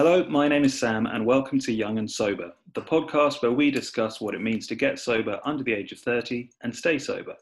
Hello, 0.00 0.24
my 0.28 0.46
name 0.46 0.62
is 0.62 0.78
Sam, 0.78 1.06
and 1.06 1.26
welcome 1.26 1.58
to 1.58 1.72
Young 1.72 1.98
and 1.98 2.08
Sober, 2.08 2.52
the 2.74 2.82
podcast 2.82 3.42
where 3.42 3.50
we 3.50 3.68
discuss 3.68 4.20
what 4.20 4.32
it 4.32 4.40
means 4.40 4.68
to 4.68 4.76
get 4.76 5.00
sober 5.00 5.40
under 5.44 5.64
the 5.64 5.72
age 5.72 5.90
of 5.90 5.98
30 5.98 6.50
and 6.62 6.72
stay 6.72 7.00
sober. 7.00 7.34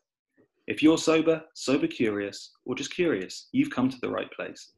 If 0.67 0.83
you're 0.83 0.97
sober, 0.97 1.45
sober 1.53 1.87
curious, 1.87 2.53
or 2.65 2.75
just 2.75 2.95
curious, 2.95 3.49
you've 3.53 3.69
come 3.69 3.91
to 3.91 4.01
the 4.01 4.09
right 4.09 4.33
place. 4.33 4.73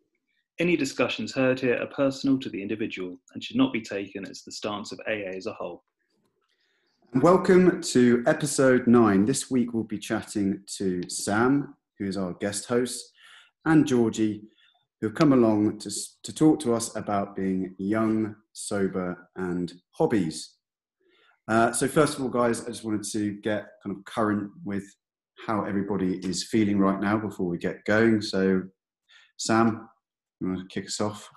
Any 0.58 0.76
discussions 0.76 1.32
heard 1.32 1.60
here 1.60 1.80
are 1.80 1.86
personal 1.86 2.36
to 2.40 2.50
the 2.50 2.60
individual 2.60 3.16
and 3.32 3.44
should 3.44 3.54
not 3.54 3.72
be 3.72 3.80
taken 3.80 4.26
as 4.28 4.42
the 4.42 4.50
stance 4.50 4.90
of 4.90 4.98
AA 5.06 5.36
as 5.36 5.46
a 5.46 5.52
whole. 5.52 5.84
Welcome 7.14 7.80
to 7.80 8.24
episode 8.26 8.88
nine. 8.88 9.24
This 9.24 9.52
week 9.52 9.72
we'll 9.72 9.84
be 9.84 9.98
chatting 9.98 10.64
to 10.78 11.08
Sam, 11.08 11.76
who 12.00 12.06
is 12.06 12.16
our 12.16 12.32
guest 12.32 12.66
host, 12.66 13.12
and 13.66 13.86
Georgie, 13.86 14.42
who 15.00 15.08
have 15.08 15.16
come 15.16 15.32
along 15.32 15.78
to, 15.78 15.90
to 16.24 16.34
talk 16.34 16.60
to 16.60 16.74
us 16.74 16.94
about 16.96 17.36
being 17.36 17.74
young, 17.78 18.34
sober, 18.52 19.28
and 19.36 19.72
hobbies. 19.92 20.56
Uh, 21.46 21.72
so, 21.72 21.88
first 21.88 22.16
of 22.16 22.22
all, 22.22 22.28
guys, 22.28 22.64
I 22.64 22.68
just 22.68 22.84
wanted 22.84 23.04
to 23.12 23.40
get 23.40 23.68
kind 23.82 23.96
of 23.96 24.04
current 24.04 24.50
with 24.64 24.84
how 25.46 25.64
everybody 25.64 26.16
is 26.16 26.44
feeling 26.44 26.78
right 26.78 27.00
now 27.00 27.16
before 27.16 27.46
we 27.46 27.58
get 27.58 27.84
going. 27.84 28.20
So, 28.20 28.62
Sam, 29.38 29.88
you 30.40 30.48
want 30.48 30.68
to 30.68 30.74
kick 30.74 30.88
us 30.88 31.00
off? 31.00 31.30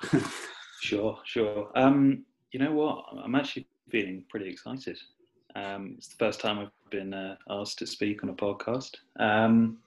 sure, 0.81 1.19
sure. 1.23 1.71
Um, 1.75 2.25
you 2.51 2.59
know 2.59 2.73
what? 2.73 3.05
I'm 3.23 3.35
actually 3.35 3.67
feeling 3.89 4.25
pretty 4.29 4.49
excited. 4.49 4.97
Um, 5.55 5.95
it's 5.97 6.07
the 6.07 6.17
first 6.17 6.39
time 6.39 6.59
I've 6.59 6.89
been 6.89 7.13
uh, 7.13 7.35
asked 7.49 7.79
to 7.79 7.87
speak 7.87 8.23
on 8.23 8.29
a 8.29 8.33
podcast. 8.33 8.95
Um, 9.19 9.77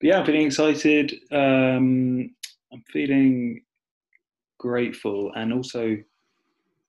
yeah, 0.00 0.18
I'm 0.18 0.26
feeling 0.26 0.46
excited. 0.46 1.14
Um, 1.30 2.34
I'm 2.72 2.82
feeling 2.90 3.60
grateful 4.58 5.32
and 5.34 5.52
also 5.52 5.96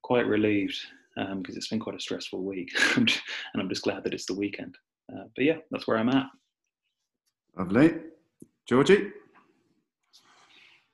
quite 0.02 0.28
relieved 0.28 0.80
because 1.16 1.32
um, 1.32 1.44
it's 1.48 1.68
been 1.68 1.80
quite 1.80 1.96
a 1.96 2.00
stressful 2.00 2.42
week, 2.42 2.72
and 2.96 3.12
I'm 3.56 3.70
just 3.70 3.84
glad 3.84 4.04
that 4.04 4.14
it's 4.14 4.26
the 4.26 4.34
weekend. 4.34 4.76
Uh, 5.12 5.26
but 5.36 5.46
yeah, 5.46 5.58
that's 5.72 5.88
where 5.88 5.98
I'm 5.98 6.10
at. 6.10 6.28
Lovely, 7.58 7.94
Georgie. 8.68 9.12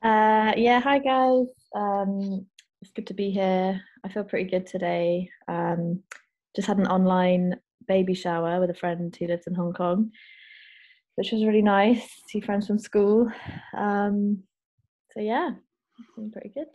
Uh, 0.03 0.53
yeah, 0.57 0.79
hi 0.79 0.99
guys. 0.99 1.47
Um, 1.75 2.45
it's 2.81 2.91
good 2.91 3.07
to 3.07 3.13
be 3.13 3.29
here. 3.29 3.81
I 4.03 4.09
feel 4.09 4.23
pretty 4.23 4.49
good 4.49 4.65
today. 4.65 5.29
Um, 5.47 6.01
just 6.55 6.67
had 6.67 6.79
an 6.79 6.87
online 6.87 7.55
baby 7.87 8.13
shower 8.13 8.59
with 8.59 8.69
a 8.69 8.75
friend 8.75 9.15
who 9.15 9.27
lives 9.27 9.47
in 9.47 9.55
Hong 9.55 9.73
Kong, 9.73 10.11
which 11.15 11.31
was 11.31 11.45
really 11.45 11.61
nice. 11.61 12.07
See 12.27 12.39
friends 12.39 12.67
from 12.67 12.79
school. 12.79 13.31
Um, 13.77 14.43
so 15.19 15.23
yeah, 15.23 15.49
feeling 16.15 16.31
pretty 16.31 16.47
good. 16.47 16.67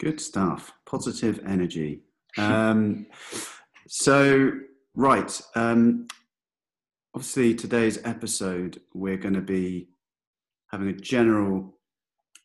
Good 0.00 0.20
stuff. 0.20 0.72
Positive 0.84 1.40
energy. 1.46 2.02
Um, 2.38 3.06
so 3.88 4.52
right, 4.94 5.40
um, 5.54 6.06
obviously 7.14 7.54
today's 7.54 7.98
episode 8.04 8.78
we're 8.92 9.16
going 9.16 9.32
to 9.32 9.40
be 9.40 9.88
having 10.70 10.88
a 10.88 10.92
general 10.92 11.78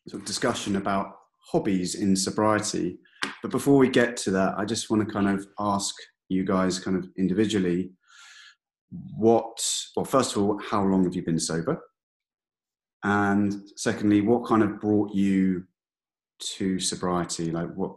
sort 0.08 0.22
of 0.22 0.26
discussion 0.26 0.76
about 0.76 1.16
hobbies 1.50 1.96
in 1.96 2.16
sobriety. 2.16 3.00
But 3.42 3.50
before 3.50 3.76
we 3.76 3.90
get 3.90 4.16
to 4.18 4.30
that, 4.30 4.54
I 4.56 4.64
just 4.64 4.88
want 4.88 5.06
to 5.06 5.12
kind 5.12 5.28
of 5.28 5.46
ask 5.58 5.94
you 6.30 6.42
guys, 6.46 6.78
kind 6.78 6.96
of 6.96 7.06
individually, 7.18 7.90
what, 9.14 9.62
well, 9.94 10.06
first 10.06 10.34
of 10.34 10.42
all, 10.42 10.58
how 10.58 10.82
long 10.82 11.04
have 11.04 11.14
you 11.14 11.22
been 11.22 11.38
sober? 11.38 11.82
And 13.04 13.54
secondly, 13.76 14.20
what 14.20 14.46
kind 14.46 14.62
of 14.62 14.80
brought 14.80 15.14
you 15.14 15.64
to 16.56 16.78
sobriety? 16.78 17.50
Like 17.50 17.72
what, 17.74 17.96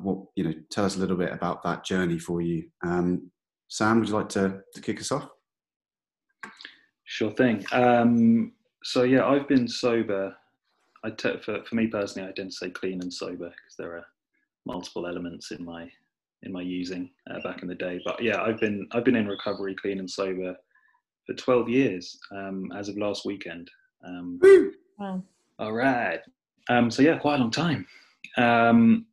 what 0.00 0.18
you 0.36 0.44
know, 0.44 0.54
tell 0.70 0.84
us 0.84 0.96
a 0.96 1.00
little 1.00 1.16
bit 1.16 1.32
about 1.32 1.62
that 1.62 1.84
journey 1.84 2.18
for 2.18 2.40
you. 2.40 2.68
Um, 2.84 3.30
Sam, 3.68 3.98
would 4.00 4.08
you 4.08 4.14
like 4.14 4.28
to, 4.30 4.60
to 4.74 4.80
kick 4.80 5.00
us 5.00 5.12
off? 5.12 5.28
Sure 7.04 7.30
thing. 7.30 7.64
Um, 7.72 8.52
so 8.84 9.02
yeah, 9.02 9.26
I've 9.26 9.48
been 9.48 9.66
sober. 9.66 10.34
I 11.04 11.10
t- 11.10 11.38
for 11.44 11.64
for 11.64 11.74
me 11.74 11.86
personally, 11.86 12.28
I 12.28 12.32
didn't 12.32 12.54
say 12.54 12.70
clean 12.70 13.00
and 13.00 13.12
sober 13.12 13.48
because 13.48 13.76
there 13.78 13.96
are 13.96 14.06
multiple 14.66 15.06
elements 15.06 15.50
in 15.50 15.64
my 15.64 15.90
in 16.42 16.52
my 16.52 16.60
using 16.60 17.10
uh, 17.30 17.40
back 17.40 17.62
in 17.62 17.68
the 17.68 17.74
day. 17.74 18.00
But 18.04 18.22
yeah, 18.22 18.42
I've 18.42 18.60
been 18.60 18.86
I've 18.92 19.04
been 19.04 19.16
in 19.16 19.26
recovery, 19.26 19.74
clean 19.74 19.98
and 19.98 20.10
sober 20.10 20.54
for 21.28 21.34
12 21.34 21.68
years 21.68 22.18
um, 22.34 22.72
as 22.74 22.88
of 22.88 22.96
last 22.96 23.26
weekend. 23.26 23.70
Um, 24.04 24.40
wow. 24.98 25.22
All 25.58 25.72
right. 25.72 26.20
Um, 26.70 26.90
so 26.90 27.02
yeah, 27.02 27.18
quite 27.18 27.36
a 27.36 27.38
long 27.38 27.50
time. 27.50 27.86
Um, 28.38 29.06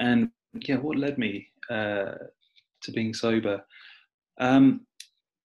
and 0.00 0.30
yeah, 0.60 0.76
what 0.76 0.96
led 0.96 1.18
me 1.18 1.46
uh, 1.70 2.12
to 2.82 2.92
being 2.92 3.12
sober? 3.12 3.62
Um, 4.40 4.86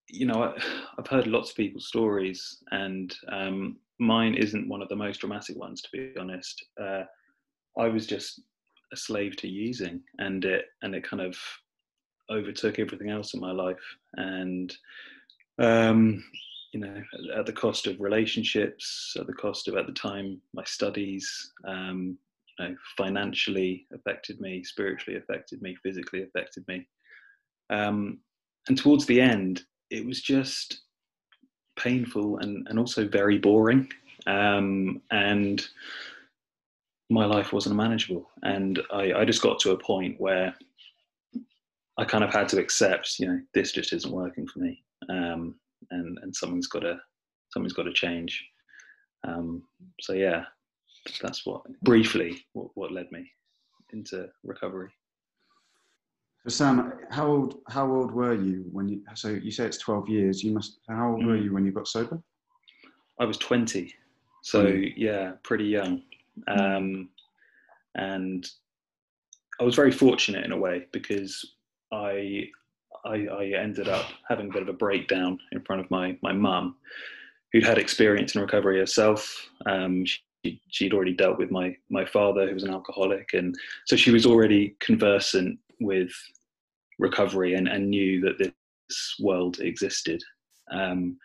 you 0.09 0.25
know, 0.25 0.44
I, 0.44 0.53
have 0.97 1.07
heard 1.07 1.28
lots 1.28 1.50
of 1.50 1.57
people's 1.57 1.88
stories, 1.88 2.63
and 2.72 3.13
um, 3.29 3.78
mine 4.00 4.35
isn't 4.35 4.69
one 4.69 4.81
of 4.81 4.90
the 4.90 4.95
most 4.95 5.19
dramatic 5.19 5.57
ones, 5.57 5.81
to 5.81 5.90
be 5.91 6.13
honest. 6.19 6.63
Uh, 6.81 7.03
I 7.78 7.88
was 7.88 8.05
just 8.05 8.41
a 8.94 8.97
slave 8.97 9.35
to 9.38 9.47
using, 9.47 10.01
and 10.19 10.45
it 10.45 10.66
and 10.84 10.94
it 10.95 11.03
kind 11.03 11.22
of 11.22 11.35
overtook 12.29 12.79
everything 12.79 13.09
else 13.09 13.34
in 13.34 13.40
my 13.40 13.51
life, 13.51 13.84
and 14.16 14.73
um, 15.59 16.24
you 16.74 16.80
know, 16.80 17.03
at 17.38 17.46
the 17.46 17.53
cost 17.53 17.88
of 17.88 18.02
relationships, 18.02 19.16
at 19.19 19.28
the 19.28 19.34
cost 19.34 19.68
of 19.68 19.75
at 19.75 19.86
the 19.86 19.94
time 19.94 20.41
my 20.53 20.64
studies, 20.64 21.52
um, 21.68 22.18
you 22.59 22.68
know, 22.68 22.75
financially 22.97 23.86
affected 23.94 24.41
me, 24.41 24.64
spiritually 24.64 25.18
affected 25.19 25.62
me, 25.62 25.75
physically 25.84 26.24
affected 26.24 26.64
me. 26.68 26.88
Um, 27.69 28.19
and 28.68 28.78
towards 28.78 29.06
the 29.06 29.22
end, 29.22 29.64
it 29.90 30.06
was 30.06 30.22
just 30.22 30.81
painful 31.78 32.38
and, 32.40 32.68
and 32.70 32.80
also 32.80 33.08
very 33.08 33.38
boring. 33.38 33.91
Um, 34.25 35.02
and 35.12 35.66
my 37.09 37.25
life 37.25 37.53
wasn't 37.53 37.75
manageable. 37.75 38.30
And 38.41 38.81
I, 38.91 39.14
I 39.14 39.25
just 39.25 39.41
got 39.41 39.59
to 39.59 39.72
a 39.72 39.78
point 39.78 40.20
where 40.20 40.56
I 41.97 42.06
kind 42.06 42.24
of 42.24 42.34
had 42.34 42.50
to 42.50 42.59
accept, 42.59 43.20
you 43.20 43.28
know, 43.28 43.40
this 43.53 43.72
just 43.72 43.94
isn't 43.94 44.12
working 44.12 44.47
for 44.47 44.59
me. 44.59 44.84
Um, 45.09 45.56
and 45.91 46.18
and 46.22 46.36
something's 46.36 46.68
got 46.68 46.80
to 46.80 47.00
something's 47.50 47.74
got 47.74 47.84
to 47.84 47.94
change. 47.94 48.44
Um, 49.25 49.64
so 50.02 50.14
yeah, 50.14 50.44
that's 51.22 51.46
what 51.46 51.62
briefly 51.81 52.46
what, 52.53 52.68
what 52.75 52.91
led 52.91 53.12
me 53.12 53.30
into 53.91 54.28
recovery. 54.44 54.90
So 56.44 56.50
Sam, 56.50 56.94
how 57.09 57.28
old 57.28 57.59
how 57.69 57.90
old 57.90 58.12
were 58.12 58.34
you 58.34 58.66
when 58.72 58.88
you? 58.90 59.02
So 59.16 59.30
you 59.30 59.52
say 59.52 59.66
it's 59.66 59.78
twelve 59.78 60.09
years. 60.09 60.44
You 60.44 60.53
must. 60.53 60.80
How 60.90 61.12
old 61.12 61.22
mm. 61.22 61.28
were 61.28 61.38
you 61.38 61.53
when 61.53 61.66
you 61.66 61.72
got 61.72 61.88
sober? 61.88 62.22
I 63.20 63.25
was 63.25 63.38
twenty. 63.38 63.94
So 64.44 64.64
20. 64.64 64.96
yeah, 64.97 65.34
pretty 65.44 65.64
young. 65.64 66.02
Um, 66.47 67.09
and 67.96 68.46
I 69.59 69.64
was 69.64 69.75
very 69.75 69.91
fortunate 69.91 70.44
in 70.44 70.52
a 70.52 70.58
way 70.58 70.88
because 70.91 71.53
I 71.94 72.47
I, 73.06 73.28
I, 73.28 73.46
ended 73.58 73.88
up 73.88 74.06
having 74.28 74.50
a 74.50 74.53
bit 74.53 74.62
of 74.62 74.69
a 74.69 74.74
breakdown 74.74 75.38
in 75.52 75.62
front 75.62 75.84
of 75.84 75.91
my 75.91 76.18
my 76.22 76.31
mum, 76.31 76.75
who'd 77.52 77.66
had 77.66 77.78
experience 77.78 78.36
in 78.36 78.41
recovery 78.41 78.80
herself. 78.80 79.50
Um, 79.66 80.06
she, 80.06 80.62
she'd 80.69 80.94
already 80.94 81.14
dealt 81.14 81.38
with 81.38 81.52
my 81.52 81.75
my 81.90 82.06
father, 82.06 82.47
who 82.47 82.53
was 82.53 82.64
an 82.64 82.74
alcoholic, 82.74 83.34
and 83.34 83.56
so 83.86 83.96
she 83.96 84.12
was 84.12 84.25
already 84.25 84.75
conversant 84.80 85.59
with 85.80 86.11
recovery 87.00 87.55
and, 87.55 87.67
and 87.67 87.90
knew 87.90 88.22
that 88.22 88.38
this 88.38 89.16
world 89.20 89.59
existed, 89.59 90.22
um, 90.72 91.17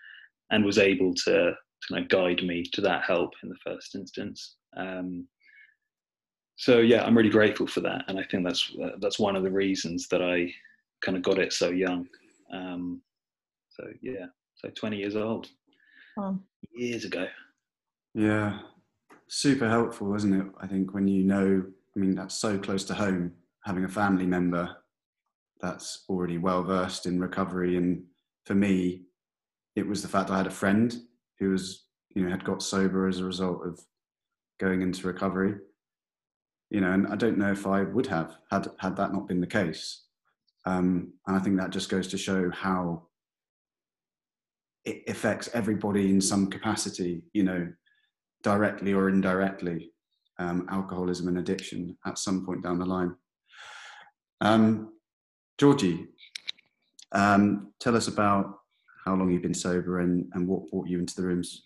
and 0.50 0.64
was 0.64 0.78
able 0.78 1.14
to, 1.14 1.52
kind 1.88 2.02
of 2.02 2.08
guide 2.08 2.42
me 2.42 2.64
to 2.72 2.80
that 2.80 3.04
help 3.04 3.32
in 3.42 3.48
the 3.48 3.58
first 3.64 3.94
instance. 3.94 4.56
Um, 4.76 5.28
so 6.56 6.78
yeah, 6.78 7.04
I'm 7.04 7.16
really 7.16 7.30
grateful 7.30 7.68
for 7.68 7.80
that, 7.80 8.04
and 8.08 8.18
I 8.18 8.24
think 8.24 8.44
that's 8.44 8.72
uh, 8.82 8.96
that's 9.00 9.18
one 9.18 9.36
of 9.36 9.44
the 9.44 9.50
reasons 9.50 10.08
that 10.08 10.22
I 10.22 10.52
kind 11.04 11.16
of 11.16 11.22
got 11.22 11.38
it 11.38 11.52
so 11.52 11.70
young. 11.70 12.06
Um, 12.52 13.02
so 13.70 13.84
yeah, 14.02 14.26
so 14.54 14.68
20 14.70 14.96
years 14.96 15.16
old, 15.16 15.48
wow. 16.16 16.38
years 16.72 17.04
ago. 17.04 17.26
Yeah, 18.14 18.58
super 19.28 19.68
helpful, 19.68 20.14
isn't 20.14 20.40
it? 20.40 20.46
I 20.60 20.66
think 20.66 20.94
when 20.94 21.06
you 21.06 21.22
know, 21.22 21.64
I 21.96 21.98
mean, 21.98 22.14
that's 22.14 22.34
so 22.34 22.58
close 22.58 22.84
to 22.84 22.94
home, 22.94 23.32
having 23.64 23.84
a 23.84 23.88
family 23.88 24.26
member 24.26 24.76
that's 25.60 26.04
already 26.08 26.38
well 26.38 26.62
versed 26.62 27.06
in 27.06 27.20
recovery. 27.20 27.76
And 27.76 28.04
for 28.44 28.54
me, 28.54 29.02
it 29.76 29.86
was 29.86 30.02
the 30.02 30.08
fact 30.08 30.30
I 30.30 30.38
had 30.38 30.46
a 30.46 30.50
friend 30.50 30.96
who 31.38 31.50
was, 31.50 31.84
you 32.14 32.24
know, 32.24 32.30
had 32.30 32.44
got 32.44 32.62
sober 32.62 33.06
as 33.06 33.20
a 33.20 33.24
result 33.24 33.64
of 33.66 33.80
going 34.58 34.82
into 34.82 35.06
recovery. 35.06 35.56
You 36.70 36.80
know, 36.80 36.92
and 36.92 37.06
I 37.06 37.16
don't 37.16 37.38
know 37.38 37.52
if 37.52 37.66
I 37.66 37.82
would 37.82 38.06
have 38.08 38.36
had 38.50 38.68
had 38.78 38.96
that 38.96 39.12
not 39.12 39.26
been 39.26 39.40
the 39.40 39.46
case. 39.46 40.04
Um, 40.68 41.14
and 41.26 41.34
I 41.34 41.40
think 41.40 41.56
that 41.58 41.70
just 41.70 41.88
goes 41.88 42.08
to 42.08 42.18
show 42.18 42.50
how 42.50 43.06
it 44.84 45.02
affects 45.08 45.48
everybody 45.54 46.10
in 46.10 46.20
some 46.20 46.50
capacity, 46.50 47.22
you 47.32 47.42
know, 47.42 47.72
directly 48.42 48.92
or 48.92 49.08
indirectly. 49.08 49.92
um, 50.38 50.66
alcoholism 50.70 51.28
and 51.28 51.38
addiction 51.38 51.96
at 52.06 52.18
some 52.18 52.46
point 52.46 52.62
down 52.62 52.78
the 52.78 52.86
line. 52.86 53.14
Um, 54.40 54.92
Georgie, 55.58 56.06
um, 57.12 57.72
tell 57.80 57.96
us 57.96 58.06
about 58.08 58.54
how 59.04 59.16
long 59.16 59.30
you've 59.30 59.42
been 59.42 59.54
sober 59.54 60.00
and, 60.00 60.30
and 60.34 60.46
what 60.46 60.70
brought 60.70 60.86
you 60.86 60.98
into 60.98 61.16
the 61.16 61.26
rooms. 61.26 61.64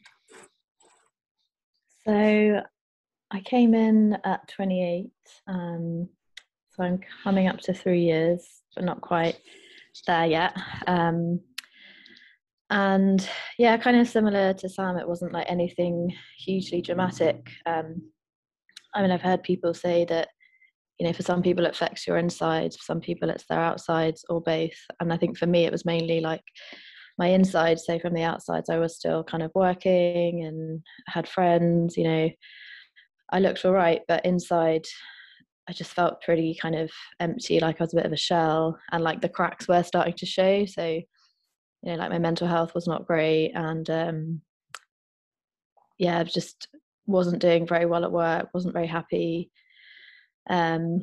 So 2.06 2.62
I 3.31 3.40
came 3.40 3.75
in 3.75 4.16
at 4.25 4.49
28, 4.49 5.10
um, 5.46 6.08
so 6.70 6.82
I'm 6.82 7.00
coming 7.22 7.49
up 7.49 7.60
to 7.60 7.75
three 7.75 8.04
years, 8.04 8.62
but 8.75 8.85
not 8.85 9.01
quite 9.01 9.39
there 10.07 10.27
yet. 10.27 10.57
Um, 10.87 11.41
and 12.71 13.29
yeah, 13.59 13.77
kind 13.77 13.99
of 13.99 14.09
similar 14.09 14.55
to 14.55 14.69
Sam, 14.69 14.97
it 14.97 15.07
wasn't 15.09 15.33
like 15.33 15.47
anything 15.49 16.15
hugely 16.39 16.81
dramatic. 16.81 17.51
Um, 17.67 18.11
I 18.95 19.03
mean, 19.03 19.11
I've 19.11 19.21
heard 19.21 19.43
people 19.43 19.75
say 19.75 20.07
that, 20.07 20.29
you 20.99 21.07
know, 21.07 21.13
for 21.13 21.23
some 21.23 21.43
people 21.43 21.67
it 21.67 21.75
affects 21.75 22.07
your 22.07 22.17
insides, 22.17 22.77
for 22.77 22.85
some 22.85 23.01
people 23.01 23.29
it's 23.29 23.45
their 23.47 23.61
outsides 23.61 24.25
or 24.31 24.41
both. 24.41 24.77
And 25.01 25.13
I 25.13 25.19
think 25.19 25.37
for 25.37 25.47
me 25.47 25.67
it 25.67 25.73
was 25.73 25.85
mainly 25.85 26.21
like 26.21 26.45
my 27.19 27.29
inside. 27.29 27.79
So 27.79 27.99
from 27.99 28.15
the 28.15 28.23
outsides, 28.23 28.71
I 28.71 28.79
was 28.79 28.97
still 28.97 29.23
kind 29.23 29.43
of 29.43 29.51
working 29.55 30.45
and 30.45 30.81
had 31.09 31.29
friends, 31.29 31.97
you 31.97 32.05
know, 32.05 32.31
I 33.31 33.39
looked 33.39 33.65
all 33.65 33.73
right, 33.73 34.01
but 34.09 34.25
inside 34.25 34.87
I 35.69 35.73
just 35.73 35.93
felt 35.93 36.23
pretty 36.23 36.59
kind 36.61 36.75
of 36.75 36.91
empty, 37.20 37.61
like 37.61 37.81
I 37.81 37.85
was 37.85 37.93
a 37.93 37.97
bit 37.97 38.06
of 38.06 38.12
a 38.12 38.17
shell, 38.17 38.79
and 38.91 39.05
like 39.05 39.20
the 39.20 39.29
cracks 39.29 39.69
were 39.69 39.82
starting 39.82 40.14
to 40.14 40.26
show. 40.26 40.64
So, 40.67 40.87
you 40.87 41.05
know, 41.85 41.94
like 41.94 42.11
my 42.11 42.19
mental 42.19 42.49
health 42.49 42.75
was 42.75 42.88
not 42.88 43.06
great, 43.06 43.53
and 43.55 43.88
um, 43.88 44.41
yeah, 45.99 46.19
I 46.19 46.25
just 46.25 46.69
wasn't 47.06 47.41
doing 47.41 47.67
very 47.67 47.87
well 47.87 48.05
at 48.05 48.12
work, 48.12 48.49
wasn't 48.53 48.75
very 48.75 48.87
happy. 48.87 49.50
Um, 50.50 51.03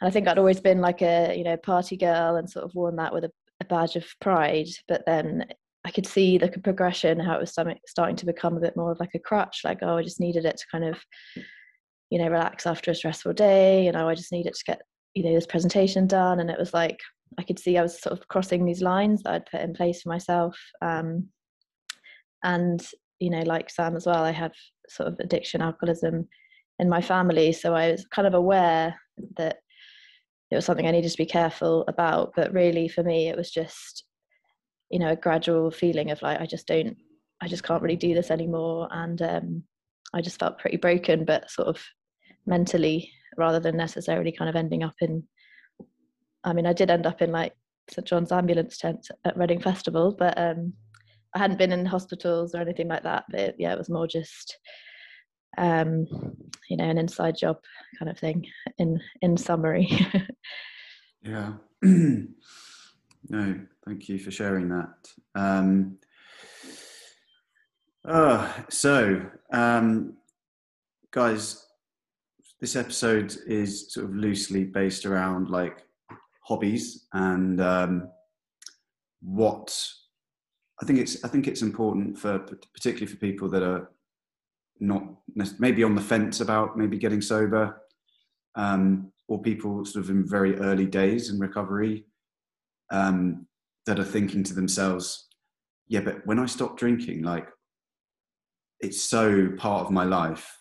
and 0.00 0.08
I 0.08 0.10
think 0.10 0.26
I'd 0.26 0.38
always 0.38 0.60
been 0.60 0.80
like 0.80 1.02
a 1.02 1.34
you 1.36 1.44
know 1.44 1.56
party 1.56 1.96
girl 1.96 2.36
and 2.36 2.50
sort 2.50 2.64
of 2.64 2.74
worn 2.74 2.96
that 2.96 3.12
with 3.12 3.24
a, 3.24 3.32
a 3.60 3.64
badge 3.64 3.96
of 3.96 4.06
pride. 4.20 4.68
But 4.88 5.04
then 5.06 5.46
I 5.84 5.90
could 5.92 6.06
see 6.06 6.36
the 6.36 6.48
progression, 6.48 7.20
how 7.20 7.36
it 7.36 7.40
was 7.40 7.52
starting 7.86 8.16
to 8.16 8.26
become 8.26 8.56
a 8.56 8.60
bit 8.60 8.76
more 8.76 8.90
of 8.90 8.98
like 9.00 9.14
a 9.14 9.20
crutch. 9.20 9.60
Like 9.64 9.78
oh, 9.82 9.98
I 9.98 10.02
just 10.02 10.20
needed 10.20 10.44
it 10.44 10.56
to 10.56 10.66
kind 10.72 10.84
of 10.84 10.98
you 12.10 12.18
know 12.18 12.28
relax 12.28 12.66
after 12.66 12.90
a 12.90 12.94
stressful 12.94 13.32
day 13.32 13.84
you 13.84 13.92
know 13.92 14.08
i 14.08 14.14
just 14.14 14.32
needed 14.32 14.52
to 14.52 14.64
get 14.64 14.82
you 15.14 15.24
know 15.24 15.34
this 15.34 15.46
presentation 15.46 16.06
done. 16.06 16.40
And 16.40 16.50
it 16.50 16.58
was 16.58 16.74
like 16.74 16.98
i 17.38 17.42
could 17.42 17.58
see 17.58 17.78
i 17.78 17.82
was 17.82 18.00
sort 18.00 18.18
of 18.18 18.26
crossing 18.28 18.64
these 18.64 18.82
lines 18.82 19.22
that 19.22 19.32
i'd 19.32 19.46
put 19.46 19.60
in 19.60 19.74
place 19.74 20.02
for 20.02 20.08
myself. 20.08 20.58
Um, 20.82 21.28
and 22.42 22.84
you 23.18 23.30
know 23.30 23.42
like 23.42 23.68
sam 23.68 23.96
as 23.96 24.06
well 24.06 24.24
i 24.24 24.30
have 24.30 24.52
sort 24.88 25.08
of 25.08 25.18
addiction 25.20 25.60
alcoholism 25.60 26.26
in 26.78 26.88
my 26.88 27.02
family. 27.02 27.52
So 27.52 27.74
i 27.74 27.92
was 27.92 28.06
kind 28.06 28.26
of 28.26 28.34
aware 28.34 28.98
that 29.36 29.58
it 30.50 30.56
was 30.56 30.64
something 30.64 30.86
i 30.86 30.90
needed 30.90 31.10
to 31.10 31.18
be 31.18 31.26
careful 31.26 31.84
about. 31.88 32.32
But 32.34 32.52
really 32.52 32.88
for 32.88 33.02
me 33.02 33.28
it 33.28 33.36
was 33.36 33.50
just 33.50 34.04
you 34.90 34.98
know 34.98 35.10
a 35.10 35.16
gradual 35.16 35.70
feeling 35.70 36.10
of 36.10 36.22
like 36.22 36.40
i 36.40 36.46
just 36.46 36.66
don't 36.66 36.96
i 37.40 37.46
just 37.46 37.62
can't 37.62 37.82
really 37.82 37.96
do 37.96 38.14
this 38.14 38.30
anymore. 38.30 38.88
And 38.90 39.20
um, 39.22 39.62
i 40.14 40.20
just 40.20 40.40
felt 40.40 40.58
pretty 40.58 40.78
broken 40.78 41.24
but 41.24 41.50
sort 41.50 41.68
of 41.68 41.80
mentally 42.46 43.10
rather 43.36 43.60
than 43.60 43.76
necessarily 43.76 44.32
kind 44.32 44.48
of 44.48 44.56
ending 44.56 44.82
up 44.82 44.94
in 45.00 45.22
I 46.44 46.52
mean 46.52 46.66
I 46.66 46.72
did 46.72 46.90
end 46.90 47.06
up 47.06 47.22
in 47.22 47.32
like 47.32 47.54
St 47.90 48.06
John's 48.06 48.32
ambulance 48.32 48.78
tent 48.78 49.08
at 49.24 49.36
Reading 49.36 49.60
Festival 49.60 50.14
but 50.18 50.36
um 50.38 50.72
I 51.34 51.38
hadn't 51.38 51.58
been 51.58 51.72
in 51.72 51.86
hospitals 51.86 52.54
or 52.54 52.60
anything 52.60 52.88
like 52.88 53.02
that 53.04 53.24
but 53.30 53.54
yeah 53.58 53.72
it 53.72 53.78
was 53.78 53.90
more 53.90 54.06
just 54.06 54.58
um 55.58 56.06
you 56.68 56.76
know 56.76 56.84
an 56.84 56.98
inside 56.98 57.36
job 57.36 57.56
kind 57.98 58.10
of 58.10 58.18
thing 58.18 58.46
in 58.78 59.00
in 59.22 59.36
summary. 59.36 59.88
Yeah. 61.22 61.54
No 63.28 63.60
thank 63.84 64.08
you 64.08 64.18
for 64.18 64.30
sharing 64.30 64.70
that. 64.70 64.94
Um 65.34 65.98
uh, 68.04 68.50
so 68.70 69.26
um 69.52 70.14
guys 71.10 71.66
this 72.60 72.76
episode 72.76 73.34
is 73.46 73.92
sort 73.92 74.06
of 74.06 74.14
loosely 74.14 74.64
based 74.64 75.06
around 75.06 75.50
like 75.50 75.82
hobbies 76.44 77.06
and 77.12 77.60
um, 77.60 78.08
what 79.22 79.76
I 80.82 80.86
think 80.86 80.98
it's 80.98 81.24
I 81.24 81.28
think 81.28 81.46
it's 81.46 81.62
important 81.62 82.18
for 82.18 82.38
particularly 82.38 83.06
for 83.06 83.16
people 83.16 83.48
that 83.50 83.62
are 83.62 83.90
not 84.78 85.02
maybe 85.58 85.84
on 85.84 85.94
the 85.94 86.00
fence 86.00 86.40
about 86.40 86.76
maybe 86.76 86.98
getting 86.98 87.20
sober 87.20 87.80
um, 88.56 89.12
or 89.28 89.40
people 89.40 89.84
sort 89.84 90.04
of 90.04 90.10
in 90.10 90.28
very 90.28 90.58
early 90.58 90.86
days 90.86 91.30
in 91.30 91.38
recovery 91.38 92.04
um, 92.90 93.46
that 93.86 93.98
are 93.98 94.04
thinking 94.04 94.42
to 94.42 94.54
themselves, 94.54 95.28
yeah, 95.86 96.00
but 96.00 96.26
when 96.26 96.38
I 96.38 96.46
stop 96.46 96.76
drinking, 96.76 97.22
like 97.22 97.48
it's 98.80 99.00
so 99.02 99.50
part 99.56 99.84
of 99.84 99.92
my 99.92 100.04
life 100.04 100.59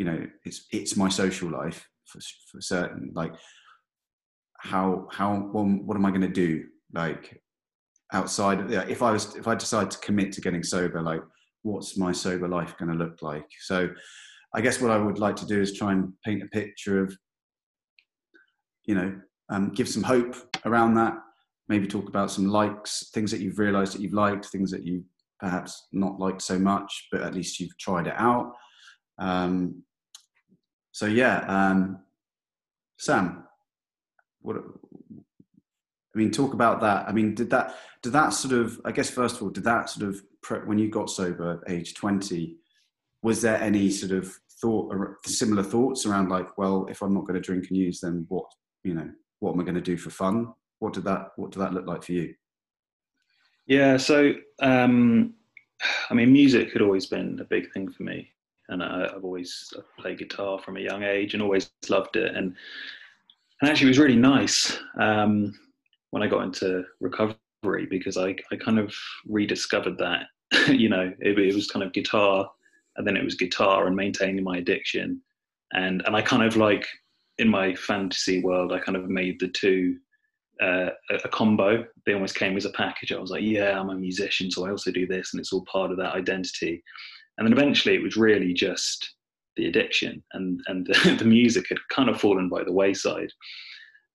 you 0.00 0.06
know 0.06 0.26
it's 0.46 0.66
it's 0.72 0.96
my 0.96 1.10
social 1.10 1.50
life 1.50 1.86
for, 2.06 2.20
for 2.50 2.62
certain. 2.62 3.12
Like 3.14 3.34
how 4.56 5.06
how 5.12 5.34
what, 5.52 5.66
what 5.84 5.94
am 5.94 6.06
i 6.06 6.08
going 6.08 6.22
to 6.22 6.40
do? 6.46 6.64
Like 6.94 7.38
outside 8.14 8.60
of, 8.60 8.72
if 8.72 9.02
i 9.02 9.10
was 9.12 9.36
if 9.36 9.46
i 9.46 9.54
decide 9.54 9.90
to 9.90 9.98
commit 9.98 10.32
to 10.32 10.40
getting 10.40 10.64
sober 10.64 11.00
like 11.00 11.20
what's 11.62 11.96
my 11.96 12.10
sober 12.10 12.48
life 12.48 12.74
going 12.78 12.90
to 12.90 12.96
look 12.96 13.20
like? 13.20 13.44
So 13.60 13.90
i 14.54 14.62
guess 14.62 14.80
what 14.80 14.90
i 14.90 14.96
would 14.96 15.18
like 15.18 15.36
to 15.36 15.46
do 15.46 15.60
is 15.60 15.76
try 15.76 15.92
and 15.92 16.14
paint 16.24 16.42
a 16.42 16.46
picture 16.46 17.04
of 17.04 17.14
you 18.86 18.94
know 18.94 19.20
um, 19.50 19.72
give 19.74 19.88
some 19.88 20.02
hope 20.02 20.34
around 20.64 20.94
that. 20.94 21.12
Maybe 21.68 21.86
talk 21.86 22.08
about 22.08 22.30
some 22.30 22.46
likes 22.46 23.10
things 23.12 23.30
that 23.32 23.40
you've 23.40 23.58
realized 23.58 23.92
that 23.92 24.00
you've 24.00 24.14
liked 24.14 24.46
things 24.46 24.70
that 24.70 24.82
you 24.82 25.04
perhaps 25.40 25.88
not 25.92 26.18
liked 26.18 26.40
so 26.40 26.58
much 26.58 27.08
but 27.12 27.20
at 27.20 27.34
least 27.34 27.60
you've 27.60 27.76
tried 27.76 28.06
it 28.06 28.14
out. 28.16 28.54
Um, 29.18 29.82
so 30.92 31.06
yeah, 31.06 31.38
um, 31.46 32.00
Sam, 32.98 33.44
what? 34.40 34.56
I 34.56 36.18
mean, 36.18 36.30
talk 36.30 36.54
about 36.54 36.80
that. 36.80 37.08
I 37.08 37.12
mean, 37.12 37.34
did 37.34 37.50
that 37.50 37.76
did 38.02 38.12
that 38.12 38.30
sort 38.30 38.54
of? 38.54 38.80
I 38.84 38.92
guess 38.92 39.10
first 39.10 39.36
of 39.36 39.42
all, 39.42 39.50
did 39.50 39.64
that 39.64 39.90
sort 39.90 40.08
of 40.08 40.22
when 40.66 40.78
you 40.78 40.88
got 40.88 41.10
sober, 41.10 41.62
at 41.66 41.72
age 41.72 41.94
twenty, 41.94 42.56
was 43.22 43.40
there 43.42 43.60
any 43.60 43.90
sort 43.90 44.12
of 44.12 44.32
thought 44.60 44.92
or 44.92 45.18
similar 45.24 45.62
thoughts 45.62 46.04
around 46.04 46.28
like, 46.28 46.58
well, 46.58 46.86
if 46.90 47.02
I'm 47.02 47.14
not 47.14 47.26
going 47.26 47.34
to 47.34 47.40
drink 47.40 47.68
and 47.68 47.76
use, 47.76 48.00
then 48.00 48.26
what? 48.28 48.44
You 48.82 48.94
know, 48.94 49.10
what 49.38 49.52
am 49.52 49.60
I 49.60 49.64
going 49.64 49.74
to 49.76 49.80
do 49.80 49.96
for 49.96 50.10
fun? 50.10 50.52
What 50.80 50.94
did 50.94 51.04
that 51.04 51.28
What 51.36 51.52
did 51.52 51.60
that 51.60 51.74
look 51.74 51.86
like 51.86 52.02
for 52.02 52.12
you? 52.12 52.34
Yeah, 53.66 53.98
so 53.98 54.32
um, 54.60 55.34
I 56.10 56.14
mean, 56.14 56.32
music 56.32 56.72
had 56.72 56.82
always 56.82 57.06
been 57.06 57.38
a 57.40 57.44
big 57.44 57.72
thing 57.72 57.90
for 57.92 58.02
me 58.02 58.32
and 58.70 58.82
I, 58.82 59.00
have 59.12 59.24
always 59.24 59.72
played 59.98 60.18
guitar 60.18 60.58
from 60.58 60.76
a 60.76 60.80
young 60.80 61.02
age 61.02 61.34
and 61.34 61.42
always 61.42 61.70
loved 61.88 62.16
it. 62.16 62.34
And 62.34 62.54
and 63.60 63.70
actually, 63.70 63.88
it 63.88 63.90
was 63.90 63.98
really 63.98 64.16
nice 64.16 64.78
um, 64.98 65.52
when 66.10 66.22
I 66.22 66.28
got 66.28 66.44
into 66.44 66.84
recovery 67.00 67.86
because 67.90 68.16
I 68.16 68.34
I 68.50 68.56
kind 68.56 68.78
of 68.78 68.94
rediscovered 69.26 69.98
that. 69.98 70.26
you 70.68 70.88
know, 70.88 71.12
it, 71.20 71.38
it 71.38 71.54
was 71.54 71.70
kind 71.70 71.84
of 71.84 71.92
guitar, 71.92 72.50
and 72.96 73.06
then 73.06 73.16
it 73.16 73.24
was 73.24 73.34
guitar 73.34 73.86
and 73.86 73.94
maintaining 73.94 74.42
my 74.42 74.56
addiction, 74.56 75.20
and 75.72 76.02
and 76.06 76.16
I 76.16 76.22
kind 76.22 76.42
of 76.42 76.56
like 76.56 76.86
in 77.38 77.48
my 77.48 77.74
fantasy 77.74 78.42
world, 78.42 78.72
I 78.72 78.78
kind 78.78 78.96
of 78.96 79.08
made 79.08 79.40
the 79.40 79.48
two 79.48 79.96
uh, 80.62 80.90
a 81.24 81.28
combo. 81.28 81.84
They 82.06 82.14
almost 82.14 82.36
came 82.36 82.56
as 82.56 82.66
a 82.66 82.70
package. 82.70 83.12
I 83.12 83.18
was 83.18 83.30
like, 83.30 83.42
yeah, 83.42 83.78
I'm 83.78 83.90
a 83.90 83.94
musician, 83.94 84.50
so 84.50 84.66
I 84.66 84.70
also 84.70 84.90
do 84.90 85.06
this, 85.06 85.32
and 85.32 85.40
it's 85.40 85.52
all 85.52 85.64
part 85.64 85.90
of 85.90 85.96
that 85.98 86.14
identity 86.14 86.82
and 87.40 87.46
then 87.46 87.58
eventually 87.58 87.94
it 87.94 88.02
was 88.02 88.18
really 88.18 88.52
just 88.52 89.14
the 89.56 89.66
addiction 89.66 90.22
and 90.34 90.60
and 90.68 90.86
the, 90.86 91.16
the 91.18 91.24
music 91.24 91.66
had 91.68 91.78
kind 91.90 92.08
of 92.08 92.20
fallen 92.20 92.48
by 92.48 92.62
the 92.62 92.72
wayside. 92.72 93.32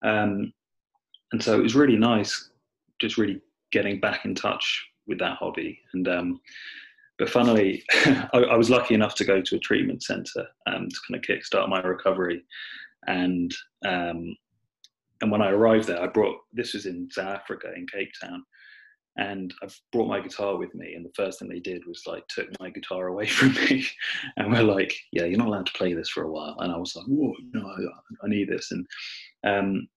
Um, 0.04 0.54
and 1.32 1.44
so 1.44 1.56
it 1.56 1.64
was 1.64 1.76
really 1.76 1.98
nice 1.98 2.52
just 3.02 3.18
really 3.18 3.42
getting 3.72 4.00
back 4.00 4.24
in 4.24 4.36
touch 4.36 4.86
with 5.08 5.20
that 5.20 5.38
hobby. 5.38 5.80
And 5.94 6.08
um, 6.08 6.40
but 7.18 7.30
funnily 7.30 7.84
I, 7.94 8.46
I, 8.52 8.56
was 8.56 8.70
lucky 8.70 8.94
enough 8.94 9.16
to 9.16 9.26
go 9.26 9.42
to 9.42 9.56
a 9.56 9.60
treatment 9.60 10.04
center 10.04 10.46
um, 10.68 10.88
to 10.88 10.98
kind 11.08 11.16
of 11.16 11.22
kickstart 11.22 11.68
my 11.68 11.82
recovery. 11.82 12.44
And 13.08 13.52
um, 13.86 14.36
and 15.22 15.32
when 15.32 15.42
I 15.42 15.50
arrived 15.50 15.88
there 15.88 16.02
I 16.02 16.08
brought 16.08 16.38
this 16.54 16.74
was 16.74 16.86
in 16.86 17.10
South 17.12 17.40
Africa 17.40 17.72
in 17.76 17.88
Cape 17.88 18.12
Town 18.24 18.44
and 19.18 19.54
I've 19.64 19.80
brought 19.92 20.10
my 20.10 20.20
guitar 20.20 20.58
with 20.58 20.74
me. 20.76 20.94
And 20.94 21.06
the 21.06 21.14
first 21.16 21.40
thing 21.40 21.48
they 21.48 21.60
did 21.60 21.86
was 21.86 22.04
like 22.06 22.28
took 22.28 22.48
my 22.60 22.70
guitar 22.70 23.08
away 23.08 23.28
from 23.28 23.54
me, 23.54 23.86
and 24.38 24.52
we're 24.52 24.64
like, 24.64 24.94
"Yeah, 25.12 25.26
you're 25.26 25.38
not 25.38 25.48
allowed 25.48 25.68
to 25.68 25.78
play 25.78 25.94
this 25.94 26.10
for 26.10 26.24
a 26.24 26.32
while." 26.32 26.58
And 26.60 26.72
I 26.72 26.78
was 26.78 26.96
like, 26.96 27.06
"Whoa, 27.08 27.34
no, 27.54 27.68
I 28.24 28.28
need 28.28 28.50
this." 28.50 28.72
And 28.72 28.86
um, 29.46 29.88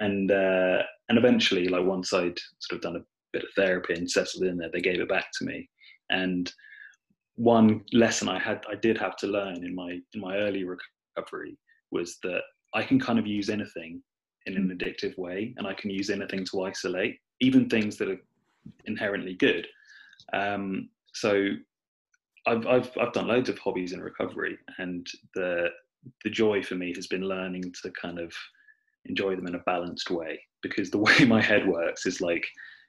and 0.00 0.30
uh, 0.30 0.82
and 1.08 1.18
eventually, 1.18 1.68
like 1.68 1.84
once 1.84 2.12
I'd 2.12 2.38
sort 2.58 2.76
of 2.76 2.80
done 2.82 2.96
a 2.96 3.04
bit 3.32 3.44
of 3.44 3.50
therapy 3.56 3.94
and 3.94 4.10
settled 4.10 4.44
in 4.44 4.58
there, 4.58 4.70
they 4.72 4.80
gave 4.80 5.00
it 5.00 5.08
back 5.08 5.26
to 5.38 5.44
me. 5.44 5.68
And 6.10 6.52
one 7.36 7.82
lesson 7.92 8.28
I 8.28 8.38
had, 8.38 8.64
I 8.70 8.74
did 8.76 8.98
have 8.98 9.16
to 9.18 9.26
learn 9.26 9.64
in 9.64 9.74
my 9.74 9.98
in 10.14 10.20
my 10.20 10.36
early 10.36 10.64
recovery 10.64 11.56
was 11.90 12.18
that 12.22 12.42
I 12.74 12.82
can 12.82 13.00
kind 13.00 13.18
of 13.18 13.26
use 13.26 13.48
anything 13.48 14.02
in 14.46 14.56
an 14.56 14.76
addictive 14.76 15.16
way, 15.18 15.54
and 15.56 15.66
I 15.66 15.74
can 15.74 15.90
use 15.90 16.10
anything 16.10 16.44
to 16.46 16.64
isolate, 16.64 17.16
even 17.40 17.68
things 17.68 17.96
that 17.96 18.08
are 18.08 18.20
inherently 18.84 19.34
good. 19.34 19.66
Um, 20.32 20.88
so 21.14 21.48
I've, 22.46 22.66
I've 22.66 22.90
I've 23.00 23.12
done 23.12 23.28
loads 23.28 23.48
of 23.48 23.58
hobbies 23.58 23.92
in 23.92 24.00
recovery, 24.00 24.58
and 24.78 25.06
the 25.34 25.68
the 26.24 26.30
joy 26.30 26.62
for 26.62 26.74
me 26.74 26.92
has 26.94 27.06
been 27.06 27.22
learning 27.22 27.72
to 27.82 27.90
kind 27.90 28.18
of 28.18 28.32
enjoy 29.06 29.34
them 29.36 29.46
in 29.46 29.54
a 29.54 29.60
balanced 29.66 30.10
way. 30.10 30.40
Because 30.62 30.90
the 30.90 30.98
way 31.06 31.24
my 31.24 31.42
head 31.42 31.66
works 31.66 32.06
is 32.06 32.20
like, 32.20 32.46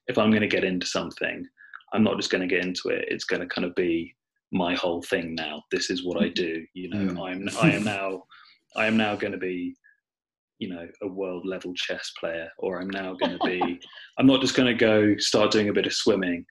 if 0.07 0.17
I'm 0.17 0.29
going 0.29 0.41
to 0.41 0.47
get 0.47 0.63
into 0.63 0.85
something, 0.85 1.45
I'm 1.93 2.03
not 2.03 2.17
just 2.17 2.31
going 2.31 2.47
to 2.47 2.53
get 2.53 2.65
into 2.65 2.89
it. 2.89 3.05
It's 3.07 3.25
going 3.25 3.41
to 3.41 3.47
kind 3.47 3.65
of 3.65 3.75
be 3.75 4.15
my 4.51 4.75
whole 4.75 5.01
thing 5.01 5.35
now. 5.35 5.63
This 5.71 5.89
is 5.89 6.05
what 6.05 6.21
I 6.21 6.29
do. 6.29 6.65
You 6.73 6.89
know, 6.89 7.13
mm. 7.13 7.27
I'm 7.27 7.49
I 7.61 7.73
am 7.73 7.83
now 7.83 8.23
I 8.75 8.85
am 8.85 8.97
now 8.97 9.15
going 9.15 9.33
to 9.33 9.39
be 9.39 9.75
you 10.59 10.69
know 10.69 10.87
a 11.03 11.07
world 11.07 11.45
level 11.45 11.73
chess 11.75 12.11
player 12.19 12.49
or 12.57 12.79
i'm 12.79 12.89
now 12.89 13.13
going 13.13 13.37
to 13.37 13.45
be 13.45 13.79
i'm 14.17 14.25
not 14.25 14.41
just 14.41 14.55
going 14.55 14.67
to 14.67 14.73
go 14.73 15.15
start 15.17 15.51
doing 15.51 15.69
a 15.69 15.73
bit 15.73 15.85
of 15.85 15.93
swimming. 15.93 16.45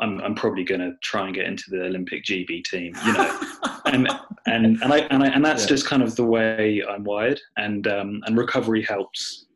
I'm, 0.00 0.20
I'm 0.20 0.36
probably 0.36 0.62
going 0.62 0.80
to 0.80 0.92
try 1.02 1.26
and 1.26 1.34
get 1.34 1.46
into 1.46 1.64
the 1.70 1.82
olympic 1.82 2.24
gb 2.24 2.64
team 2.64 2.94
you 3.04 3.12
know. 3.12 3.40
And 3.86 4.08
and 4.46 4.80
and 4.82 4.92
I, 4.92 4.98
and, 5.10 5.22
I, 5.24 5.28
and 5.28 5.44
that's 5.44 5.62
yeah. 5.62 5.68
just 5.68 5.86
kind 5.86 6.02
of 6.02 6.14
the 6.14 6.24
way 6.24 6.84
i'm 6.88 7.02
wired. 7.04 7.40
And 7.56 7.86
um, 7.88 8.20
and 8.26 8.36
recovery 8.36 8.82
helps 8.82 9.46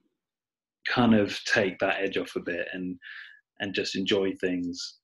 kind 0.88 1.14
of 1.14 1.38
take 1.44 1.78
that 1.78 2.00
edge 2.00 2.16
off 2.16 2.34
a 2.34 2.40
bit 2.40 2.66
and 2.72 2.98
and 3.60 3.74
just 3.74 3.94
enjoy 3.94 4.32
things 4.40 4.98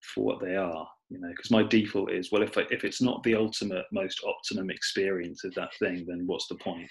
for 0.00 0.24
what 0.24 0.40
they 0.40 0.56
are 0.56 0.86
you 1.10 1.20
know. 1.20 1.28
Because 1.28 1.50
my 1.50 1.62
default 1.62 2.10
is 2.10 2.32
well 2.32 2.42
if 2.42 2.56
I, 2.58 2.62
if 2.70 2.84
it's 2.84 3.00
not 3.00 3.22
the 3.22 3.34
ultimate 3.34 3.84
most 3.92 4.20
optimum 4.26 4.70
experience 4.70 5.44
of 5.44 5.54
that 5.54 5.74
thing 5.78 6.04
then 6.08 6.22
what's 6.26 6.48
the 6.48 6.56
point 6.56 6.88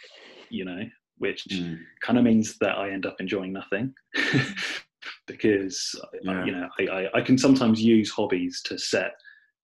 you 0.49 0.65
know 0.65 0.83
which 1.19 1.45
mm. 1.51 1.77
kind 2.01 2.17
of 2.17 2.25
means 2.25 2.57
that 2.59 2.77
I 2.77 2.89
end 2.89 3.05
up 3.05 3.15
enjoying 3.19 3.53
nothing 3.53 3.93
because 5.27 5.95
yeah. 6.23 6.45
you 6.45 6.51
know 6.51 6.67
I, 6.79 6.83
I, 6.83 7.09
I, 7.15 7.21
can 7.21 7.37
sometimes 7.37 7.81
use 7.81 8.09
hobbies 8.09 8.61
to 8.65 8.77
set 8.77 9.11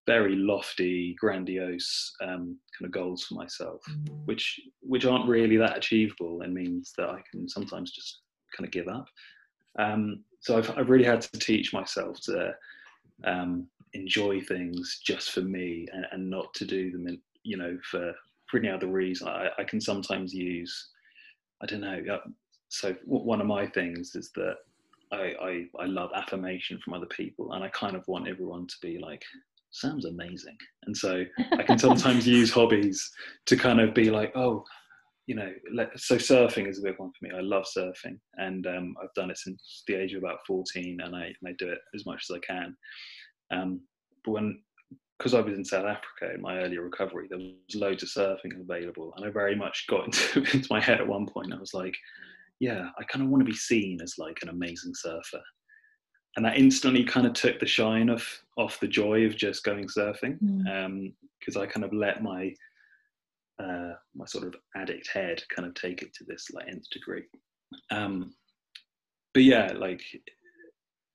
very 0.06 0.36
lofty, 0.36 1.16
grandiose 1.20 2.14
um, 2.22 2.58
kind 2.78 2.86
of 2.86 2.92
goals 2.92 3.24
for 3.24 3.36
myself, 3.36 3.82
which 4.26 4.60
which 4.82 5.06
aren't 5.06 5.28
really 5.28 5.58
that 5.58 5.78
achievable, 5.78 6.42
and 6.42 6.54
means 6.54 6.94
that 6.98 7.10
I 7.10 7.22
can 7.32 7.50
sometimes 7.50 7.92
just 7.92 8.22
kind 8.56 8.68
of 8.68 8.72
give 8.72 8.88
up. 8.88 9.08
Um, 9.80 10.24
so 10.42 10.58
I've, 10.58 10.78
I've 10.78 10.90
really 10.90 11.06
had 11.06 11.22
to 11.22 11.40
teach 11.40 11.74
myself 11.74 12.20
to 12.22 12.54
um, 13.24 13.68
enjoy 13.94 14.42
things 14.42 15.00
just 15.04 15.32
for 15.32 15.42
me 15.42 15.88
and, 15.92 16.06
and, 16.12 16.30
not 16.30 16.54
to 16.54 16.66
do 16.66 16.92
them, 16.92 17.08
in, 17.08 17.20
you 17.44 17.58
know, 17.58 17.78
for 17.90 18.14
for 18.50 18.60
any 18.60 18.70
other 18.70 18.88
reason. 18.88 19.28
I, 19.28 19.50
I 19.58 19.64
can 19.64 19.82
sometimes 19.82 20.34
use 20.34 20.90
I 21.62 21.66
don't 21.66 21.82
know. 21.82 22.02
So 22.70 22.96
one 23.06 23.42
of 23.42 23.48
my 23.48 23.68
things 23.68 24.16
is 24.16 24.32
that 24.36 24.56
I, 25.12 25.34
I, 25.42 25.66
I 25.80 25.86
love 25.86 26.12
affirmation 26.16 26.80
from 26.84 26.94
other 26.94 27.06
people, 27.08 27.54
and 27.54 27.64
I 27.64 27.70
kind 27.70 27.96
of 27.96 28.08
want 28.08 28.28
everyone 28.28 28.68
to 28.68 28.76
be 28.82 28.98
like, 29.00 29.24
"Sounds 29.72 30.06
amazing." 30.06 30.58
And 30.86 30.96
so 30.96 31.24
I 31.54 31.64
can 31.64 31.78
sometimes 31.78 32.28
use 32.40 32.52
hobbies 32.52 33.10
to 33.46 33.56
kind 33.56 33.80
of 33.80 33.94
be 33.94 34.10
like, 34.10 34.36
"Oh, 34.36 34.64
you 35.28 35.36
know." 35.36 35.52
So 35.96 36.18
surfing 36.18 36.68
is 36.68 36.80
a 36.80 36.82
big 36.82 37.00
one 37.00 37.12
for 37.18 37.26
me. 37.26 37.32
I 37.36 37.42
love 37.42 37.66
surfing, 37.78 38.20
and 38.36 38.66
um, 38.68 38.96
I've 39.02 39.14
done 39.16 39.32
it 39.32 39.38
since 39.38 39.84
the 39.88 39.96
age 39.96 40.14
of 40.14 40.24
about 40.24 40.40
fourteen, 40.48 41.00
and 41.02 41.16
I, 41.16 41.26
and 41.26 41.48
I 41.48 41.54
do 41.58 41.70
it 41.70 41.80
as 41.94 42.06
much 42.06 42.26
as 42.30 42.36
I 42.36 42.40
can. 42.40 42.76
Um, 43.52 43.82
but 44.24 44.32
when 44.32 44.60
because 45.18 45.34
I 45.34 45.40
was 45.40 45.58
in 45.58 45.64
South 45.64 45.86
Africa 45.86 46.34
in 46.34 46.42
my 46.42 46.60
earlier 46.60 46.82
recovery, 46.82 47.28
there 47.30 47.38
was 47.38 47.76
loads 47.76 48.04
of 48.04 48.10
surfing 48.10 48.60
available, 48.60 49.14
and 49.16 49.26
I 49.26 49.30
very 49.30 49.56
much 49.56 49.88
got 49.88 50.06
into, 50.36 50.40
into 50.40 50.68
my 50.70 50.82
head 50.82 51.00
at 51.00 51.08
one 51.08 51.26
point. 51.26 51.54
I 51.54 51.60
was 51.60 51.74
like, 51.74 51.96
"Yeah, 52.60 52.90
I 52.98 53.04
kind 53.06 53.24
of 53.24 53.30
want 53.30 53.42
to 53.42 53.52
be 53.52 53.58
seen 53.58 54.02
as 54.02 54.16
like 54.18 54.40
an 54.42 54.50
amazing 54.50 54.94
surfer," 54.96 55.42
and 56.36 56.46
that 56.46 56.58
instantly 56.58 57.04
kind 57.04 57.26
of 57.26 57.34
took 57.34 57.60
the 57.60 57.66
shine 57.66 58.10
off 58.10 58.44
off 58.58 58.80
the 58.80 58.88
joy 58.88 59.26
of 59.26 59.36
just 59.36 59.64
going 59.64 59.88
surfing, 59.88 60.38
because 60.40 61.56
mm. 61.56 61.58
um, 61.58 61.62
I 61.62 61.66
kind 61.66 61.86
of 61.86 61.94
let 61.94 62.22
my 62.22 62.54
uh, 63.60 63.94
my 64.14 64.26
sort 64.26 64.46
of 64.46 64.56
addict 64.76 65.08
head 65.08 65.42
kind 65.50 65.68
of 65.68 65.74
take 65.76 66.02
it 66.02 66.14
to 66.16 66.24
this 66.26 66.48
like 66.52 66.68
nth 66.68 66.90
degree. 66.90 67.24
Um, 67.92 68.34
but 69.34 69.44
yeah, 69.44 69.74
like 69.76 70.02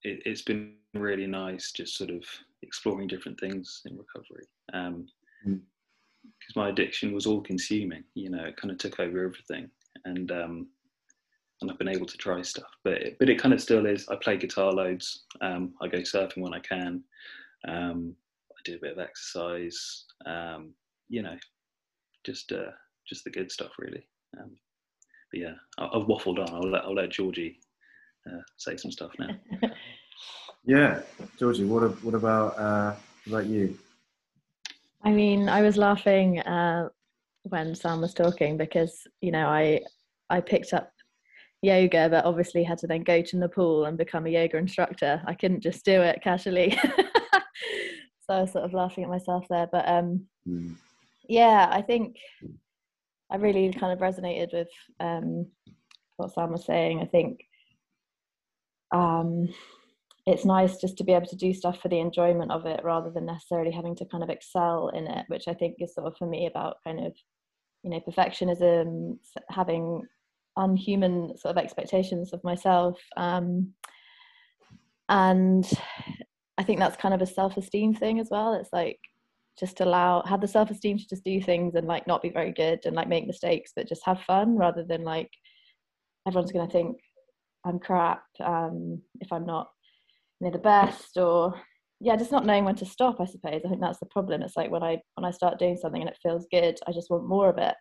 it, 0.03 0.27
has 0.27 0.43
been 0.43 0.75
really 0.95 1.27
nice 1.27 1.73
just 1.73 1.97
sort 1.97 2.11
of 2.11 2.23
exploring 2.63 3.09
different 3.09 3.39
things 3.39 3.83
in 3.87 3.97
recovery. 3.97 4.47
Um, 4.73 5.07
because 5.45 6.55
mm. 6.55 6.57
my 6.57 6.69
addiction 6.69 7.13
was 7.13 7.27
all 7.27 7.41
consuming, 7.41 8.05
you 8.15 8.31
know, 8.31 8.45
it 8.45 8.57
kind 8.57 8.71
of 8.71 8.79
took 8.79 9.01
over 9.01 9.25
everything. 9.25 9.71
And, 10.05 10.31
um, 10.31 10.69
and 11.61 11.71
I've 11.71 11.79
been 11.79 11.89
able 11.89 12.07
to 12.07 12.17
try 12.17 12.41
stuff, 12.43 12.71
but 12.85 12.95
it, 12.95 13.17
but 13.19 13.29
it 13.29 13.41
kind 13.41 13.53
of 13.53 13.61
still 13.61 13.87
is. 13.87 14.09
I 14.09 14.17
play 14.17 14.37
guitar 14.37 14.73
loads. 14.73 15.25
Um, 15.41 15.75
I 15.83 15.89
go 15.89 15.99
surfing 15.99 16.39
when 16.39 16.55
I 16.55 16.61
can. 16.61 17.03
Um, 17.69 18.15
I 18.51 18.61
do 18.65 18.77
a 18.77 18.81
bit 18.81 18.93
of 18.93 18.99
exercise. 18.99 20.05
Um, 20.25 20.73
you 21.09 21.23
know, 21.23 21.37
just 22.25 22.53
uh, 22.53 22.71
just 23.07 23.25
the 23.25 23.31
good 23.31 23.53
stuff, 23.53 23.73
really. 23.79 24.07
Um, 24.39 24.57
but 25.31 25.41
yeah, 25.41 25.55
I, 25.79 25.85
have 25.93 26.09
waffled 26.09 26.39
on. 26.39 26.55
I'll 26.55 26.71
let 26.71 26.85
I'll 26.85 26.95
let 26.95 27.11
Georgie 27.11 27.59
uh, 28.27 28.41
say 28.57 28.77
some 28.77 28.91
stuff 28.91 29.13
now. 29.19 29.29
Yeah, 30.65 31.01
Georgie, 31.39 31.65
what 31.65 31.83
what 32.05 32.15
about 32.15 32.59
uh, 32.59 32.95
about 33.27 33.47
you? 33.47 33.79
I 35.03 35.11
mean, 35.11 35.49
I 35.49 35.63
was 35.63 35.77
laughing 35.77 36.41
uh, 36.41 36.91
when 37.45 37.75
Sam 37.75 38.01
was 38.01 38.15
talking 38.15 38.57
because 38.57 39.07
you 39.21 39.33
know 39.33 39.47
I 39.47 39.81
I 40.29 40.41
picked 40.41 40.73
up 40.75 40.93
yoga, 41.63 42.09
but 42.09 42.25
obviously 42.25 42.63
had 42.63 42.79
to 42.79 42.87
then 42.87 43.03
go 43.03 43.23
to 43.23 43.37
Nepal 43.37 43.87
and 43.87 43.97
become 43.97 44.27
a 44.27 44.31
yoga 44.31 44.59
instructor. 44.59 45.23
I 45.27 45.35
couldn't 45.35 45.63
just 45.63 45.85
do 45.85 46.03
it 46.03 46.23
casually, 46.23 46.79
so 48.21 48.35
I 48.35 48.43
was 48.43 48.53
sort 48.53 48.65
of 48.65 48.75
laughing 48.75 49.05
at 49.05 49.11
myself 49.11 49.47
there. 49.49 49.69
But 49.71 49.89
um, 49.89 50.27
mm. 50.47 50.77
yeah, 51.27 51.69
I 51.71 51.81
think 51.81 52.17
I 53.31 53.37
really 53.37 53.73
kind 53.73 53.93
of 53.93 53.99
resonated 53.99 54.53
with 54.53 54.69
um, 55.01 55.47
what 56.17 56.35
Sam 56.35 56.53
was 56.53 56.67
saying. 56.67 57.01
I 57.01 57.07
think 57.07 57.45
um, 58.93 59.49
it's 60.31 60.45
nice 60.45 60.77
just 60.77 60.97
to 60.97 61.05
be 61.05 61.13
able 61.13 61.27
to 61.27 61.37
do 61.37 61.53
stuff 61.53 61.81
for 61.81 61.89
the 61.89 61.99
enjoyment 61.99 62.51
of 62.51 62.65
it 62.67 62.81
rather 62.85 63.11
than 63.11 63.27
necessarily 63.27 63.71
having 63.71 63.97
to 63.97 64.05
kind 64.07 64.23
of 64.23 64.31
excel 64.31 64.89
in 64.95 65.07
it 65.07 65.25
which 65.29 65.49
i 65.49 65.55
think 65.55 65.77
is 65.79 65.95
sort 65.95 66.07
of 66.07 66.17
for 66.17 66.27
me 66.27 66.47
about 66.47 66.77
kind 66.85 67.05
of 67.05 67.13
you 67.83 67.91
know 67.91 68.01
perfectionism 68.01 69.19
having 69.49 70.03
unhuman 70.57 71.37
sort 71.37 71.57
of 71.57 71.63
expectations 71.63 72.33
of 72.33 72.43
myself 72.45 72.99
um, 73.17 73.73
and 75.09 75.71
i 76.59 76.63
think 76.63 76.79
that's 76.79 76.97
kind 76.97 77.15
of 77.15 77.23
a 77.23 77.27
self-esteem 77.27 77.95
thing 77.95 78.21
as 78.21 78.29
well. 78.31 78.55
It's 78.55 78.73
like 78.73 78.99
just 79.59 79.81
allow 79.81 80.23
have 80.27 80.41
the 80.41 80.49
self-esteem 80.49 80.99
to 80.99 81.09
just 81.09 81.25
do 81.25 81.41
things 81.41 81.75
and 81.75 81.87
like 81.87 82.07
not 82.07 82.23
be 82.23 82.31
very 82.31 82.53
good 82.53 82.81
and 82.85 82.97
like 82.97 83.09
make 83.09 83.27
mistakes 83.27 83.73
but 83.77 83.89
just 83.89 84.05
have 84.07 84.23
fun 84.23 84.57
rather 84.57 84.83
than 84.83 85.05
like 85.05 85.31
everyone's 86.27 86.51
going 86.51 86.67
to 86.67 86.73
think 86.73 86.97
i'm 87.67 87.79
crap 87.79 88.23
um, 88.43 89.01
if 89.21 89.31
i'm 89.33 89.45
not 89.45 89.69
know 90.47 90.53
the 90.53 90.59
best 90.59 91.17
or 91.17 91.55
yeah 92.01 92.17
just 92.17 92.33
not 92.33 92.47
knowing 92.47 92.65
when 92.65 92.75
to 92.77 92.87
stop 92.87 93.21
i 93.21 93.25
suppose. 93.25 93.61
I 93.65 93.69
think 93.69 93.81
that's 93.81 94.01
the 94.01 94.07
problem. 94.07 94.43
It's 94.43 94.57
like 94.57 94.71
when 94.71 94.83
i 94.83 94.99
when 95.15 95.25
i 95.25 95.31
start 95.31 95.59
doing 95.59 95.77
something 95.77 96.01
and 96.01 96.11
it 96.11 96.19
feels 96.23 96.47
good 96.51 96.79
i 96.87 96.93
just 96.93 97.11
want 97.11 97.29
more 97.29 97.49
of 97.49 97.59
it. 97.59 97.75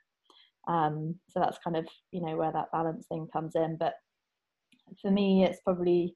Um, 0.68 1.16
so 1.30 1.40
that's 1.40 1.58
kind 1.64 1.78
of 1.78 1.88
you 2.12 2.22
know 2.22 2.36
where 2.36 2.52
that 2.52 2.72
balance 2.72 3.08
thing 3.08 3.28
comes 3.32 3.56
in. 3.56 3.78
But 3.80 3.94
for 5.02 5.12
me 5.12 5.44
it's 5.44 5.62
probably 5.64 6.16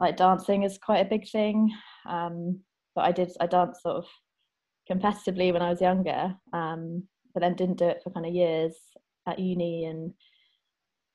like 0.00 0.16
dancing 0.16 0.62
is 0.62 0.78
quite 0.78 1.04
a 1.04 1.08
big 1.08 1.28
thing. 1.28 1.70
Um, 2.08 2.60
but 2.94 3.04
i 3.04 3.12
did 3.12 3.30
i 3.40 3.46
danced 3.46 3.82
sort 3.82 3.96
of 3.96 4.06
competitively 4.90 5.52
when 5.52 5.62
i 5.62 5.70
was 5.70 5.80
younger 5.82 6.34
um, 6.52 7.04
but 7.34 7.40
then 7.40 7.54
didn't 7.54 7.78
do 7.78 7.84
it 7.84 8.00
for 8.02 8.10
kind 8.10 8.26
of 8.26 8.34
years 8.34 8.74
at 9.26 9.38
uni. 9.38 9.84
And 9.84 10.14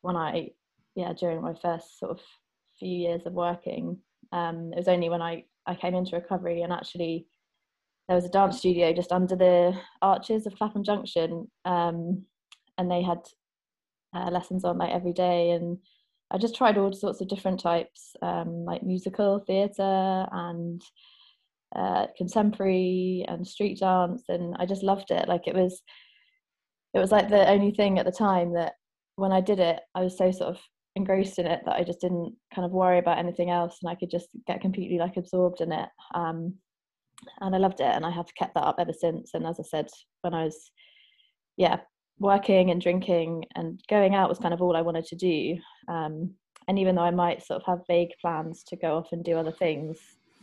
when 0.01 0.15
i 0.15 0.49
yeah 0.95 1.13
during 1.13 1.41
my 1.41 1.53
first 1.61 1.99
sort 1.99 2.11
of 2.11 2.19
few 2.77 2.95
years 2.95 3.25
of 3.25 3.33
working 3.33 3.97
um, 4.33 4.71
it 4.73 4.77
was 4.77 4.87
only 4.87 5.09
when 5.09 5.21
I, 5.21 5.45
I 5.65 5.75
came 5.75 5.93
into 5.93 6.15
recovery 6.15 6.63
and 6.63 6.73
actually 6.73 7.27
there 8.07 8.15
was 8.15 8.25
a 8.25 8.29
dance 8.29 8.57
studio 8.57 8.91
just 8.91 9.11
under 9.11 9.35
the 9.35 9.79
arches 10.01 10.45
of 10.45 10.55
Clapham 10.55 10.83
Junction, 10.83 11.49
um, 11.63 12.25
and 12.77 12.91
they 12.91 13.01
had 13.01 13.19
uh, 14.13 14.29
lessons 14.29 14.65
on 14.65 14.77
like 14.77 14.91
every 14.91 15.13
day. 15.13 15.51
And 15.51 15.77
I 16.29 16.37
just 16.37 16.55
tried 16.55 16.77
all 16.77 16.91
sorts 16.91 17.21
of 17.21 17.29
different 17.29 17.61
types, 17.61 18.15
um, 18.21 18.65
like 18.65 18.83
musical 18.83 19.39
theatre 19.47 20.27
and 20.31 20.81
uh, 21.75 22.07
contemporary 22.17 23.23
and 23.27 23.47
street 23.47 23.79
dance, 23.79 24.23
and 24.27 24.55
I 24.59 24.65
just 24.65 24.83
loved 24.83 25.11
it. 25.11 25.29
Like 25.29 25.47
it 25.47 25.55
was, 25.55 25.81
it 26.93 26.99
was 26.99 27.11
like 27.11 27.29
the 27.29 27.47
only 27.49 27.71
thing 27.71 27.99
at 27.99 28.05
the 28.05 28.11
time 28.11 28.53
that 28.55 28.73
when 29.15 29.31
I 29.31 29.39
did 29.39 29.59
it, 29.59 29.79
I 29.95 30.01
was 30.01 30.17
so 30.17 30.31
sort 30.31 30.49
of 30.55 30.61
engrossed 30.95 31.39
in 31.39 31.47
it 31.47 31.61
that 31.65 31.75
I 31.75 31.83
just 31.83 32.01
didn't 32.01 32.35
kind 32.53 32.65
of 32.65 32.71
worry 32.71 32.99
about 32.99 33.17
anything 33.17 33.49
else 33.49 33.79
and 33.81 33.89
I 33.89 33.95
could 33.95 34.11
just 34.11 34.27
get 34.45 34.61
completely 34.61 34.99
like 34.99 35.17
absorbed 35.17 35.61
in 35.61 35.71
it. 35.71 35.89
Um, 36.13 36.55
and 37.39 37.55
I 37.55 37.57
loved 37.57 37.79
it, 37.79 37.95
and 37.95 38.05
I 38.05 38.11
have 38.11 38.33
kept 38.35 38.53
that 38.55 38.65
up 38.65 38.75
ever 38.79 38.93
since. 38.93 39.31
And 39.33 39.45
as 39.45 39.59
I 39.59 39.63
said, 39.63 39.87
when 40.21 40.33
I 40.33 40.43
was, 40.43 40.71
yeah, 41.57 41.77
working 42.19 42.71
and 42.71 42.81
drinking 42.81 43.45
and 43.55 43.81
going 43.89 44.15
out 44.15 44.29
was 44.29 44.39
kind 44.39 44.53
of 44.53 44.61
all 44.61 44.75
I 44.75 44.81
wanted 44.81 45.05
to 45.05 45.15
do. 45.15 45.57
Um, 45.87 46.33
and 46.67 46.79
even 46.79 46.95
though 46.95 47.03
I 47.03 47.11
might 47.11 47.43
sort 47.43 47.61
of 47.61 47.65
have 47.65 47.87
vague 47.87 48.11
plans 48.21 48.63
to 48.67 48.75
go 48.75 48.97
off 48.97 49.11
and 49.11 49.23
do 49.23 49.37
other 49.37 49.51
things, 49.51 49.99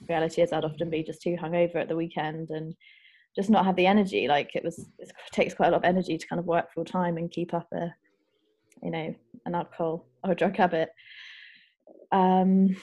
reality 0.09 0.43
is 0.43 0.53
I'd 0.53 0.65
often 0.65 0.91
be 0.91 1.03
just 1.03 1.23
too 1.23 1.37
hungover 1.41 1.77
at 1.77 1.89
the 1.89 1.97
weekend 1.97 2.51
and 2.51 2.75
just 3.37 3.51
not 3.51 3.65
have 3.65 3.77
the 3.77 3.87
energy. 3.87 4.29
Like 4.29 4.51
it 4.55 4.65
was, 4.65 4.87
it 4.99 5.11
takes 5.33 5.55
quite 5.55 5.69
a 5.69 5.71
lot 5.71 5.79
of 5.79 5.85
energy 5.85 6.19
to 6.19 6.27
kind 6.27 6.41
of 6.41 6.47
work 6.47 6.73
full 6.73 6.85
time 6.85 7.17
and 7.17 7.31
keep 7.31 7.55
up 7.55 7.69
a, 7.73 7.93
you 8.83 8.91
know, 8.91 9.15
an 9.47 9.55
alcohol 9.55 10.07
or 10.25 10.33
a 10.33 10.35
drug 10.35 10.57
habit. 10.57 10.91
Um, 12.13 12.77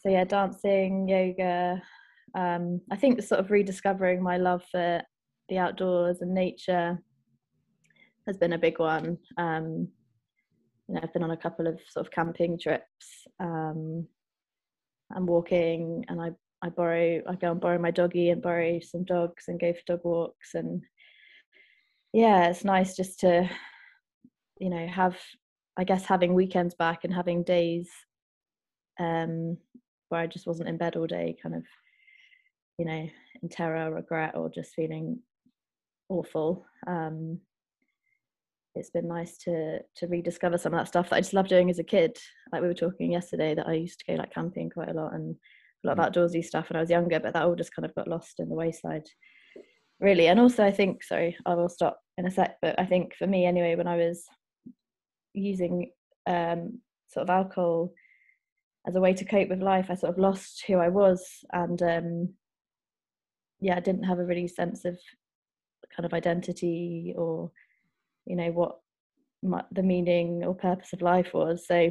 so 0.00 0.08
yeah, 0.08 0.24
dancing, 0.24 1.08
yoga. 1.08 1.82
Um, 2.34 2.80
I 2.90 2.96
think 2.96 3.22
sort 3.22 3.40
of 3.40 3.50
rediscovering 3.50 4.22
my 4.22 4.36
love 4.38 4.62
for 4.70 5.02
the 5.48 5.58
outdoors 5.58 6.22
and 6.22 6.34
nature 6.34 6.98
has 8.26 8.36
been 8.36 8.54
a 8.54 8.58
big 8.58 8.78
one. 8.78 9.18
Um, 9.36 9.88
you 10.88 10.94
know, 10.94 11.00
I've 11.02 11.12
been 11.12 11.22
on 11.22 11.30
a 11.30 11.36
couple 11.36 11.66
of 11.66 11.80
sort 11.88 12.06
of 12.06 12.12
camping 12.12 12.58
trips 12.58 13.26
um, 13.40 14.06
and 15.10 15.26
walking, 15.26 16.04
and 16.08 16.20
I 16.20 16.30
I 16.62 16.68
borrow 16.68 17.20
I 17.28 17.34
go 17.34 17.52
and 17.52 17.60
borrow 17.60 17.78
my 17.78 17.90
doggy 17.90 18.30
and 18.30 18.42
borrow 18.42 18.80
some 18.80 19.04
dogs 19.04 19.44
and 19.48 19.60
go 19.60 19.72
for 19.72 19.80
dog 19.86 20.00
walks, 20.04 20.54
and 20.54 20.82
yeah, 22.12 22.48
it's 22.48 22.64
nice 22.64 22.96
just 22.96 23.20
to 23.20 23.48
you 24.62 24.70
know 24.70 24.86
have 24.86 25.16
I 25.76 25.84
guess 25.84 26.04
having 26.04 26.34
weekends 26.34 26.74
back 26.74 27.04
and 27.04 27.12
having 27.12 27.42
days 27.42 27.90
um, 29.00 29.56
where 30.08 30.20
I 30.20 30.26
just 30.26 30.46
wasn't 30.46 30.68
in 30.68 30.76
bed 30.76 30.96
all 30.96 31.06
day, 31.06 31.34
kind 31.42 31.56
of 31.56 31.64
you 32.78 32.84
know 32.84 33.08
in 33.42 33.48
terror, 33.50 33.92
regret, 33.92 34.36
or 34.36 34.48
just 34.48 34.74
feeling 34.74 35.18
awful. 36.08 36.64
Um, 36.86 37.40
it's 38.74 38.90
been 38.90 39.08
nice 39.08 39.36
to 39.38 39.80
to 39.96 40.06
rediscover 40.06 40.58
some 40.58 40.74
of 40.74 40.80
that 40.80 40.88
stuff 40.88 41.10
that 41.10 41.16
I 41.16 41.20
just 41.20 41.34
loved 41.34 41.48
doing 41.48 41.68
as 41.68 41.80
a 41.80 41.84
kid. 41.84 42.16
Like 42.52 42.62
we 42.62 42.68
were 42.68 42.74
talking 42.74 43.10
yesterday, 43.10 43.54
that 43.54 43.68
I 43.68 43.74
used 43.74 43.98
to 44.00 44.04
go 44.06 44.14
like 44.14 44.32
camping 44.32 44.70
quite 44.70 44.90
a 44.90 44.94
lot 44.94 45.14
and 45.14 45.34
a 45.84 45.88
lot 45.88 45.98
of 45.98 46.04
mm. 46.04 46.08
outdoorsy 46.08 46.44
stuff 46.44 46.70
when 46.70 46.76
I 46.76 46.80
was 46.80 46.90
younger, 46.90 47.18
but 47.18 47.32
that 47.32 47.42
all 47.42 47.56
just 47.56 47.74
kind 47.74 47.84
of 47.84 47.94
got 47.96 48.06
lost 48.06 48.38
in 48.38 48.48
the 48.48 48.54
wayside, 48.54 49.08
really. 49.98 50.28
And 50.28 50.38
also, 50.38 50.64
I 50.64 50.70
think 50.70 51.02
sorry, 51.02 51.36
I 51.44 51.54
will 51.54 51.68
stop 51.68 51.98
in 52.18 52.26
a 52.26 52.30
sec, 52.30 52.58
but 52.62 52.78
I 52.78 52.86
think 52.86 53.14
for 53.16 53.26
me 53.26 53.46
anyway, 53.46 53.74
when 53.74 53.88
I 53.88 53.96
was 53.96 54.24
using 55.34 55.90
um, 56.26 56.78
sort 57.08 57.28
of 57.28 57.30
alcohol 57.30 57.92
as 58.86 58.96
a 58.96 59.00
way 59.00 59.14
to 59.14 59.24
cope 59.24 59.48
with 59.48 59.62
life, 59.62 59.86
I 59.88 59.94
sort 59.94 60.12
of 60.12 60.18
lost 60.18 60.64
who 60.66 60.78
I 60.78 60.88
was, 60.88 61.24
and 61.52 61.80
um, 61.82 62.34
yeah, 63.60 63.76
I 63.76 63.80
didn't 63.80 64.04
have 64.04 64.18
a 64.18 64.24
really 64.24 64.48
sense 64.48 64.84
of 64.84 64.98
kind 65.94 66.06
of 66.06 66.14
identity 66.14 67.14
or 67.16 67.50
you 68.24 68.34
know 68.34 68.50
what 68.50 68.78
my, 69.42 69.62
the 69.72 69.82
meaning 69.82 70.42
or 70.44 70.54
purpose 70.54 70.92
of 70.92 71.02
life 71.02 71.32
was. 71.34 71.66
So 71.66 71.90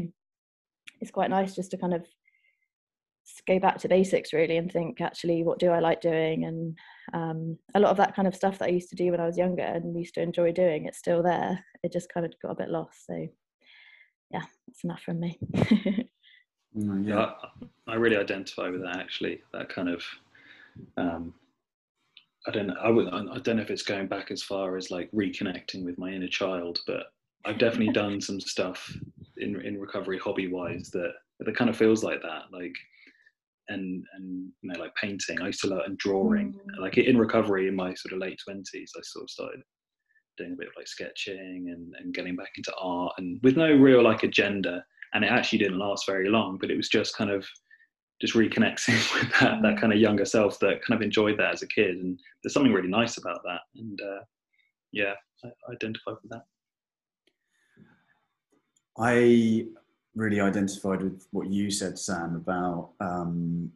it's 1.00 1.12
quite 1.12 1.30
nice 1.30 1.56
just 1.56 1.72
to 1.72 1.78
kind 1.78 1.94
of 1.94 2.06
go 3.48 3.60
back 3.60 3.78
to 3.80 3.88
basics 3.88 4.34
really 4.34 4.58
and 4.58 4.72
think 4.72 5.02
actually 5.02 5.44
what 5.44 5.60
do 5.60 5.70
i 5.70 5.80
like 5.80 6.02
doing 6.02 6.46
and 6.46 6.78
um, 7.14 7.58
a 7.76 7.80
lot 7.80 7.92
of 7.92 7.98
that 7.98 8.16
kind 8.16 8.28
of 8.28 8.36
stuff 8.36 8.60
that 8.60 8.70
i 8.70 8.72
used 8.72 8.90
to 8.90 8.96
do 8.96 9.12
when 9.12 9.20
i 9.20 9.26
was 9.26 9.38
younger 9.38 9.64
and 9.64 9.98
used 9.98 10.14
to 10.14 10.22
enjoy 10.22 10.52
doing 10.52 10.86
it's 10.86 11.00
still 11.00 11.24
there 11.24 11.64
it 11.84 11.92
just 11.92 12.12
kind 12.14 12.26
of 12.26 12.34
got 12.42 12.52
a 12.52 12.56
bit 12.56 12.70
lost 12.70 13.06
so 13.08 13.28
yeah 14.32 14.44
that's 14.68 14.84
enough 14.84 15.02
from 15.02 15.20
me 15.20 15.40
mm, 16.78 17.08
yeah 17.08 17.32
I, 17.88 17.94
I, 17.94 17.96
really 17.96 18.18
identify 18.18 18.70
with 18.70 18.82
that 18.84 18.98
actually 18.98 19.42
that 19.54 19.70
kind 19.70 19.90
of 19.90 20.04
um, 20.98 21.34
I 22.48 22.52
don't 22.52 22.68
know. 22.68 22.76
I 22.82 22.90
would. 22.90 23.08
I 23.08 23.38
don't 23.40 23.58
know 23.58 23.62
if 23.62 23.70
it's 23.70 23.84
going 23.84 24.08
back 24.08 24.32
as 24.32 24.42
far 24.42 24.76
as 24.76 24.90
like 24.90 25.12
reconnecting 25.12 25.86
with 25.86 25.98
my 25.98 26.10
inner 26.10 26.28
child, 26.28 26.80
but 26.88 27.14
I've 27.46 27.60
definitely 27.60 27.94
done 27.94 28.20
some 28.20 28.40
stuff 28.40 28.92
in 29.38 29.60
in 29.62 29.80
recovery, 29.80 30.18
hobby 30.18 30.48
wise, 30.48 30.90
that 30.92 31.14
that 31.40 31.56
kind 31.56 31.70
of 31.70 31.78
feels 31.78 32.04
like 32.04 32.22
that. 32.24 32.44
Like, 32.52 32.76
and 33.72 34.04
and 34.14 34.52
you 34.62 34.72
know, 34.72 34.80
like 34.80 34.96
painting. 34.96 35.42
I 35.42 35.48
used 35.48 35.62
to 35.62 35.68
learn 35.68 35.84
and 35.86 35.98
drawing. 35.98 36.54
Mm. 36.54 36.82
Like 36.82 36.98
in 36.98 37.18
recovery, 37.18 37.68
in 37.68 37.76
my 37.76 37.94
sort 37.94 38.14
of 38.14 38.20
late 38.20 38.40
twenties, 38.44 38.92
I 38.96 39.02
sort 39.04 39.24
of 39.24 39.30
started 39.30 39.62
doing 40.38 40.54
a 40.54 40.56
bit 40.56 40.68
of 40.68 40.74
like 40.78 40.88
sketching 40.88 41.70
and 41.74 41.94
and 42.00 42.14
getting 42.14 42.36
back 42.36 42.52
into 42.56 42.74
art, 42.80 43.14
and 43.18 43.40
with 43.44 43.58
no 43.58 43.74
real 43.74 44.04
like 44.04 44.24
agenda. 44.24 44.84
And 45.14 45.26
it 45.26 45.32
actually 45.32 45.60
didn't 45.60 45.78
last 45.78 46.06
very 46.06 46.30
long, 46.30 46.58
but 46.58 46.72
it 46.72 46.78
was 46.78 46.88
just 46.88 47.18
kind 47.18 47.30
of 47.30 47.46
just 48.22 48.36
reconnecting 48.36 48.94
with 49.20 49.32
that 49.40 49.62
that 49.62 49.76
mm. 49.76 49.82
kind 49.82 49.92
of 49.92 50.00
younger 50.00 50.26
self 50.26 50.60
that 50.60 50.82
kind 50.84 50.96
of 50.96 51.02
enjoyed 51.02 51.38
that 51.40 51.54
as 51.54 51.64
a 51.64 51.68
kid 51.68 51.98
and 51.98 52.20
there's 52.42 52.54
something 52.54 52.72
really 52.72 52.88
nice 52.88 53.18
about 53.18 53.42
that 53.44 53.62
and 53.76 54.00
uh, 54.02 54.24
yeah 54.92 55.14
I, 55.44 55.48
I 55.48 55.74
identify 55.74 56.12
with 56.12 56.30
that 56.30 56.44
i 59.00 59.66
really 60.16 60.42
identified 60.42 61.02
with 61.02 61.26
what 61.32 61.48
you 61.48 61.72
said 61.72 61.98
sam 61.98 62.36
about 62.36 62.92
um, 63.00 63.72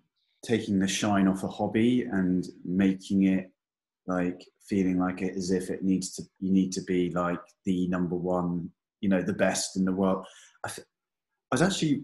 taking 0.45 0.79
the 0.79 0.87
shine 0.87 1.27
off 1.27 1.43
a 1.43 1.47
hobby 1.47 2.03
and 2.03 2.47
making 2.63 3.23
it 3.23 3.51
like 4.07 4.45
feeling 4.67 4.99
like 4.99 5.21
it 5.21 5.35
as 5.35 5.51
if 5.51 5.69
it 5.69 5.83
needs 5.83 6.13
to 6.13 6.23
you 6.39 6.51
need 6.51 6.71
to 6.71 6.81
be 6.81 7.09
like 7.11 7.41
the 7.65 7.87
number 7.87 8.15
one 8.15 8.69
you 9.01 9.09
know 9.09 9.21
the 9.21 9.33
best 9.33 9.77
in 9.77 9.85
the 9.85 9.91
world 9.91 10.25
I, 10.63 10.69
th- 10.69 10.87
I 11.51 11.55
was 11.55 11.61
actually 11.61 12.03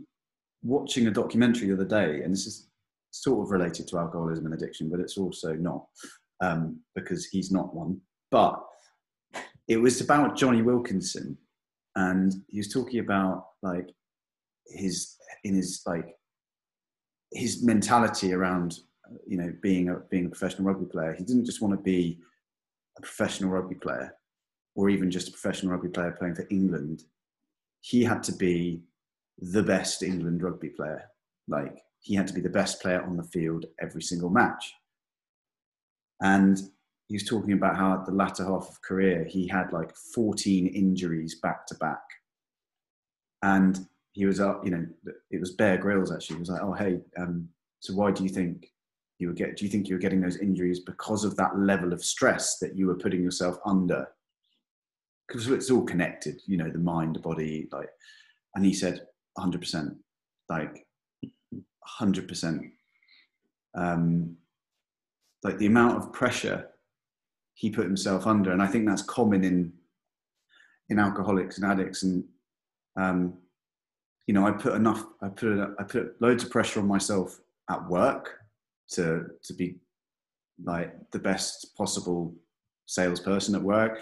watching 0.64 1.08
a 1.08 1.12
documentary 1.12 1.68
the 1.68 1.74
other 1.74 1.86
day, 1.86 2.24
and 2.24 2.34
this 2.34 2.46
is 2.46 2.68
sort 3.12 3.46
of 3.46 3.52
related 3.52 3.88
to 3.88 3.98
alcoholism 3.98 4.46
and 4.46 4.54
addiction, 4.54 4.90
but 4.90 5.00
it's 5.00 5.18
also 5.18 5.54
not 5.54 5.86
um, 6.42 6.80
because 6.96 7.26
he's 7.26 7.52
not 7.52 7.74
one. 7.76 8.00
But 8.30 8.64
it 9.68 9.78
was 9.78 10.02
about 10.02 10.38
Jonny 10.38 10.62
Wilkinson, 10.62 11.38
and 11.96 12.34
he 12.48 12.60
was 12.60 12.70
talking 12.70 13.00
about 13.00 13.48
like 13.62 13.90
his 14.74 15.18
in 15.44 15.56
his 15.56 15.82
like 15.86 16.16
his 17.32 17.64
mentality 17.64 18.34
around 18.34 18.80
you 19.26 19.38
know 19.38 19.54
being 19.62 19.90
a 19.90 19.96
being 20.10 20.26
a 20.26 20.30
professional 20.30 20.68
rugby 20.68 20.86
player. 20.86 21.14
He 21.14 21.24
didn't 21.24 21.46
just 21.46 21.62
want 21.62 21.74
to 21.74 21.82
be 21.82 22.20
a 22.98 23.02
professional 23.02 23.50
rugby 23.50 23.76
player, 23.76 24.16
or 24.76 24.90
even 24.90 25.12
just 25.12 25.30
a 25.30 25.32
professional 25.32 25.72
rugby 25.72 25.90
player 25.90 26.16
playing 26.18 26.36
for 26.36 26.48
England. 26.50 27.04
He 27.82 28.04
had 28.04 28.24
to 28.24 28.34
be 28.34 28.84
the 29.40 29.64
best 29.64 30.04
England 30.04 30.44
rugby 30.44 30.70
player. 30.70 31.04
Like 31.48 31.78
he 32.00 32.16
had 32.16 32.28
to 32.28 32.34
be 32.34 32.42
the 32.42 32.50
best 32.50 32.82
player 32.82 33.02
on 33.02 33.18
the 33.18 33.24
field 33.24 33.66
every 33.80 34.02
single 34.02 34.30
match. 34.30 34.74
And 36.22 36.60
he 37.08 37.16
was 37.16 37.24
talking 37.24 37.54
about 37.54 37.76
how 37.76 37.94
at 37.94 38.06
the 38.06 38.12
latter 38.12 38.46
half 38.46 38.70
of 38.70 38.82
career 38.82 39.26
he 39.26 39.48
had 39.48 39.74
like 39.74 39.96
14 39.96 40.68
injuries 40.68 41.40
back 41.42 41.66
to 41.68 41.76
back. 41.76 42.04
And 43.42 43.88
he 44.12 44.26
was 44.26 44.40
up, 44.40 44.64
you 44.66 44.72
know, 44.72 44.86
it 45.30 45.40
was 45.40 45.52
Bear 45.52 45.78
Grylls 45.78 46.12
actually. 46.12 46.36
He 46.38 46.42
was 46.42 46.50
like, 46.50 46.62
oh 46.62 46.74
hey, 46.74 47.00
um, 47.18 47.48
so 47.80 47.94
why 47.94 48.12
do 48.12 48.24
you 48.24 48.30
think 48.30 48.72
you 49.20 49.28
were 49.28 49.34
get? 49.34 49.58
Do 49.58 49.66
you 49.66 49.72
think 49.72 49.88
you 49.88 49.96
were 49.96 50.02
getting 50.02 50.22
those 50.22 50.38
injuries 50.38 50.80
because 50.80 51.24
of 51.24 51.36
that 51.38 51.58
level 51.58 51.94
of 51.94 52.04
stress 52.04 52.58
that 52.60 52.76
you 52.76 52.88
were 52.88 52.98
putting 52.98 53.24
yourself 53.24 53.58
under? 53.66 54.08
Because 55.28 55.48
it's 55.48 55.72
all 55.72 55.84
connected, 55.84 56.42
you 56.46 56.58
know, 56.58 56.70
the 56.70 56.80
mind, 56.80 57.16
the 57.16 57.20
body, 57.20 57.70
like. 57.72 57.90
And 58.54 58.66
he 58.66 58.74
said, 58.74 59.08
100%, 59.38 59.96
like 60.50 60.86
100%. 62.02 62.72
Um, 63.76 64.36
like 65.44 65.58
the 65.58 65.68
amount 65.68 65.98
of 65.98 66.12
pressure 66.12 66.68
he 67.54 67.70
put 67.70 67.86
himself 67.86 68.28
under, 68.28 68.52
and 68.52 68.62
I 68.62 68.68
think 68.68 68.86
that's 68.86 69.02
common 69.02 69.44
in 69.44 69.74
in 70.90 71.00
alcoholics 71.00 71.58
and 71.58 71.72
addicts. 71.72 72.04
And 72.04 72.26
um, 72.98 73.38
you 74.32 74.40
know, 74.40 74.48
I 74.48 74.52
put 74.52 74.76
enough, 74.76 75.04
I 75.22 75.28
put 75.28 75.76
I 75.78 75.84
put 75.84 76.22
loads 76.22 76.46
of 76.46 76.50
pressure 76.50 76.80
on 76.80 76.88
myself 76.88 77.42
at 77.70 77.86
work 77.90 78.40
to 78.92 79.26
to 79.44 79.54
be 79.54 79.76
like 80.64 80.94
the 81.12 81.20
best 81.20 81.76
possible 81.76 82.34
salesperson 82.86 83.56
at 83.56 83.62
work, 83.62 84.00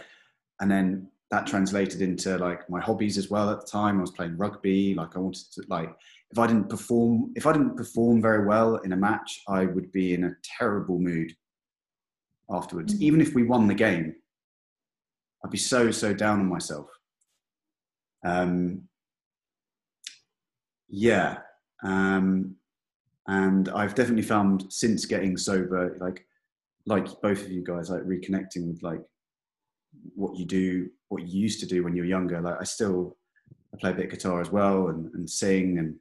and 0.59 0.69
then 0.69 1.07
that 1.31 1.47
translated 1.47 2.03
into 2.03 2.37
like 2.37 2.69
my 2.69 2.79
hobbies 2.79 3.17
as 3.17 3.31
well 3.31 3.49
at 3.49 3.61
the 3.61 3.65
time. 3.65 3.97
I 3.97 4.01
was 4.01 4.11
playing 4.11 4.37
rugby 4.37 4.93
like 4.93 5.15
i 5.15 5.19
wanted 5.19 5.51
to 5.53 5.63
like 5.67 5.89
if 6.29 6.37
i 6.37 6.45
didn't 6.45 6.69
perform 6.69 7.33
if 7.35 7.47
i 7.47 7.51
didn't 7.51 7.75
perform 7.75 8.21
very 8.21 8.45
well 8.45 8.75
in 8.75 8.93
a 8.93 8.95
match 8.95 9.41
i 9.47 9.65
would 9.65 9.91
be 9.91 10.13
in 10.13 10.25
a 10.25 10.35
terrible 10.43 10.99
mood 10.99 11.35
afterwards. 12.51 12.93
Mm-hmm. 12.93 13.03
even 13.03 13.21
if 13.21 13.33
we 13.33 13.43
won 13.43 13.67
the 13.67 13.73
game 13.73 14.13
i'd 15.43 15.49
be 15.49 15.57
so 15.57 15.89
so 15.89 16.13
down 16.13 16.39
on 16.39 16.47
myself. 16.47 16.87
Um 18.23 18.88
yeah 20.89 21.37
um 21.83 22.55
and 23.27 23.69
i've 23.69 23.95
definitely 23.95 24.23
found 24.23 24.65
since 24.69 25.05
getting 25.05 25.37
sober 25.37 25.97
like 25.99 26.25
like 26.85 27.07
both 27.21 27.41
of 27.41 27.51
you 27.51 27.63
guys 27.63 27.89
like 27.89 28.01
reconnecting 28.03 28.67
with 28.67 28.81
like 28.81 29.01
what 30.15 30.35
you 30.37 30.45
do, 30.45 30.89
what 31.09 31.27
you 31.27 31.39
used 31.39 31.59
to 31.61 31.65
do 31.65 31.83
when 31.83 31.95
you 31.95 32.01
were 32.03 32.07
younger. 32.07 32.41
Like 32.41 32.57
I 32.59 32.63
still, 32.63 33.17
I 33.73 33.77
play 33.77 33.91
a 33.91 33.93
bit 33.93 34.05
of 34.05 34.11
guitar 34.11 34.41
as 34.41 34.51
well 34.51 34.87
and, 34.87 35.13
and 35.13 35.29
sing, 35.29 35.79
and 35.79 35.95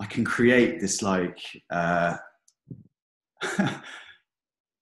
I 0.00 0.06
can 0.06 0.24
create 0.24 0.80
this 0.80 1.02
like 1.02 1.38
uh, 1.70 2.16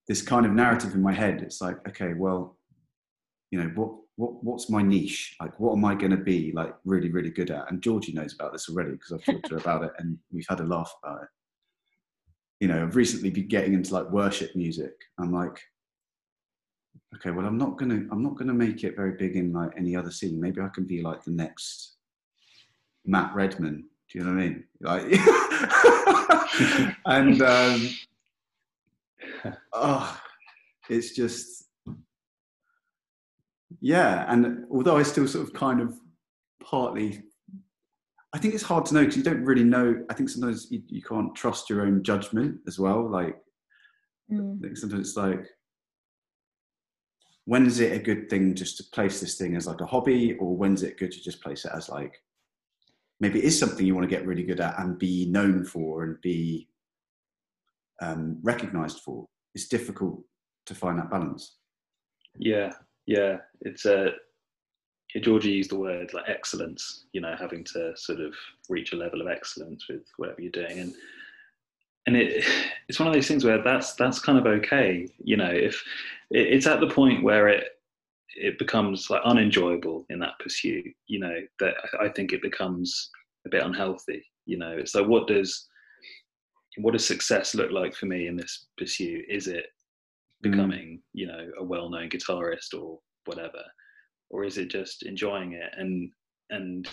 this 0.08 0.22
kind 0.22 0.46
of 0.46 0.52
narrative 0.52 0.94
in 0.94 1.02
my 1.02 1.12
head. 1.12 1.42
It's 1.42 1.60
like, 1.60 1.76
okay, 1.88 2.14
well, 2.14 2.56
you 3.50 3.62
know, 3.62 3.70
what 3.74 3.92
what 4.16 4.44
what's 4.44 4.68
my 4.68 4.82
niche? 4.82 5.36
Like, 5.40 5.58
what 5.58 5.72
am 5.76 5.84
I 5.84 5.94
going 5.94 6.10
to 6.10 6.16
be 6.16 6.52
like 6.52 6.74
really 6.84 7.10
really 7.10 7.30
good 7.30 7.50
at? 7.50 7.70
And 7.70 7.82
Georgie 7.82 8.12
knows 8.12 8.34
about 8.34 8.52
this 8.52 8.68
already 8.68 8.92
because 8.92 9.12
I've 9.12 9.24
talked 9.24 9.48
to 9.48 9.54
her 9.54 9.60
about 9.60 9.84
it, 9.84 9.92
and 9.98 10.18
we've 10.30 10.46
had 10.48 10.60
a 10.60 10.64
laugh 10.64 10.94
about 11.02 11.22
it. 11.22 11.28
You 12.60 12.68
know, 12.68 12.82
I've 12.82 12.96
recently 12.96 13.30
been 13.30 13.48
getting 13.48 13.74
into 13.74 13.94
like 13.94 14.10
worship 14.10 14.54
music. 14.54 14.92
I'm 15.18 15.32
like, 15.32 15.58
okay, 17.16 17.30
well, 17.30 17.46
I'm 17.46 17.58
not 17.58 17.78
gonna 17.78 18.06
I'm 18.10 18.22
not 18.22 18.36
gonna 18.36 18.54
make 18.54 18.84
it 18.84 18.96
very 18.96 19.12
big 19.12 19.36
in 19.36 19.52
like 19.52 19.70
any 19.76 19.96
other 19.96 20.10
scene. 20.10 20.40
Maybe 20.40 20.60
I 20.60 20.68
can 20.68 20.84
be 20.84 21.02
like 21.02 21.24
the 21.24 21.32
next 21.32 21.96
Matt 23.04 23.34
Redman. 23.34 23.84
Do 24.10 24.18
you 24.18 24.24
know 24.24 24.34
what 24.34 24.42
I 24.42 24.48
mean? 24.48 24.64
Like, 24.80 25.04
and 27.06 27.42
um, 27.42 27.88
oh, 29.72 30.20
it's 30.90 31.14
just 31.14 31.68
yeah. 33.80 34.24
And 34.28 34.64
although 34.70 34.96
I 34.96 35.02
still 35.02 35.26
sort 35.26 35.46
of 35.46 35.54
kind 35.54 35.80
of 35.80 35.94
partly, 36.62 37.22
I 38.32 38.38
think 38.38 38.54
it's 38.54 38.62
hard 38.62 38.86
to 38.86 38.94
know 38.94 39.00
because 39.00 39.16
you 39.16 39.22
don't 39.22 39.44
really 39.44 39.64
know. 39.64 40.04
I 40.10 40.14
think 40.14 40.28
sometimes 40.28 40.68
you, 40.70 40.82
you 40.88 41.02
can't 41.02 41.34
trust 41.34 41.68
your 41.68 41.82
own 41.82 42.02
judgment 42.02 42.60
as 42.66 42.78
well. 42.78 43.08
Like, 43.08 43.36
mm. 44.30 44.58
I 44.58 44.62
think 44.62 44.76
sometimes 44.76 45.08
it's 45.08 45.16
like 45.16 45.46
when 47.44 47.66
is 47.66 47.80
it 47.80 47.92
a 47.92 48.02
good 48.02 48.28
thing 48.30 48.54
just 48.54 48.76
to 48.76 48.84
place 48.92 49.20
this 49.20 49.36
thing 49.36 49.56
as 49.56 49.66
like 49.66 49.80
a 49.80 49.86
hobby 49.86 50.34
or 50.34 50.56
when's 50.56 50.82
it 50.82 50.98
good 50.98 51.10
to 51.12 51.20
just 51.20 51.42
place 51.42 51.64
it 51.64 51.72
as 51.74 51.88
like 51.88 52.22
maybe 53.20 53.40
it 53.40 53.44
is 53.44 53.58
something 53.58 53.84
you 53.84 53.94
want 53.94 54.08
to 54.08 54.14
get 54.14 54.26
really 54.26 54.44
good 54.44 54.60
at 54.60 54.78
and 54.78 54.98
be 54.98 55.26
known 55.26 55.64
for 55.64 56.04
and 56.04 56.20
be 56.20 56.68
um, 58.00 58.38
recognized 58.42 59.00
for 59.00 59.26
it's 59.54 59.68
difficult 59.68 60.20
to 60.66 60.74
find 60.74 60.98
that 60.98 61.10
balance 61.10 61.58
yeah 62.38 62.72
yeah 63.06 63.38
it's 63.62 63.84
a 63.84 64.06
uh, 64.06 64.10
Georgie 65.20 65.50
used 65.50 65.70
the 65.70 65.78
word 65.78 66.14
like 66.14 66.24
excellence, 66.26 67.04
you 67.12 67.20
know, 67.20 67.36
having 67.38 67.64
to 67.64 67.94
sort 67.98 68.18
of 68.18 68.34
reach 68.70 68.94
a 68.94 68.96
level 68.96 69.20
of 69.20 69.28
excellence 69.28 69.86
with 69.86 70.00
whatever 70.16 70.40
you're 70.40 70.50
doing. 70.50 70.78
And 70.78 70.94
and 72.06 72.16
it 72.16 72.46
it's 72.88 72.98
one 72.98 73.08
of 73.08 73.12
those 73.12 73.28
things 73.28 73.44
where 73.44 73.62
that's 73.62 73.92
that's 73.92 74.18
kind 74.18 74.38
of 74.38 74.46
okay, 74.46 75.06
you 75.22 75.36
know, 75.36 75.50
if 75.50 75.84
it, 76.30 76.46
it's 76.46 76.66
at 76.66 76.80
the 76.80 76.88
point 76.88 77.22
where 77.22 77.48
it 77.48 77.64
it 78.34 78.58
becomes 78.58 79.10
like 79.10 79.20
unenjoyable 79.26 80.06
in 80.08 80.18
that 80.18 80.38
pursuit 80.40 80.86
you 81.06 81.20
know 81.20 81.36
that 81.60 81.74
i 82.00 82.08
think 82.08 82.32
it 82.32 82.40
becomes 82.40 83.10
a 83.46 83.50
bit 83.50 83.62
unhealthy 83.62 84.24
you 84.46 84.56
know 84.56 84.70
it's 84.70 84.94
like 84.94 85.06
what 85.06 85.26
does 85.26 85.68
what 86.78 86.92
does 86.92 87.06
success 87.06 87.54
look 87.54 87.70
like 87.70 87.94
for 87.94 88.06
me 88.06 88.26
in 88.26 88.36
this 88.36 88.66
pursuit 88.78 89.24
is 89.28 89.46
it. 89.46 89.66
Becoming 90.42 90.96
mm. 90.96 91.00
you 91.12 91.26
know 91.26 91.48
a 91.58 91.64
well-known 91.64 92.08
guitarist 92.10 92.74
or 92.78 92.98
whatever 93.26 93.62
or 94.30 94.44
is 94.44 94.58
it 94.58 94.70
just 94.70 95.04
enjoying 95.04 95.52
it 95.52 95.70
and 95.76 96.10
and 96.50 96.88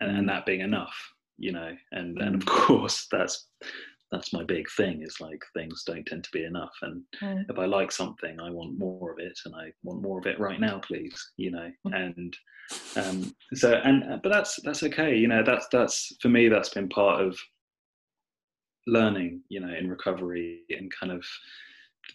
and, 0.00 0.16
and 0.16 0.26
mm. 0.26 0.28
that 0.28 0.46
being 0.46 0.60
enough 0.60 0.94
you 1.38 1.52
know 1.52 1.72
and 1.92 2.18
and 2.20 2.34
of 2.36 2.40
mm. 2.42 2.46
course 2.66 3.06
that's 3.10 3.48
that's 4.12 4.32
my 4.32 4.44
big 4.44 4.64
thing 4.76 5.02
is 5.02 5.20
like 5.20 5.40
things 5.54 5.82
don't 5.84 6.06
tend 6.06 6.22
to 6.22 6.30
be 6.32 6.44
enough 6.44 6.74
and 6.82 7.02
mm. 7.22 7.44
if 7.48 7.58
i 7.58 7.64
like 7.64 7.90
something 7.90 8.38
i 8.40 8.50
want 8.50 8.78
more 8.78 9.12
of 9.12 9.18
it 9.18 9.38
and 9.44 9.54
i 9.54 9.72
want 9.82 10.02
more 10.02 10.18
of 10.18 10.26
it 10.26 10.38
right 10.38 10.60
now 10.60 10.78
please 10.78 11.30
you 11.36 11.50
know 11.50 11.70
mm. 11.86 11.94
and 11.94 12.36
um 12.96 13.34
so 13.54 13.74
and 13.84 14.04
uh, 14.04 14.18
but 14.22 14.30
that's 14.30 14.58
that's 14.62 14.82
okay 14.82 15.16
you 15.16 15.28
know 15.28 15.42
that's 15.44 15.66
that's 15.72 16.16
for 16.20 16.28
me 16.28 16.48
that's 16.48 16.70
been 16.70 16.88
part 16.88 17.20
of 17.20 17.36
learning 18.86 19.40
you 19.48 19.60
know 19.60 19.72
in 19.74 19.88
recovery 19.88 20.60
and 20.70 20.92
kind 20.98 21.12
of 21.12 21.24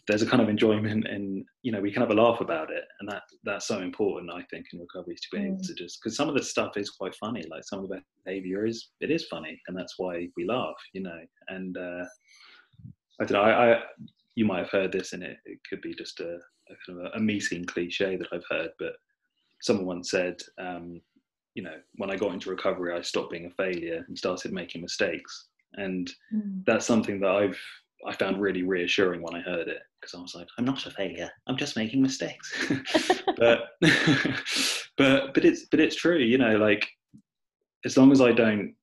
there's 0.07 0.21
a 0.21 0.25
kind 0.25 0.41
of 0.41 0.49
enjoyment 0.49 1.05
and 1.07 1.45
you 1.61 1.71
know 1.71 1.79
we 1.79 1.91
can 1.91 2.01
have 2.01 2.11
a 2.11 2.13
laugh 2.13 2.41
about 2.41 2.71
it 2.71 2.83
and 2.99 3.09
that 3.09 3.23
that's 3.43 3.67
so 3.67 3.79
important 3.79 4.31
i 4.31 4.41
think 4.49 4.65
in 4.73 4.79
recovery 4.79 5.15
to 5.15 5.27
be 5.31 5.43
able 5.43 5.55
mm. 5.55 5.67
to 5.67 5.73
just 5.75 5.99
because 6.01 6.15
some 6.15 6.27
of 6.27 6.35
the 6.35 6.43
stuff 6.43 6.77
is 6.77 6.89
quite 6.89 7.15
funny 7.15 7.43
like 7.49 7.63
some 7.63 7.79
of 7.79 7.89
the 7.89 8.01
behavior 8.25 8.65
is 8.65 8.89
it 9.01 9.11
is 9.11 9.25
funny 9.27 9.59
and 9.67 9.77
that's 9.77 9.95
why 9.97 10.27
we 10.35 10.45
laugh 10.45 10.75
you 10.93 11.01
know 11.01 11.19
and 11.49 11.77
uh 11.77 12.03
i 13.21 13.25
don't 13.25 13.33
know 13.33 13.41
i, 13.41 13.73
I 13.73 13.81
you 14.35 14.45
might 14.45 14.59
have 14.59 14.71
heard 14.71 14.91
this 14.91 15.13
and 15.13 15.23
it, 15.23 15.37
it 15.45 15.59
could 15.69 15.81
be 15.81 15.93
just 15.93 16.19
a, 16.19 16.35
a 16.35 16.75
kind 16.85 16.99
of 16.99 17.05
a, 17.05 17.17
a 17.17 17.19
meeting 17.19 17.65
cliche 17.65 18.15
that 18.15 18.27
i've 18.31 18.45
heard 18.49 18.71
but 18.79 18.93
someone 19.61 19.85
once 19.85 20.11
said 20.11 20.37
um 20.59 21.01
you 21.55 21.63
know 21.63 21.75
when 21.95 22.09
i 22.09 22.15
got 22.15 22.33
into 22.33 22.49
recovery 22.49 22.97
i 22.97 23.01
stopped 23.01 23.31
being 23.31 23.45
a 23.45 23.63
failure 23.63 24.03
and 24.07 24.17
started 24.17 24.53
making 24.53 24.81
mistakes 24.81 25.47
and 25.73 26.11
mm. 26.33 26.63
that's 26.65 26.85
something 26.85 27.19
that 27.19 27.29
i've 27.29 27.59
I 28.07 28.15
found 28.15 28.41
really 28.41 28.63
reassuring 28.63 29.21
when 29.21 29.35
I 29.35 29.41
heard 29.41 29.67
it 29.67 29.79
because 29.99 30.13
I 30.13 30.21
was 30.21 30.35
like, 30.35 30.47
I'm 30.57 30.65
not 30.65 30.85
a 30.85 30.91
failure. 30.91 31.29
I'm 31.47 31.57
just 31.57 31.75
making 31.75 32.01
mistakes. 32.01 32.53
but 33.37 33.69
but 34.97 35.33
but 35.33 35.45
it's 35.45 35.65
but 35.65 35.79
it's 35.79 35.95
true. 35.95 36.17
You 36.17 36.37
know, 36.37 36.57
like 36.57 36.87
as 37.85 37.97
long 37.97 38.11
as 38.11 38.21
I 38.21 38.31
don't 38.31 38.73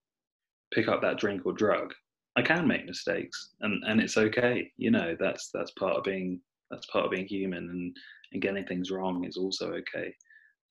pick 0.73 0.89
up 0.89 1.01
that 1.03 1.19
drink 1.19 1.47
or 1.47 1.53
drug, 1.53 1.95
I 2.37 2.43
can 2.43 2.67
make 2.67 2.87
mistakes, 2.87 3.55
and 3.61 3.83
and 3.85 4.01
it's 4.01 4.17
okay. 4.17 4.71
You 4.77 4.91
know, 4.91 5.17
that's 5.19 5.51
that's 5.53 5.71
part 5.73 5.97
of 5.97 6.05
being 6.05 6.41
that's 6.71 6.87
part 6.87 7.07
of 7.07 7.11
being 7.11 7.27
human, 7.27 7.71
and 7.71 7.97
and 8.33 8.43
getting 8.43 8.67
things 8.67 8.91
wrong 8.91 9.25
is 9.25 9.37
also 9.37 9.73
okay. 9.73 10.15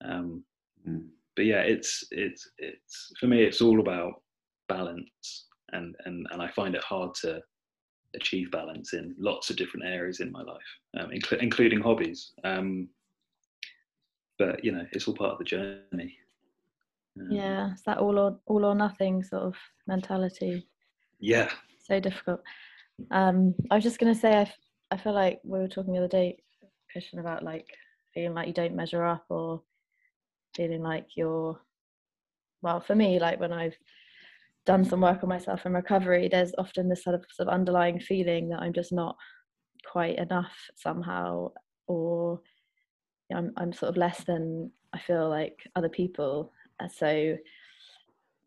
Um, 0.04 0.44
mm. 0.88 1.06
But 1.34 1.46
yeah, 1.46 1.60
it's 1.60 2.04
it's 2.12 2.48
it's 2.58 3.12
for 3.18 3.26
me, 3.26 3.42
it's 3.42 3.60
all 3.60 3.80
about 3.80 4.22
balance, 4.68 5.46
and 5.72 5.96
and 6.04 6.26
and 6.30 6.40
I 6.40 6.48
find 6.48 6.74
it 6.74 6.84
hard 6.84 7.14
to 7.22 7.40
achieve 8.16 8.50
balance 8.50 8.92
in 8.94 9.14
lots 9.18 9.50
of 9.50 9.56
different 9.56 9.86
areas 9.86 10.20
in 10.20 10.32
my 10.32 10.42
life, 10.42 10.70
um, 10.98 11.10
inc- 11.10 11.38
including 11.40 11.80
hobbies. 11.80 12.32
Um, 12.44 12.88
but 14.38 14.64
you 14.64 14.72
know, 14.72 14.86
it's 14.92 15.06
all 15.06 15.14
part 15.14 15.32
of 15.32 15.38
the 15.38 15.44
journey. 15.44 16.18
Um, 17.18 17.30
yeah, 17.30 17.72
it's 17.72 17.82
that 17.82 17.98
all 17.98 18.18
or 18.18 18.38
all 18.46 18.64
or 18.64 18.74
nothing 18.74 19.22
sort 19.22 19.42
of 19.44 19.54
mentality. 19.86 20.66
Yeah. 21.20 21.50
So 21.84 22.00
difficult. 22.00 22.40
Um, 23.10 23.54
I 23.70 23.76
was 23.76 23.84
just 23.84 23.98
gonna 23.98 24.14
say, 24.14 24.32
I, 24.32 24.42
f- 24.42 24.58
I 24.90 24.96
feel 24.96 25.14
like 25.14 25.40
we 25.44 25.58
were 25.58 25.68
talking 25.68 25.92
the 25.92 26.00
other 26.00 26.08
day, 26.08 26.42
Christian, 26.92 27.18
about 27.18 27.42
like 27.42 27.66
feeling 28.12 28.34
like 28.34 28.48
you 28.48 28.54
don't 28.54 28.74
measure 28.76 29.04
up 29.04 29.24
or 29.28 29.62
feeling 30.54 30.82
like 30.82 31.16
you're. 31.16 31.58
Well, 32.62 32.80
for 32.80 32.94
me, 32.94 33.18
like 33.18 33.38
when 33.38 33.52
I've 33.52 33.76
done 34.66 34.84
some 34.84 35.00
work 35.00 35.22
on 35.22 35.28
myself 35.28 35.64
in 35.64 35.72
recovery, 35.72 36.28
there's 36.28 36.52
often 36.58 36.88
this 36.88 37.04
sort 37.04 37.14
of, 37.14 37.24
sort 37.30 37.48
of 37.48 37.54
underlying 37.54 37.98
feeling 38.00 38.48
that 38.50 38.60
I'm 38.60 38.72
just 38.72 38.92
not 38.92 39.16
quite 39.90 40.18
enough 40.18 40.54
somehow, 40.76 41.52
or 41.86 42.40
I'm, 43.34 43.52
I'm 43.56 43.72
sort 43.72 43.90
of 43.90 43.96
less 43.96 44.24
than 44.24 44.70
I 44.92 44.98
feel 44.98 45.28
like 45.28 45.56
other 45.76 45.88
people. 45.88 46.52
So 46.94 47.06
mm. 47.06 47.38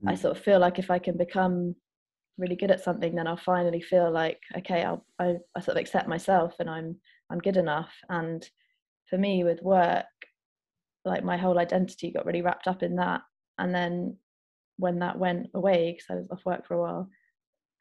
I 0.08 0.16
sort 0.16 0.38
of 0.38 0.44
feel 0.44 0.60
like 0.60 0.78
if 0.78 0.92
I 0.92 1.00
can 1.00 1.18
become 1.18 1.76
really 2.38 2.56
good 2.56 2.72
at 2.72 2.84
something, 2.84 3.16
then 3.16 3.28
I'll 3.28 3.38
finally 3.38 3.82
feel 3.82 4.12
like 4.12 4.40
okay, 4.58 4.84
I'll, 4.84 5.06
I, 5.20 5.36
I 5.56 5.62
sort 5.62 5.78
of 5.78 5.82
accept 5.82 6.08
myself 6.08 6.54
and 6.60 6.70
I'm 6.70 6.96
I'm 7.32 7.40
good 7.40 7.58
enough. 7.58 7.92
And 8.10 8.48
for 9.10 9.18
me, 9.18 9.44
with 9.44 9.62
work, 9.62 10.06
like 11.06 11.24
my 11.24 11.38
whole 11.38 11.60
identity 11.60 12.12
got 12.12 12.26
really 12.26 12.42
wrapped 12.42 12.68
up 12.68 12.84
in 12.84 12.96
that. 12.98 13.22
And 13.58 13.74
then 13.74 14.18
when 14.80 15.00
that 15.00 15.20
went 15.20 15.48
away 15.54 15.92
because 15.92 16.06
I 16.10 16.16
was 16.16 16.32
off 16.32 16.46
work 16.46 16.66
for 16.66 16.74
a 16.76 16.82
while, 16.82 17.10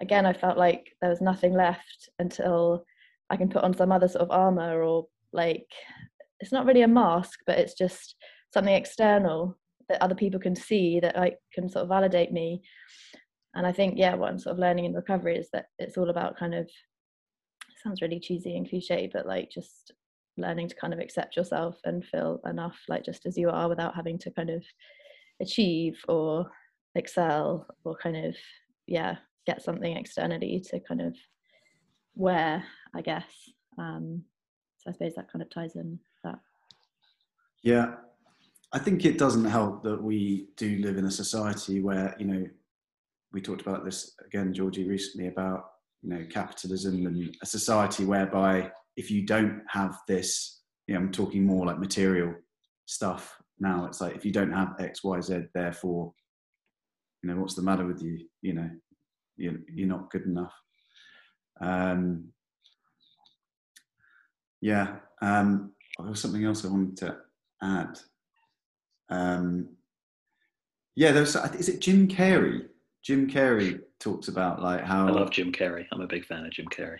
again 0.01 0.27
I 0.27 0.33
felt 0.33 0.59
like 0.59 0.89
there 1.01 1.11
was 1.11 1.21
nothing 1.21 1.55
left 1.55 2.09
until 2.19 2.85
I 3.31 3.37
can 3.37 3.49
put 3.49 3.65
on 3.65 3.77
some 3.77 3.93
other 3.93 4.09
sort 4.09 4.23
of 4.23 4.31
armor 4.31 4.83
or 4.83 5.07
like 5.33 5.67
it's 6.41 6.53
not 6.53 6.67
really 6.67 6.83
a 6.83 6.89
mask, 6.89 7.41
but 7.47 7.59
it's 7.59 7.75
just 7.75 8.17
something 8.53 8.75
external 8.75 9.59
that 9.89 10.03
other 10.03 10.15
people 10.15 10.41
can 10.41 10.55
see 10.55 11.01
that 11.01 11.19
I 11.19 11.33
can 11.53 11.69
sort 11.69 11.85
of 11.85 11.89
validate 11.89 12.33
me. 12.33 12.63
And 13.55 13.67
I 13.67 13.73
think, 13.73 13.95
yeah, 13.97 14.15
what 14.15 14.31
I'm 14.31 14.39
sort 14.39 14.55
of 14.55 14.61
learning 14.61 14.85
in 14.85 14.93
recovery 14.93 15.37
is 15.37 15.49
that 15.53 15.67
it's 15.79 15.97
all 15.97 16.11
about 16.11 16.39
kind 16.39 16.55
of 16.55 16.69
sounds 17.83 18.03
really 18.03 18.21
cheesy 18.21 18.57
and 18.57 18.69
cliche, 18.69 19.11
but 19.13 19.27
like 19.27 19.51
just 19.51 19.93
learning 20.37 20.69
to 20.69 20.77
kind 20.77 20.93
of 20.93 21.01
accept 21.01 21.37
yourself 21.37 21.77
and 21.85 22.05
feel 22.05 22.41
enough, 22.47 22.79
like 22.89 23.05
just 23.05 23.27
as 23.27 23.37
you 23.37 23.51
are, 23.51 23.69
without 23.69 23.95
having 23.95 24.19
to 24.19 24.31
kind 24.31 24.51
of 24.51 24.63
achieve 25.41 25.97
or 26.09 26.51
excel 26.94 27.66
or 27.85 27.96
kind 27.96 28.16
of 28.16 28.35
yeah 28.87 29.16
get 29.46 29.62
something 29.62 29.96
externally 29.96 30.62
to 30.70 30.81
kind 30.81 31.01
of 31.01 31.16
wear 32.14 32.64
i 32.94 33.01
guess. 33.01 33.24
Um 33.79 34.24
so 34.79 34.90
i 34.90 34.92
suppose 34.92 35.14
that 35.14 35.31
kind 35.31 35.42
of 35.42 35.51
ties 35.51 35.77
in 35.77 35.98
that. 36.24 36.38
Yeah. 37.62 37.94
I 38.72 38.79
think 38.79 39.05
it 39.05 39.18
doesn't 39.18 39.46
help 39.46 39.83
that 39.85 40.03
we 40.03 40.48
do 40.57 40.79
live 40.79 40.98
in 40.98 41.07
a 41.07 41.11
society 41.11 41.81
where 41.81 42.14
you 42.18 42.27
know 42.27 42.46
we 43.33 43.40
talked 43.40 43.62
about 43.62 43.85
this 43.85 44.14
again 44.27 44.53
georgie 44.53 44.88
recently 44.88 45.29
about 45.29 45.70
you 46.03 46.11
know 46.11 46.27
capitalism 46.31 47.07
and 47.07 47.35
a 47.42 47.46
society 47.46 48.05
whereby 48.05 48.70
if 48.96 49.11
you 49.11 49.24
don't 49.24 49.62
have 49.68 49.98
this 50.07 50.61
you 50.87 50.94
know 50.94 51.01
i'm 51.01 51.12
talking 51.12 51.44
more 51.44 51.66
like 51.66 51.79
material 51.79 52.35
stuff 52.88 53.37
now. 53.61 53.87
It's 53.87 54.01
like 54.01 54.16
if 54.16 54.24
you 54.24 54.33
don't 54.33 54.53
have 54.53 54.81
x 54.81 55.05
y 55.05 55.20
z 55.20 55.42
therefore 55.55 56.12
you 57.29 57.35
know 57.35 57.41
what's 57.41 57.55
the 57.55 57.62
matter 57.62 57.87
with 57.87 58.03
you 58.03 58.27
you 58.41 58.55
know 58.55 58.71
you're, 59.37 59.55
you're 59.73 59.88
not 59.88 60.11
good 60.11 60.25
enough 60.25 60.53
um, 61.61 62.33
Yeah. 64.61 64.97
Um, 65.21 65.73
oh, 65.99 66.05
there 66.05 66.11
was 66.11 66.21
something 66.21 66.45
else 66.45 66.64
I 66.64 66.69
wanted 66.69 66.97
to 66.99 67.17
add. 67.62 67.99
Um, 69.11 69.71
yeah, 70.95 71.12
there's. 71.12 71.37
Is 71.37 71.69
it 71.69 71.81
Jim 71.81 72.09
Carrey? 72.09 72.67
Jim 73.03 73.31
Carrey 73.31 73.81
talks 74.01 74.29
about 74.29 74.61
like 74.61 74.83
how 74.83 75.07
I 75.07 75.11
love 75.11 75.31
Jim 75.31 75.53
Carrey. 75.53 75.87
I'm 75.93 76.01
a 76.01 76.07
big 76.07 76.27
fan 76.27 76.45
of 76.45 76.53
Jim 76.53 76.67
Carrey. 76.67 76.99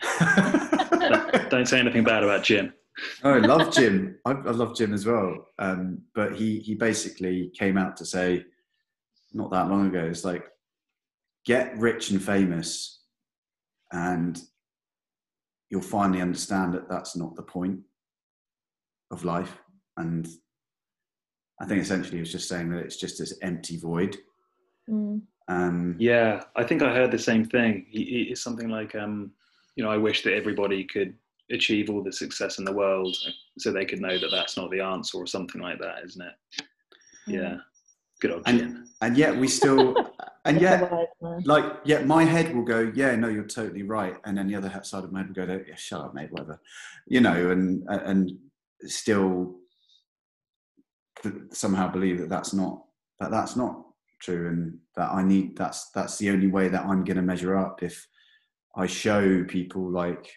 don't, 0.91 1.51
don't 1.51 1.69
say 1.69 1.81
anything 1.81 2.05
bad 2.05 2.23
about 2.23 2.45
Jim. 2.45 2.73
oh, 3.25 3.35
I 3.35 3.38
love 3.38 3.73
Jim. 3.73 4.17
I, 4.25 4.31
I 4.31 4.51
love 4.51 4.77
Jim 4.77 4.95
as 4.95 5.05
well. 5.05 5.47
Um, 5.59 6.03
but 6.14 6.37
he 6.37 6.61
he 6.61 6.75
basically 6.75 7.51
came 7.59 7.77
out 7.77 7.97
to 7.97 8.05
say, 8.05 8.45
not 9.33 9.51
that 9.51 9.69
long 9.69 9.87
ago, 9.88 10.05
it's 10.05 10.25
like, 10.25 10.47
get 11.45 11.77
rich 11.79 12.11
and 12.11 12.23
famous, 12.23 13.03
and 13.93 14.41
you'll 15.71 15.81
finally 15.83 16.21
understand 16.21 16.75
that 16.75 16.88
that's 16.88 17.17
not 17.17 17.35
the 17.37 17.43
point 17.43 17.81
of 19.11 19.25
life. 19.25 19.57
And 19.97 20.27
I 21.61 21.67
think 21.67 21.83
essentially 21.83 22.17
he 22.17 22.21
was 22.21 22.33
just 22.33 22.49
saying 22.49 22.71
that 22.71 22.79
it's 22.81 22.97
just 22.97 23.19
this 23.19 23.37
empty 23.43 23.77
void. 23.77 24.17
Mm. 24.88 25.23
Um, 25.49 25.97
Yeah, 25.99 26.45
I 26.57 26.64
think 26.64 26.83
I 26.83 26.95
heard 26.95 27.11
the 27.11 27.19
same 27.19 27.45
thing. 27.45 27.87
He- 27.88 28.05
he- 28.05 28.23
It's 28.31 28.43
something 28.43 28.69
like, 28.69 28.95
um, 28.95 29.33
you 29.77 29.85
know, 29.85 29.91
I 29.91 29.97
wish 29.97 30.23
that 30.23 30.35
everybody 30.35 30.85
could 30.85 31.17
achieve 31.51 31.88
all 31.88 32.03
the 32.03 32.12
success 32.12 32.59
in 32.59 32.64
the 32.64 32.73
world 32.73 33.17
so 33.59 33.73
they 33.73 33.87
could 33.87 34.01
know 34.01 34.19
that 34.19 34.31
that's 34.31 34.57
not 34.57 34.71
the 34.71 34.81
answer 34.81 35.17
or 35.19 35.27
something 35.27 35.61
like 35.62 35.79
that, 35.81 36.05
isn't 36.05 36.21
it? 36.23 36.67
Yeah. 37.27 37.59
Good 38.21 38.33
old 38.33 38.43
And- 38.47 38.59
Jim. 38.59 38.89
and 39.01 39.17
yet 39.17 39.37
we 39.37 39.47
still, 39.49 39.95
and 40.45 40.61
yet 40.61 40.91
like 41.45 41.65
yeah 41.85 42.01
my 42.05 42.25
head 42.25 42.55
will 42.55 42.65
go 42.65 42.91
yeah 42.95 43.15
no 43.17 43.29
you're 43.29 43.45
totally 43.45 43.83
right 43.83 44.17
and 44.25 44.37
then 44.37 44.47
the 44.49 44.55
other 44.57 44.71
side 44.83 45.05
of 45.05 45.13
my 45.13 45.19
head 45.21 45.29
will 45.29 45.47
go 45.47 45.61
yeah 45.67 45.75
shut 45.77 46.01
up 46.01 46.15
mate 46.15 46.31
whatever 46.33 46.59
you 47.07 47.21
know 47.21 47.51
and 47.51 47.85
and 47.89 48.33
still 48.87 49.57
somehow 51.53 51.89
believe 51.91 52.19
that 52.19 52.29
that's 52.29 52.55
not 52.55 52.85
that 53.21 53.31
that's 53.31 53.57
not 53.57 53.85
true 54.21 54.49
and 54.49 54.79
that 54.97 55.11
i 55.13 55.23
need 55.23 55.57
that's 55.57 55.91
that's 55.91 56.17
the 56.19 56.31
only 56.31 56.47
way 56.47 56.69
that 56.69 56.85
i'm 56.87 57.05
going 57.05 57.17
to 57.17 57.23
measure 57.23 57.57
up 57.57 57.83
if 57.83 58.07
i 58.77 58.87
show 58.87 59.45
people 59.45 59.91
like 59.91 60.33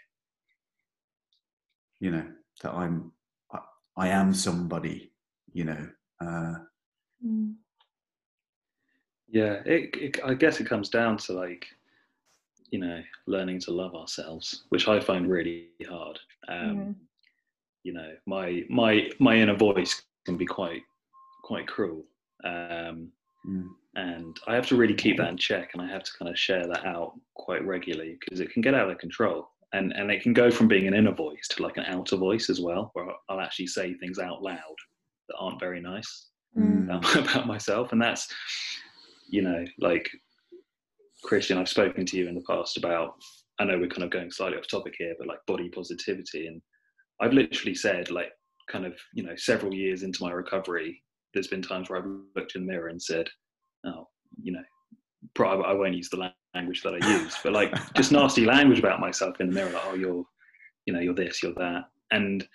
you 2.00 2.12
know 2.12 2.26
that 2.64 2.74
i'm 2.74 3.12
i, 3.54 3.60
I 3.96 4.08
am 4.10 4.34
somebody 4.34 5.14
you 5.54 5.66
know 5.66 5.88
uh 6.20 6.56
Mm. 7.24 7.54
Yeah, 9.32 9.62
it, 9.66 9.96
it, 9.96 10.20
I 10.24 10.34
guess 10.34 10.60
it 10.60 10.68
comes 10.68 10.90
down 10.90 11.18
to 11.18 11.34
like, 11.34 11.66
you 12.70 12.80
know, 12.80 13.02
learning 13.28 13.60
to 13.62 13.72
love 13.72 13.96
ourselves, 13.96 14.64
which 14.70 14.88
I 14.88 15.00
find 15.00 15.30
really 15.30 15.70
hard. 15.88 16.20
Um, 16.48 16.58
Mhm. 16.78 16.96
You 17.84 17.94
know, 17.94 18.12
my 18.28 18.64
my 18.70 19.10
my 19.20 19.36
inner 19.36 19.56
voice 19.56 20.04
can 20.26 20.38
be 20.38 20.46
quite 20.46 20.84
quite 21.44 21.68
cruel, 21.68 22.04
um, 22.44 23.12
mm, 23.48 23.68
and 23.96 24.38
I 24.46 24.54
have 24.54 24.68
to 24.68 24.76
really 24.76 24.94
keep 24.94 25.18
that 25.18 25.30
in 25.30 25.38
check, 25.38 25.72
and 25.74 25.82
I 25.82 25.88
have 25.88 26.04
to 26.04 26.12
kind 26.20 26.30
of 26.30 26.38
share 26.38 26.68
that 26.68 26.86
out 26.86 27.20
quite 27.34 27.66
regularly 27.66 28.18
because 28.20 28.40
it 28.40 28.52
can 28.52 28.62
get 28.62 28.76
out 28.76 28.92
of 28.92 29.00
control, 29.00 29.50
and 29.74 29.94
and 29.94 30.12
it 30.12 30.22
can 30.22 30.32
go 30.34 30.52
from 30.52 30.68
being 30.68 30.86
an 30.88 30.94
inner 30.94 31.12
voice 31.14 31.48
to 31.50 31.64
like 31.64 31.78
an 31.78 31.86
outer 31.88 32.18
voice 32.18 32.52
as 32.52 32.62
well, 32.62 32.92
where 32.94 33.08
I'll 33.30 33.40
actually 33.42 33.68
say 33.68 33.96
things 33.96 34.20
out 34.20 34.44
loud 34.44 34.78
that 35.30 35.38
aren't 35.40 35.60
very 35.60 35.82
nice 35.82 36.28
Mm. 36.56 36.84
about, 36.84 37.16
about 37.24 37.48
myself 37.48 37.94
and 37.94 38.02
that's 38.02 38.28
you 39.32 39.42
know 39.42 39.66
like 39.80 40.10
christian 41.24 41.58
i've 41.58 41.70
spoken 41.70 42.06
to 42.06 42.18
you 42.18 42.28
in 42.28 42.36
the 42.36 42.44
past 42.48 42.78
about 42.78 43.16
i 43.60 43.64
know 43.64 43.78
we're 43.78 43.88
kind 43.88 44.04
of 44.04 44.10
going 44.12 44.30
slightly 44.30 44.58
off 44.58 44.68
topic 44.68 44.94
here 44.98 45.16
but 45.18 45.28
like 45.28 45.40
body 45.48 45.70
positivity 45.70 46.48
and 46.48 46.62
i've 47.22 47.34
literally 47.34 47.74
said 47.74 48.12
like 48.12 48.32
kind 48.70 48.86
of 48.86 48.94
you 49.14 49.24
know 49.24 49.36
several 49.36 49.74
years 49.74 50.04
into 50.04 50.24
my 50.24 50.32
recovery 50.32 51.02
there's 51.34 51.48
been 51.48 51.62
times 51.62 51.90
where 51.90 52.00
i've 52.00 52.10
looked 52.36 52.56
in 52.56 52.66
the 52.66 52.72
mirror 52.72 52.90
and 52.90 53.02
said 53.02 53.28
oh 53.86 54.08
you 54.42 54.52
know 54.52 54.64
pro- 55.34 55.62
i 55.64 55.74
won't 55.74 55.96
use 55.96 56.10
the 56.10 56.32
language 56.56 56.82
that 56.84 56.94
i 56.94 57.22
use 57.22 57.36
but 57.44 57.54
like 57.54 57.74
just 57.96 58.12
nasty 58.12 58.46
language 58.46 58.80
about 58.80 59.00
myself 59.00 59.40
in 59.40 59.48
the 59.48 59.54
mirror 59.54 59.72
like 59.72 59.86
oh 59.86 59.96
you're 59.96 60.26
you 60.86 60.94
know 60.94 61.00
you're 61.00 61.14
this 61.16 61.42
you're 61.42 61.54
that 61.54 61.84
and 62.12 62.46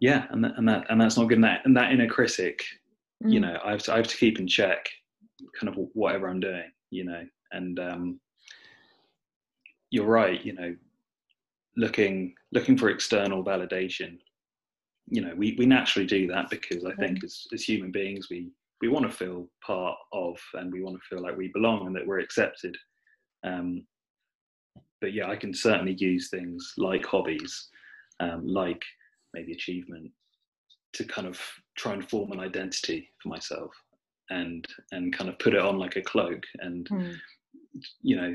yeah 0.00 0.26
and 0.30 0.42
that, 0.44 0.52
and 0.56 0.68
that 0.68 0.86
and 0.88 1.00
that's 1.00 1.16
not 1.18 1.28
good 1.28 1.36
and 1.38 1.44
that 1.44 1.60
and 1.64 1.76
that 1.76 1.92
inner 1.92 2.08
critic 2.08 2.64
you 3.22 3.38
Mm. 3.38 3.42
know 3.42 3.58
I 3.62 3.72
have 3.72 3.82
to 3.82 3.92
I 3.92 3.96
have 3.98 4.06
to 4.08 4.16
keep 4.16 4.38
in 4.38 4.46
check 4.48 4.88
kind 5.58 5.68
of 5.68 5.86
whatever 5.94 6.28
I'm 6.28 6.40
doing 6.40 6.70
you 6.90 7.04
know? 7.04 7.24
And 7.52 7.78
um 7.78 8.20
you're 9.90 10.06
right 10.06 10.44
you 10.44 10.52
know 10.52 10.74
looking 11.76 12.34
looking 12.52 12.76
for 12.76 12.90
external 12.90 13.44
validation 13.44 14.18
you 15.08 15.20
know 15.20 15.34
we 15.36 15.56
we 15.58 15.66
naturally 15.66 16.06
do 16.06 16.28
that 16.28 16.48
because 16.50 16.84
I 16.84 16.94
think 16.94 17.24
as 17.24 17.46
as 17.52 17.62
human 17.62 17.90
beings 17.90 18.28
we 18.30 18.50
we 18.80 18.88
want 18.88 19.04
to 19.04 19.16
feel 19.16 19.48
part 19.66 19.96
of 20.12 20.38
and 20.54 20.72
we 20.72 20.82
want 20.82 20.96
to 20.96 21.02
feel 21.08 21.22
like 21.22 21.36
we 21.36 21.50
belong 21.52 21.86
and 21.86 21.94
that 21.96 22.06
we're 22.06 22.20
accepted. 22.20 22.76
Um 23.44 23.86
but 25.00 25.12
yeah 25.12 25.28
I 25.28 25.36
can 25.36 25.54
certainly 25.54 25.94
use 25.98 26.28
things 26.28 26.74
like 26.76 27.04
hobbies 27.04 27.68
um 28.20 28.46
like 28.46 28.82
maybe 29.34 29.52
achievement 29.52 30.10
to 30.92 31.04
kind 31.04 31.26
of 31.26 31.40
try 31.76 31.94
and 31.94 32.08
form 32.08 32.32
an 32.32 32.40
identity 32.40 33.10
for 33.22 33.28
myself 33.28 33.72
and 34.30 34.66
and 34.92 35.12
kind 35.12 35.28
of 35.28 35.38
put 35.38 35.54
it 35.54 35.60
on 35.60 35.78
like 35.78 35.96
a 35.96 36.02
cloak. 36.02 36.44
And 36.60 36.88
Mm. 36.88 37.14
you 38.02 38.16
know 38.16 38.34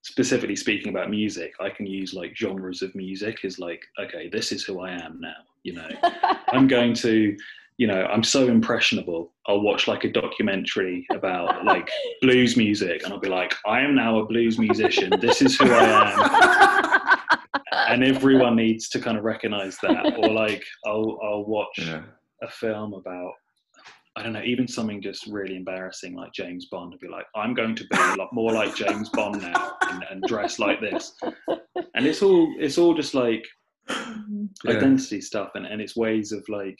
specifically 0.00 0.56
speaking 0.56 0.88
about 0.88 1.10
music 1.10 1.52
i 1.60 1.68
can 1.68 1.86
use 1.86 2.14
like 2.14 2.34
genres 2.34 2.80
of 2.80 2.94
music 2.94 3.44
is 3.44 3.58
like 3.58 3.82
okay 4.02 4.30
this 4.30 4.52
is 4.52 4.64
who 4.64 4.80
i 4.80 4.90
am 4.90 5.20
now 5.20 5.36
you 5.62 5.74
know. 5.74 5.88
I'm 6.48 6.66
going 6.66 6.94
to 6.94 7.36
you 7.76 7.86
know 7.86 8.04
i'm 8.06 8.22
so 8.22 8.48
impressionable. 8.48 9.32
I'll 9.46 9.60
watch 9.60 9.88
like 9.88 10.04
a 10.04 10.12
documentary 10.12 11.06
about 11.12 11.64
like 11.64 11.90
blues 12.22 12.56
music 12.56 13.02
and 13.04 13.12
i'll 13.12 13.20
be 13.20 13.28
like 13.28 13.54
i 13.66 13.80
am 13.80 13.94
now 13.94 14.18
a 14.20 14.26
blues 14.26 14.58
musician. 14.58 15.12
This 15.20 15.42
is 15.42 15.58
who 15.58 15.70
i 15.70 15.84
am. 16.12 17.16
And 17.88 18.04
everyone 18.04 18.54
needs 18.54 18.88
to 18.90 19.00
kind 19.00 19.18
of 19.18 19.24
recognize 19.24 19.76
that. 19.82 20.16
Or 20.18 20.30
like 20.30 20.62
i'll 20.86 21.18
i'll 21.22 21.44
watch 21.44 21.78
yeah. 21.78 22.02
a 22.42 22.48
film 22.48 22.94
about 22.94 23.32
I 24.16 24.22
don't 24.22 24.32
know, 24.32 24.42
even 24.42 24.66
something 24.66 25.00
just 25.00 25.26
really 25.26 25.56
embarrassing 25.56 26.14
like 26.16 26.32
James 26.32 26.66
Bond 26.70 26.92
to 26.92 26.98
be 26.98 27.08
like, 27.08 27.26
I'm 27.36 27.54
going 27.54 27.76
to 27.76 27.84
be 27.84 27.96
a 27.96 28.16
lot 28.16 28.32
more 28.32 28.52
like 28.52 28.74
James 28.74 29.08
Bond 29.10 29.40
now 29.40 29.72
and, 29.82 30.04
and 30.10 30.22
dress 30.24 30.58
like 30.58 30.80
this. 30.80 31.14
And 31.94 32.06
it's 32.06 32.22
all 32.22 32.52
it's 32.58 32.78
all 32.78 32.94
just 32.94 33.14
like. 33.14 33.46
Yeah. 34.64 34.76
identity 34.76 35.20
stuff 35.20 35.50
and, 35.56 35.66
and 35.66 35.80
it's 35.80 35.96
ways 35.96 36.30
of 36.30 36.44
like, 36.48 36.78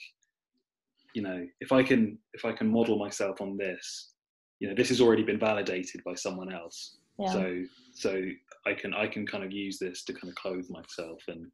you 1.13 1.21
know, 1.21 1.45
if 1.59 1.71
I 1.73 1.83
can 1.83 2.17
if 2.33 2.45
I 2.45 2.53
can 2.53 2.67
model 2.71 2.97
myself 2.97 3.41
on 3.41 3.57
this, 3.57 4.11
you 4.59 4.69
know, 4.69 4.75
this 4.75 4.87
has 4.89 5.01
already 5.01 5.23
been 5.23 5.39
validated 5.39 6.01
by 6.05 6.13
someone 6.15 6.53
else. 6.53 6.97
yeah. 7.19 7.31
So 7.33 7.63
so 7.95 8.21
I 8.65 8.73
can 8.73 8.93
I 8.93 9.07
can 9.07 9.27
kind 9.27 9.43
of 9.43 9.51
use 9.51 9.77
this 9.77 10.03
to 10.05 10.13
kind 10.13 10.29
of 10.29 10.35
clothe 10.35 10.69
myself 10.69 11.21
and 11.27 11.47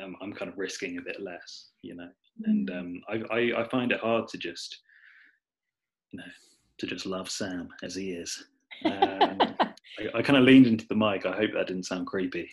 I'm, 0.00 0.14
I'm 0.22 0.32
kind 0.32 0.50
of 0.50 0.58
risking 0.58 0.98
a 0.98 1.02
bit 1.02 1.20
less, 1.20 1.70
you 1.82 1.96
know 1.96 2.08
and 2.44 2.68
Mm. 2.68 2.78
um, 2.78 3.02
I, 3.08 3.34
I, 3.36 3.62
I 3.62 3.68
find 3.68 3.90
it 3.90 3.98
hard 4.00 4.28
to 4.28 4.38
just 4.38 4.78
you 6.10 6.18
know 6.18 6.24
to 6.78 6.86
just 6.86 7.06
love 7.06 7.30
Sam 7.30 7.68
as 7.82 7.94
he 7.94 8.12
is. 8.12 8.44
Um, 8.84 9.38
I, 9.98 10.18
I 10.18 10.22
kind 10.22 10.36
of 10.38 10.44
leaned 10.44 10.68
into 10.68 10.86
the 10.86 10.94
mic. 10.94 11.26
I 11.26 11.32
hope 11.34 11.50
that 11.54 11.66
didn't 11.66 11.86
sound 11.86 12.06
creepy. 12.06 12.48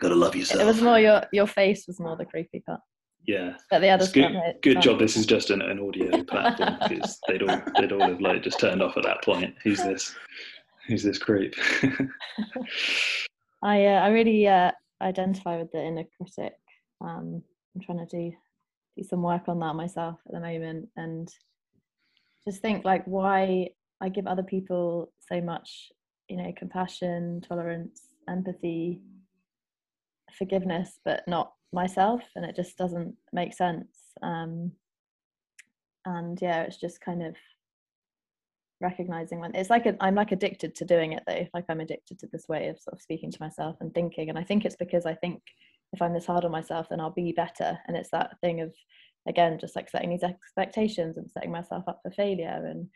Gotta 0.00 0.14
love 0.14 0.36
yourself. 0.36 0.62
it 0.62 0.66
was 0.66 0.80
more 0.80 1.00
your 1.00 1.22
your 1.32 1.48
face 1.48 1.88
was 1.88 1.98
more 1.98 2.16
the 2.16 2.24
creepy 2.24 2.60
part. 2.60 2.80
yeah. 3.26 3.54
But 3.72 3.80
the 3.80 3.88
It's 3.88 3.94
others 4.04 4.12
good. 4.12 4.32
Good 4.62 4.80
job. 4.80 5.00
This 5.00 5.16
is 5.16 5.26
just 5.26 5.50
an, 5.50 5.62
an 5.62 5.80
audio 5.80 6.22
platform 6.22 6.76
because 6.88 7.18
they'd 7.26 7.42
all 7.42 7.60
they'd 7.80 7.90
all 7.90 8.02
have 8.08 8.20
like 8.20 8.44
just 8.44 8.60
turned 8.60 8.80
off 8.80 8.96
at 8.96 9.02
that 9.02 9.24
point. 9.24 9.52
Who's 9.64 9.78
this? 9.82 10.14
Who's 10.86 11.02
this 11.02 11.18
creep? 11.18 11.56
I 13.62 13.86
uh, 13.86 14.00
I 14.00 14.08
really 14.10 14.46
uh, 14.46 14.70
identify 15.02 15.58
with 15.58 15.72
the 15.72 15.82
inner 15.82 16.04
critic. 16.16 16.54
Um, 17.00 17.42
I'm 17.74 17.80
trying 17.82 18.06
to 18.06 18.16
do 18.16 18.32
do 18.96 19.02
some 19.02 19.22
work 19.22 19.48
on 19.48 19.58
that 19.58 19.74
myself 19.74 20.20
at 20.26 20.32
the 20.32 20.40
moment, 20.40 20.88
and 20.96 21.28
just 22.48 22.62
think 22.62 22.84
like 22.84 23.04
why 23.04 23.68
I 24.00 24.08
give 24.08 24.26
other 24.26 24.42
people 24.42 25.12
so 25.30 25.40
much, 25.40 25.90
you 26.28 26.36
know, 26.36 26.52
compassion, 26.56 27.42
tolerance, 27.46 28.00
empathy, 28.28 29.00
forgiveness, 30.36 30.98
but 31.04 31.22
not 31.26 31.52
myself, 31.72 32.22
and 32.36 32.44
it 32.44 32.56
just 32.56 32.78
doesn't 32.78 33.14
make 33.32 33.52
sense. 33.52 33.88
Um, 34.22 34.72
and 36.06 36.38
yeah, 36.40 36.62
it's 36.62 36.78
just 36.78 37.00
kind 37.00 37.22
of 37.22 37.34
recognizing 38.80 39.40
when 39.40 39.54
it's 39.54 39.70
like 39.70 39.86
a, 39.86 39.96
I'm 40.00 40.14
like 40.14 40.32
addicted 40.32 40.74
to 40.76 40.84
doing 40.84 41.12
it 41.12 41.24
though. 41.26 41.46
Like 41.52 41.64
I'm 41.68 41.80
addicted 41.80 42.18
to 42.20 42.28
this 42.32 42.48
way 42.48 42.68
of 42.68 42.78
sort 42.80 42.94
of 42.94 43.02
speaking 43.02 43.30
to 43.30 43.42
myself 43.42 43.76
and 43.80 43.92
thinking. 43.92 44.30
And 44.30 44.38
I 44.38 44.44
think 44.44 44.64
it's 44.64 44.76
because 44.76 45.04
I 45.04 45.14
think 45.14 45.42
if 45.92 46.00
I'm 46.00 46.14
this 46.14 46.26
hard 46.26 46.44
on 46.44 46.52
myself, 46.52 46.86
then 46.88 47.00
I'll 47.00 47.10
be 47.10 47.32
better. 47.32 47.78
And 47.86 47.96
it's 47.96 48.10
that 48.10 48.36
thing 48.40 48.60
of 48.60 48.72
again, 49.28 49.58
just 49.60 49.76
like 49.76 49.88
setting 49.88 50.10
these 50.10 50.24
expectations 50.24 51.16
and 51.16 51.30
setting 51.30 51.52
myself 51.52 51.84
up 51.86 52.00
for 52.02 52.10
failure. 52.10 52.66
And 52.66 52.88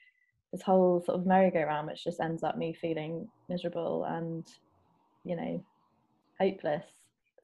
this 0.53 0.63
whole 0.63 1.03
sort 1.05 1.21
of 1.21 1.27
merry-go-round, 1.27 1.87
which 1.87 2.05
just 2.05 2.21
ends 2.21 2.43
up 2.43 2.59
me 2.59 2.75
feeling 2.75 3.29
miserable 3.49 4.05
and, 4.05 4.47
you 5.25 5.37
know, 5.37 5.65
hopeless. 6.41 6.85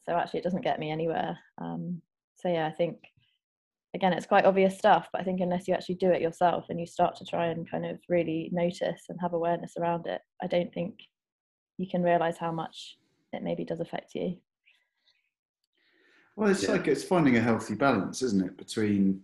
so 0.05 0.13
actually 0.15 0.41
it 0.41 0.45
doesn't 0.45 0.65
get 0.65 0.81
me 0.81 0.91
anywhere. 0.91 1.39
Um, 1.59 2.03
so 2.41 2.49
yeah 2.49 2.67
i 2.67 2.71
think 2.71 2.97
again 3.95 4.13
it's 4.13 4.27
quite 4.27 4.45
obvious 4.45 4.79
stuff 4.79 5.09
but 5.13 5.21
i 5.21 5.25
think 5.25 5.41
unless 5.41 5.67
you 5.67 5.75
actually 5.75 5.95
do 5.97 6.11
it 6.11 6.23
yourself 6.23 6.65
and 6.69 6.81
you 6.81 6.87
start 6.87 7.17
to 7.17 7.25
try 7.25 7.47
and 7.47 7.71
kind 7.71 7.85
of 7.85 7.99
really 8.09 8.49
notice 8.53 9.03
and 9.09 9.19
have 9.21 9.33
awareness 9.33 9.75
around 9.79 10.07
it 10.07 10.21
i 10.43 10.47
don't 10.47 10.73
think 10.73 10.95
you 11.79 11.87
can 11.89 12.03
realize 12.03 12.39
how 12.39 12.53
much 12.53 12.99
it 13.33 13.43
maybe 13.43 13.65
does 13.65 13.81
affect 13.81 14.15
you 14.15 14.37
well 16.39 16.51
it's 16.51 16.63
Yeah. 16.63 16.73
like 16.73 16.87
it's 16.87 17.03
finding 17.03 17.37
a 17.37 17.41
healthy 17.41 17.75
balance 17.75 18.23
isn't 18.23 18.45
it 18.47 18.57
between 18.57 19.21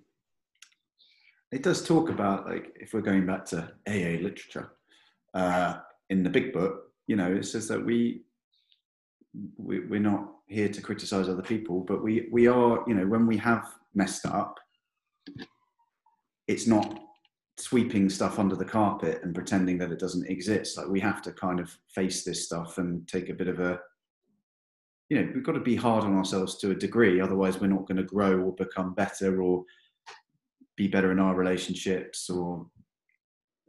it 1.53 1.63
does 1.63 1.87
talk 1.87 2.11
about 2.11 2.47
like 2.47 2.77
if 2.81 2.93
we're 2.93 3.09
going 3.13 3.25
back 3.25 3.45
to 3.47 3.59
aa 3.87 4.19
literature 4.27 4.69
uh, 5.35 5.75
in 6.11 6.23
the 6.25 6.31
big 6.31 6.53
book 6.53 6.93
you 7.07 7.17
know 7.17 7.33
it 7.33 7.45
says 7.45 7.67
that 7.69 7.83
we, 7.85 8.23
we 9.57 9.81
we're 9.91 10.09
not 10.13 10.25
here 10.47 10.69
to 10.69 10.81
criticize 10.83 11.29
other 11.29 11.43
people 11.55 11.81
but 11.81 12.03
we 12.03 12.29
we 12.33 12.49
are 12.49 12.83
you 12.89 12.95
know 12.95 13.07
when 13.07 13.27
we 13.27 13.37
have 13.37 13.65
messed 13.95 14.27
up 14.27 14.59
it's 16.49 16.67
not 16.67 17.01
sweeping 17.57 18.11
stuff 18.11 18.41
under 18.41 18.57
the 18.57 18.65
carpet 18.65 19.21
and 19.23 19.35
pretending 19.35 19.79
that 19.79 19.93
it 19.93 20.01
doesn't 20.01 20.27
exist 20.29 20.77
like 20.77 20.89
we 20.89 20.99
have 20.99 21.23
to 21.23 21.31
kind 21.33 21.61
of 21.61 21.69
face 21.89 22.25
this 22.25 22.45
stuff 22.45 22.79
and 22.79 23.07
take 23.07 23.29
a 23.29 23.35
bit 23.35 23.47
of 23.47 23.61
a 23.61 23.79
you 25.09 25.21
know 25.21 25.31
we've 25.35 25.45
got 25.45 25.53
to 25.53 25.61
be 25.61 25.77
hard 25.77 26.05
on 26.05 26.17
ourselves 26.17 26.57
to 26.59 26.71
a 26.71 26.75
degree 26.75 27.21
otherwise 27.21 27.61
we're 27.61 27.67
not 27.67 27.87
going 27.87 27.97
to 27.97 28.03
grow 28.03 28.41
or 28.41 28.55
become 28.55 28.95
better 28.95 29.43
or 29.43 29.65
be 30.77 30.89
better 30.89 31.13
in 31.13 31.19
our 31.19 31.35
relationships 31.35 32.29
or 32.29 32.67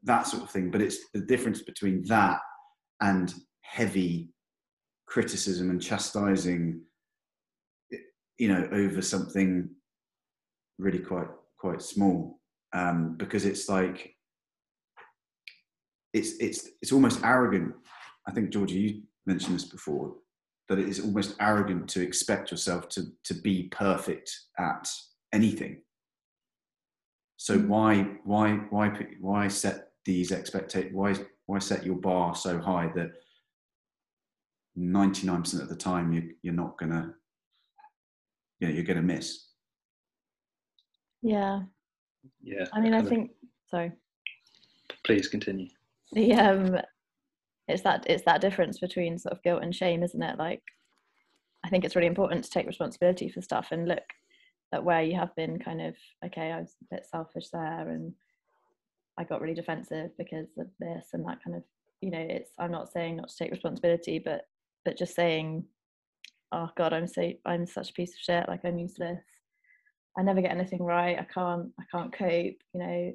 that 0.03 0.27
sort 0.27 0.43
of 0.43 0.49
thing. 0.49 0.71
But 0.71 0.81
it's 0.81 1.09
the 1.13 1.21
difference 1.21 1.61
between 1.61 2.03
that 2.05 2.39
and 3.01 3.33
heavy 3.61 4.29
criticism 5.07 5.69
and 5.69 5.81
chastising 5.81 6.81
you 8.37 8.47
know 8.49 8.67
over 8.71 9.01
something 9.01 9.69
really 10.77 10.99
quite 10.99 11.27
quite 11.57 11.81
small. 11.81 12.39
Um, 12.73 13.15
because 13.17 13.45
it's 13.45 13.69
like 13.69 14.15
it's 16.13 16.33
it's 16.39 16.69
it's 16.81 16.91
almost 16.91 17.23
arrogant. 17.23 17.73
I 18.27 18.31
think 18.31 18.49
Georgie 18.49 18.75
you 18.75 19.01
mentioned 19.25 19.55
this 19.55 19.65
before 19.65 20.15
that 20.67 20.79
it 20.79 20.89
is 20.89 20.99
almost 20.99 21.35
arrogant 21.39 21.87
to 21.89 22.01
expect 22.01 22.51
yourself 22.51 22.89
to 22.89 23.07
to 23.23 23.33
be 23.33 23.63
perfect 23.71 24.31
at 24.57 24.89
anything. 25.33 25.81
So 27.37 27.59
why 27.59 28.03
why 28.23 28.55
why 28.69 28.89
why 29.19 29.47
set 29.47 29.89
these 30.05 30.31
expectations 30.31 30.93
why 30.93 31.15
why 31.45 31.59
set 31.59 31.85
your 31.85 31.95
bar 31.95 32.35
so 32.35 32.59
high 32.59 32.91
that 32.95 33.11
99% 34.77 35.61
of 35.61 35.69
the 35.69 35.75
time 35.75 36.11
you, 36.11 36.33
you're 36.41 36.53
not 36.53 36.77
gonna 36.77 37.13
you 38.59 38.67
know 38.67 38.73
you're 38.73 38.83
gonna 38.83 39.01
miss? 39.01 39.49
Yeah. 41.21 41.61
Yeah. 42.41 42.65
i 42.73 42.79
mean 42.81 42.93
i 42.93 42.97
Helen, 42.97 43.09
think 43.09 43.31
sorry. 43.69 43.91
Please 45.03 45.27
continue. 45.27 45.67
the 46.13 46.33
um 46.33 46.77
it's 47.67 47.81
that 47.83 48.05
it's 48.07 48.23
that 48.23 48.41
difference 48.41 48.79
between 48.79 49.17
sort 49.17 49.33
of 49.33 49.43
guilt 49.43 49.63
and 49.63 49.75
shame 49.75 50.03
isn't 50.03 50.23
it? 50.23 50.37
Like 50.37 50.61
i 51.65 51.69
think 51.69 51.83
it's 51.83 51.95
really 51.95 52.07
important 52.07 52.43
to 52.43 52.49
take 52.51 52.67
responsibility 52.67 53.27
for 53.27 53.41
stuff 53.41 53.69
and 53.71 53.87
look 53.87 54.03
at 54.71 54.83
where 54.83 55.01
you 55.01 55.15
have 55.15 55.35
been 55.35 55.57
kind 55.59 55.81
of 55.81 55.95
okay 56.23 56.51
i 56.51 56.59
was 56.59 56.75
a 56.81 56.95
bit 56.95 57.05
selfish 57.05 57.49
there 57.49 57.89
and 57.89 58.13
i 59.17 59.23
got 59.23 59.41
really 59.41 59.53
defensive 59.53 60.11
because 60.17 60.47
of 60.57 60.67
this 60.79 61.07
and 61.13 61.25
that 61.25 61.43
kind 61.43 61.55
of 61.55 61.63
you 62.01 62.11
know 62.11 62.25
it's 62.29 62.51
i'm 62.59 62.71
not 62.71 62.91
saying 62.91 63.15
not 63.15 63.29
to 63.29 63.37
take 63.37 63.51
responsibility 63.51 64.19
but 64.19 64.47
but 64.83 64.97
just 64.97 65.15
saying 65.15 65.63
oh 66.51 66.69
god 66.77 66.93
i'm 66.93 67.07
so 67.07 67.31
i'm 67.45 67.65
such 67.65 67.89
a 67.89 67.93
piece 67.93 68.13
of 68.13 68.19
shit 68.19 68.47
like 68.47 68.61
i'm 68.63 68.77
useless. 68.77 69.19
I 70.17 70.23
never 70.23 70.39
get 70.41 70.51
anything 70.51 70.81
right. 70.81 71.19
I 71.19 71.25
can't 71.25 71.71
i 71.79 71.83
can't 71.91 72.13
cope 72.13 72.55
you 72.73 72.79
know? 72.79 73.13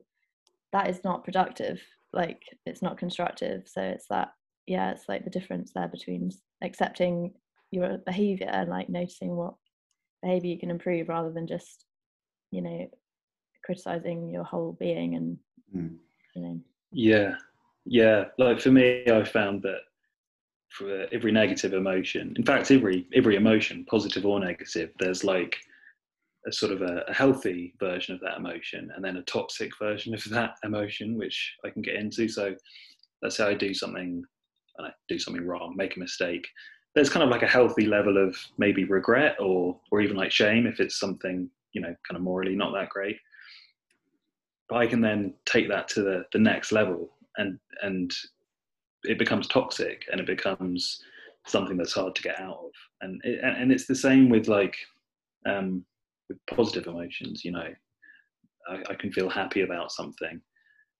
That 0.72 0.90
is 0.90 1.02
not 1.02 1.24
productive. 1.24 1.80
Like 2.12 2.42
it's 2.66 2.82
not 2.82 2.98
constructive. 2.98 3.62
So 3.66 3.80
it's 3.80 4.06
that 4.08 4.32
yeah 4.66 4.90
it's 4.90 5.08
like 5.08 5.24
the 5.24 5.30
difference 5.30 5.72
there 5.74 5.88
between 5.88 6.30
accepting 6.62 7.32
your 7.70 7.98
behavior 7.98 8.48
and 8.48 8.68
like 8.68 8.88
noticing 8.88 9.34
what 9.36 9.54
behavior 10.22 10.50
you 10.50 10.58
can 10.58 10.70
improve 10.70 11.08
rather 11.08 11.30
than 11.32 11.46
just 11.46 11.84
you 12.50 12.60
know 12.62 12.88
criticizing 13.64 14.30
your 14.30 14.44
whole 14.44 14.76
being 14.78 15.14
and 15.14 15.38
Mm. 15.74 15.98
you 16.34 16.42
know 16.42 16.60
Yeah, 16.92 17.36
yeah. 17.84 18.24
Like 18.38 18.60
for 18.60 18.70
me, 18.72 19.04
I 19.06 19.22
found 19.22 19.62
that 19.62 19.82
for 20.70 21.06
every 21.12 21.30
negative 21.30 21.74
emotion, 21.74 22.34
in 22.36 22.44
fact, 22.44 22.70
every 22.72 23.06
every 23.14 23.36
emotion, 23.36 23.84
positive 23.88 24.26
or 24.26 24.40
negative, 24.40 24.90
there's 24.98 25.22
like 25.22 25.56
a 26.46 26.52
sort 26.52 26.72
of 26.72 26.82
a, 26.82 27.04
a 27.06 27.14
healthy 27.14 27.74
version 27.78 28.14
of 28.14 28.20
that 28.22 28.38
emotion, 28.38 28.90
and 28.96 29.04
then 29.04 29.16
a 29.18 29.22
toxic 29.22 29.70
version 29.78 30.12
of 30.14 30.24
that 30.30 30.56
emotion, 30.64 31.16
which 31.16 31.54
I 31.64 31.70
can 31.70 31.82
get 31.82 31.94
into. 31.94 32.28
So 32.28 32.54
let's 33.22 33.36
say 33.36 33.44
I 33.44 33.54
do 33.54 33.72
something, 33.74 34.24
and 34.80 34.88
I 34.88 34.94
do 35.08 35.18
something 35.18 35.46
wrong, 35.46 35.74
make 35.76 35.96
a 35.96 36.00
mistake. 36.00 36.48
There's 36.94 37.10
kind 37.10 37.22
of 37.22 37.30
like 37.30 37.42
a 37.42 37.46
healthy 37.46 37.86
level 37.86 38.16
of 38.16 38.36
maybe 38.58 38.84
regret 38.84 39.36
or 39.38 39.78
or 39.90 40.00
even 40.00 40.16
like 40.16 40.32
shame 40.32 40.66
if 40.66 40.80
it's 40.80 40.98
something 40.98 41.48
you 41.72 41.80
know 41.80 41.94
kind 42.08 42.16
of 42.16 42.22
morally 42.22 42.56
not 42.56 42.72
that 42.74 42.88
great. 42.88 43.18
But 44.68 44.78
I 44.78 44.86
can 44.86 45.00
then 45.00 45.34
take 45.46 45.68
that 45.68 45.88
to 45.88 46.02
the, 46.02 46.24
the 46.32 46.38
next 46.38 46.72
level 46.72 47.10
and 47.36 47.58
and 47.82 48.12
it 49.04 49.18
becomes 49.18 49.46
toxic 49.46 50.04
and 50.10 50.20
it 50.20 50.26
becomes 50.26 51.02
something 51.46 51.76
that's 51.76 51.94
hard 51.94 52.14
to 52.14 52.22
get 52.22 52.38
out 52.38 52.58
of. 52.58 52.70
And 53.00 53.20
it, 53.24 53.40
and 53.42 53.72
it's 53.72 53.86
the 53.86 53.94
same 53.94 54.28
with 54.28 54.48
like 54.48 54.76
um, 55.46 55.84
with 56.28 56.38
positive 56.46 56.86
emotions 56.86 57.44
you 57.44 57.52
know. 57.52 57.68
I, 58.68 58.82
I 58.90 58.94
can 58.94 59.10
feel 59.12 59.30
happy 59.30 59.62
about 59.62 59.92
something 59.92 60.40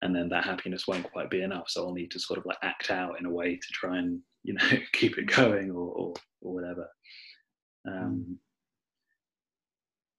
and 0.03 0.15
then 0.15 0.29
that 0.31 0.45
happiness 0.45 0.87
won't 0.87 1.11
quite 1.11 1.31
be 1.31 1.43
enough. 1.43 1.69
So 1.69 1.87
I'll 1.87 1.93
need 1.93 2.11
to 2.13 2.21
sort 2.21 2.39
of 2.39 2.47
like 2.47 2.59
act 2.63 2.91
out 2.91 3.19
in 3.19 3.27
a 3.27 3.31
way 3.31 3.57
to 3.57 3.69
try 3.73 3.99
and 3.99 4.21
you 4.43 4.55
know 4.55 4.69
keep 4.93 5.19
it 5.19 5.27
going 5.27 5.71
or 5.71 5.89
or, 5.93 6.15
or 6.41 6.55
whatever. 6.55 6.89
Um, 7.87 8.39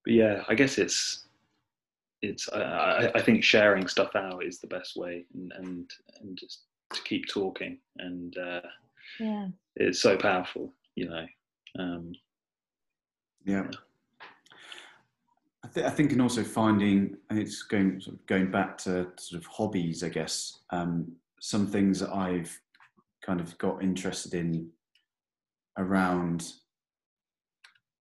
but 0.03 0.13
yeah 0.13 0.43
I 0.47 0.55
guess 0.55 0.77
it's 0.77 1.25
it's 2.21 2.49
I, 2.49 2.59
I, 2.59 3.11
I 3.15 3.21
think 3.21 3.43
sharing 3.43 3.87
stuff 3.87 4.15
out 4.15 4.43
is 4.43 4.59
the 4.59 4.67
best 4.67 4.95
way 4.95 5.25
and 5.33 5.51
and, 5.57 5.91
and 6.19 6.37
just 6.37 6.61
to 6.93 7.01
keep 7.03 7.27
talking 7.27 7.77
and 7.97 8.35
uh, 8.37 8.61
yeah. 9.19 9.47
it's 9.75 10.01
so 10.01 10.17
powerful 10.17 10.73
you 10.95 11.07
know 11.07 11.25
um, 11.79 12.13
Yeah. 13.45 13.67
I, 15.63 15.67
th- 15.67 15.85
I 15.85 15.89
think, 15.89 16.11
and 16.11 16.21
also 16.21 16.43
finding, 16.43 17.17
and 17.29 17.37
it's 17.37 17.63
going 17.63 17.99
sort 18.01 18.15
of 18.15 18.25
going 18.25 18.51
back 18.51 18.77
to 18.79 19.07
sort 19.17 19.41
of 19.41 19.45
hobbies, 19.45 20.03
I 20.03 20.09
guess. 20.09 20.59
Um, 20.71 21.13
some 21.39 21.67
things 21.67 21.99
that 21.99 22.13
I've 22.13 22.59
kind 23.25 23.39
of 23.39 23.57
got 23.57 23.83
interested 23.83 24.33
in 24.33 24.69
around 25.77 26.51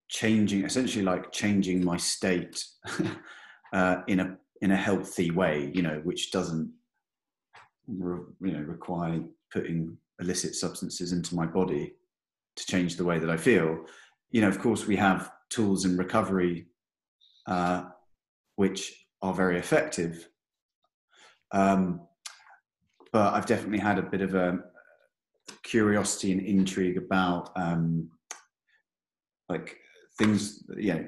changing, 0.08 0.64
essentially 0.64 1.04
like 1.04 1.32
changing 1.32 1.84
my 1.84 1.96
state 1.96 2.64
uh, 3.72 3.96
in 4.08 4.20
a 4.20 4.36
in 4.62 4.72
a 4.72 4.76
healthy 4.76 5.30
way, 5.30 5.70
you 5.74 5.82
know, 5.82 6.00
which 6.04 6.30
doesn't 6.32 6.70
re- 7.86 8.24
you 8.40 8.52
know 8.52 8.62
require 8.62 9.20
putting 9.52 9.96
illicit 10.20 10.54
substances 10.54 11.12
into 11.12 11.34
my 11.34 11.46
body 11.46 11.94
to 12.56 12.66
change 12.66 12.96
the 12.96 13.04
way 13.04 13.18
that 13.18 13.30
I 13.30 13.36
feel 13.36 13.84
you 14.30 14.40
know, 14.40 14.48
of 14.48 14.60
course, 14.60 14.86
we 14.86 14.96
have 14.96 15.32
tools 15.48 15.84
in 15.84 15.96
recovery 15.96 16.66
uh, 17.47 17.84
which 18.57 19.07
are 19.22 19.34
very 19.34 19.59
effective. 19.59 20.28
Um, 21.53 22.03
but 23.12 23.34
I've 23.34 23.47
definitely 23.47 23.78
had 23.78 23.99
a 23.99 24.03
bit 24.03 24.20
of 24.20 24.34
a 24.34 24.61
curiosity 25.62 26.32
and 26.32 26.41
intrigue 26.41 26.97
about 26.97 27.51
um, 27.57 28.11
like 29.49 29.78
things, 30.18 30.62
you 30.76 30.95
know, 30.95 31.07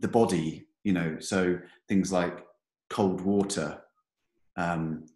the 0.00 0.08
body, 0.08 0.66
you 0.82 0.92
know, 0.92 1.16
so 1.20 1.58
things 1.88 2.12
like 2.12 2.44
cold 2.90 3.20
water. 3.20 3.80
Um, 4.56 5.06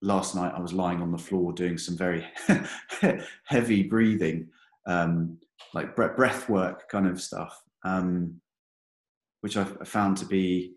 last 0.00 0.34
night 0.34 0.54
I 0.56 0.60
was 0.60 0.72
lying 0.72 1.02
on 1.02 1.12
the 1.12 1.18
floor 1.18 1.52
doing 1.52 1.78
some 1.78 1.96
very 1.96 2.26
heavy 3.44 3.82
breathing. 3.82 4.48
Um, 4.86 5.38
like 5.74 5.94
breath 5.94 6.48
work 6.48 6.88
kind 6.88 7.06
of 7.06 7.20
stuff, 7.20 7.62
um, 7.84 8.40
which 9.42 9.56
I've 9.56 9.86
found 9.86 10.16
to 10.18 10.24
be 10.26 10.74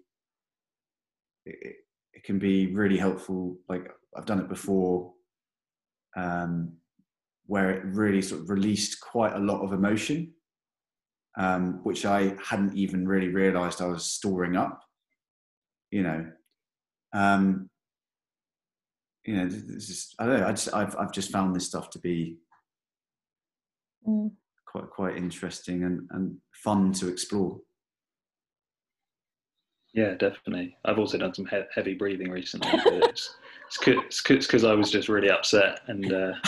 it, 1.45 1.75
it 2.13 2.23
can 2.23 2.39
be 2.39 2.73
really 2.73 2.97
helpful. 2.97 3.57
Like 3.69 3.89
I've 4.17 4.25
done 4.25 4.39
it 4.39 4.49
before, 4.49 5.13
um, 6.17 6.73
where 7.45 7.69
it 7.69 7.85
really 7.85 8.21
sort 8.21 8.41
of 8.41 8.49
released 8.49 8.99
quite 8.99 9.33
a 9.33 9.39
lot 9.39 9.61
of 9.61 9.71
emotion, 9.71 10.33
um, 11.37 11.83
which 11.83 12.05
I 12.05 12.35
hadn't 12.43 12.75
even 12.75 13.07
really 13.07 13.29
realised 13.29 13.81
I 13.81 13.85
was 13.87 14.05
storing 14.05 14.57
up. 14.57 14.81
You 15.91 16.03
know, 16.03 16.31
um, 17.13 17.69
you 19.25 19.35
know, 19.35 19.47
this 19.47 19.89
is 19.89 20.15
I 20.17 20.25
don't 20.25 20.39
know. 20.39 20.47
I 20.47 20.51
just 20.51 20.73
I've 20.73 20.97
I've 20.97 21.13
just 21.13 21.31
found 21.31 21.55
this 21.55 21.67
stuff 21.67 21.89
to 21.91 21.99
be 21.99 22.37
Mm. 24.07 24.29
quite 24.67 24.87
quite 24.91 25.17
interesting 25.17 25.83
and, 25.83 26.07
and 26.11 26.37
fun 26.53 26.91
to 26.93 27.07
explore. 27.07 27.59
Yeah, 29.95 30.13
definitely. 30.15 30.75
I've 30.83 30.99
also 30.99 31.17
done 31.17 31.33
some 31.33 31.45
he- 31.45 31.61
heavy 31.73 31.93
breathing 31.93 32.29
recently. 32.29 32.69
it's 32.73 33.33
it's 33.87 34.21
because 34.21 34.65
I 34.65 34.73
was 34.73 34.91
just 34.91 35.07
really 35.07 35.29
upset 35.29 35.79
and 35.87 36.11
uh, 36.11 36.33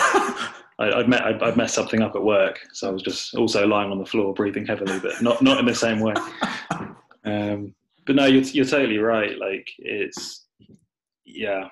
I, 0.80 0.98
would 0.98 1.08
met, 1.08 1.26
I'd, 1.26 1.42
I'd 1.42 1.56
messed 1.56 1.74
something 1.74 2.02
up 2.02 2.16
at 2.16 2.22
work, 2.22 2.60
so 2.74 2.90
I 2.90 2.92
was 2.92 3.02
just 3.02 3.36
also 3.36 3.66
lying 3.66 3.90
on 3.90 4.00
the 4.00 4.06
floor 4.06 4.34
breathing 4.34 4.66
heavily, 4.66 5.00
but 5.00 5.22
not 5.22 5.42
not 5.42 5.60
in 5.60 5.66
the 5.66 5.74
same 5.74 6.00
way. 6.00 6.14
Um, 7.26 7.76
but 8.06 8.16
no, 8.16 8.26
you're 8.26 8.44
you're 8.44 8.64
totally 8.64 9.00
right. 9.00 9.38
Like 9.38 9.68
it's 9.80 10.48
yeah. 11.26 11.68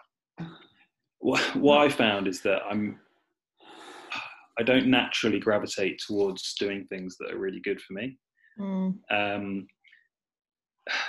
What, 1.20 1.40
what 1.56 1.78
I 1.80 1.88
found 1.88 2.28
is 2.28 2.42
that 2.42 2.62
I'm 2.70 3.00
I 4.60 4.64
don't 4.64 4.88
naturally 4.88 5.40
gravitate 5.40 6.02
towards 6.06 6.56
doing 6.56 6.86
things 6.88 7.16
that 7.20 7.32
are 7.32 7.40
really 7.40 7.62
good 7.62 7.80
for 7.80 7.94
me. 7.94 8.18
Mm. 8.60 8.98
Um, 9.10 9.68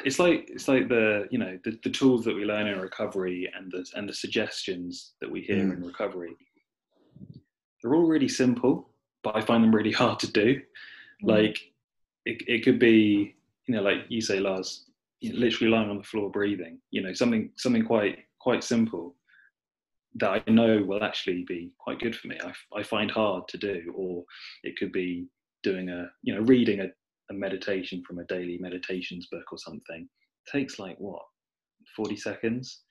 it's 0.05 0.19
like 0.19 0.49
it's 0.49 0.69
like 0.69 0.89
the 0.89 1.27
you 1.31 1.39
know 1.39 1.59
the, 1.65 1.79
the 1.83 1.91
tools 1.91 2.25
that 2.25 2.35
we 2.35 2.45
learn 2.45 2.67
in 2.67 2.81
recovery 2.81 3.51
and 3.57 3.71
the 3.71 3.87
and 3.95 4.09
the 4.09 4.15
suggestions 4.15 5.13
that 5.21 5.31
we 5.31 5.41
hear 5.41 5.65
mm. 5.65 5.73
in 5.75 5.85
recovery. 5.85 6.37
They're 7.83 7.95
all 7.95 8.07
really 8.07 8.29
simple, 8.29 8.91
but 9.23 9.37
I 9.37 9.41
find 9.41 9.63
them 9.63 9.75
really 9.75 9.93
hard 10.03 10.19
to 10.21 10.31
do. 10.31 10.61
Mm. 11.25 11.29
Like 11.29 11.59
it, 12.25 12.43
it 12.47 12.65
could 12.65 12.79
be 12.79 13.35
you 13.67 13.75
know 13.75 13.83
like 13.83 14.05
you 14.09 14.21
say, 14.21 14.41
Lars, 14.41 14.87
you 15.21 15.33
know, 15.33 15.39
literally 15.39 15.71
lying 15.71 15.91
on 15.91 15.99
the 15.99 16.05
floor 16.05 16.31
breathing. 16.31 16.79
You 16.91 17.03
know 17.03 17.13
something 17.13 17.51
something 17.57 17.85
quite 17.85 18.19
quite 18.39 18.65
simple 18.65 19.17
that 20.19 20.31
I 20.31 20.51
know 20.51 20.83
will 20.83 21.05
actually 21.05 21.45
be 21.47 21.73
quite 21.79 22.01
good 22.01 22.17
for 22.17 22.29
me. 22.29 22.39
I, 22.43 22.79
I 22.79 22.83
find 22.83 23.11
hard 23.11 23.49
to 23.49 23.59
do, 23.59 23.93
or 23.95 24.25
it 24.63 24.79
could 24.79 24.93
be 24.93 25.27
doing 25.63 25.91
a, 25.91 26.11
you 26.23 26.35
know, 26.35 26.41
reading 26.43 26.81
a, 26.81 26.87
a 27.31 27.35
meditation 27.35 28.03
from 28.07 28.19
a 28.19 28.25
daily 28.25 28.59
meditations 28.59 29.27
book 29.31 29.53
or 29.53 29.59
something. 29.59 30.09
It 30.47 30.51
takes 30.51 30.79
like 30.79 30.97
what, 30.99 31.23
40 31.97 32.17
seconds? 32.17 32.83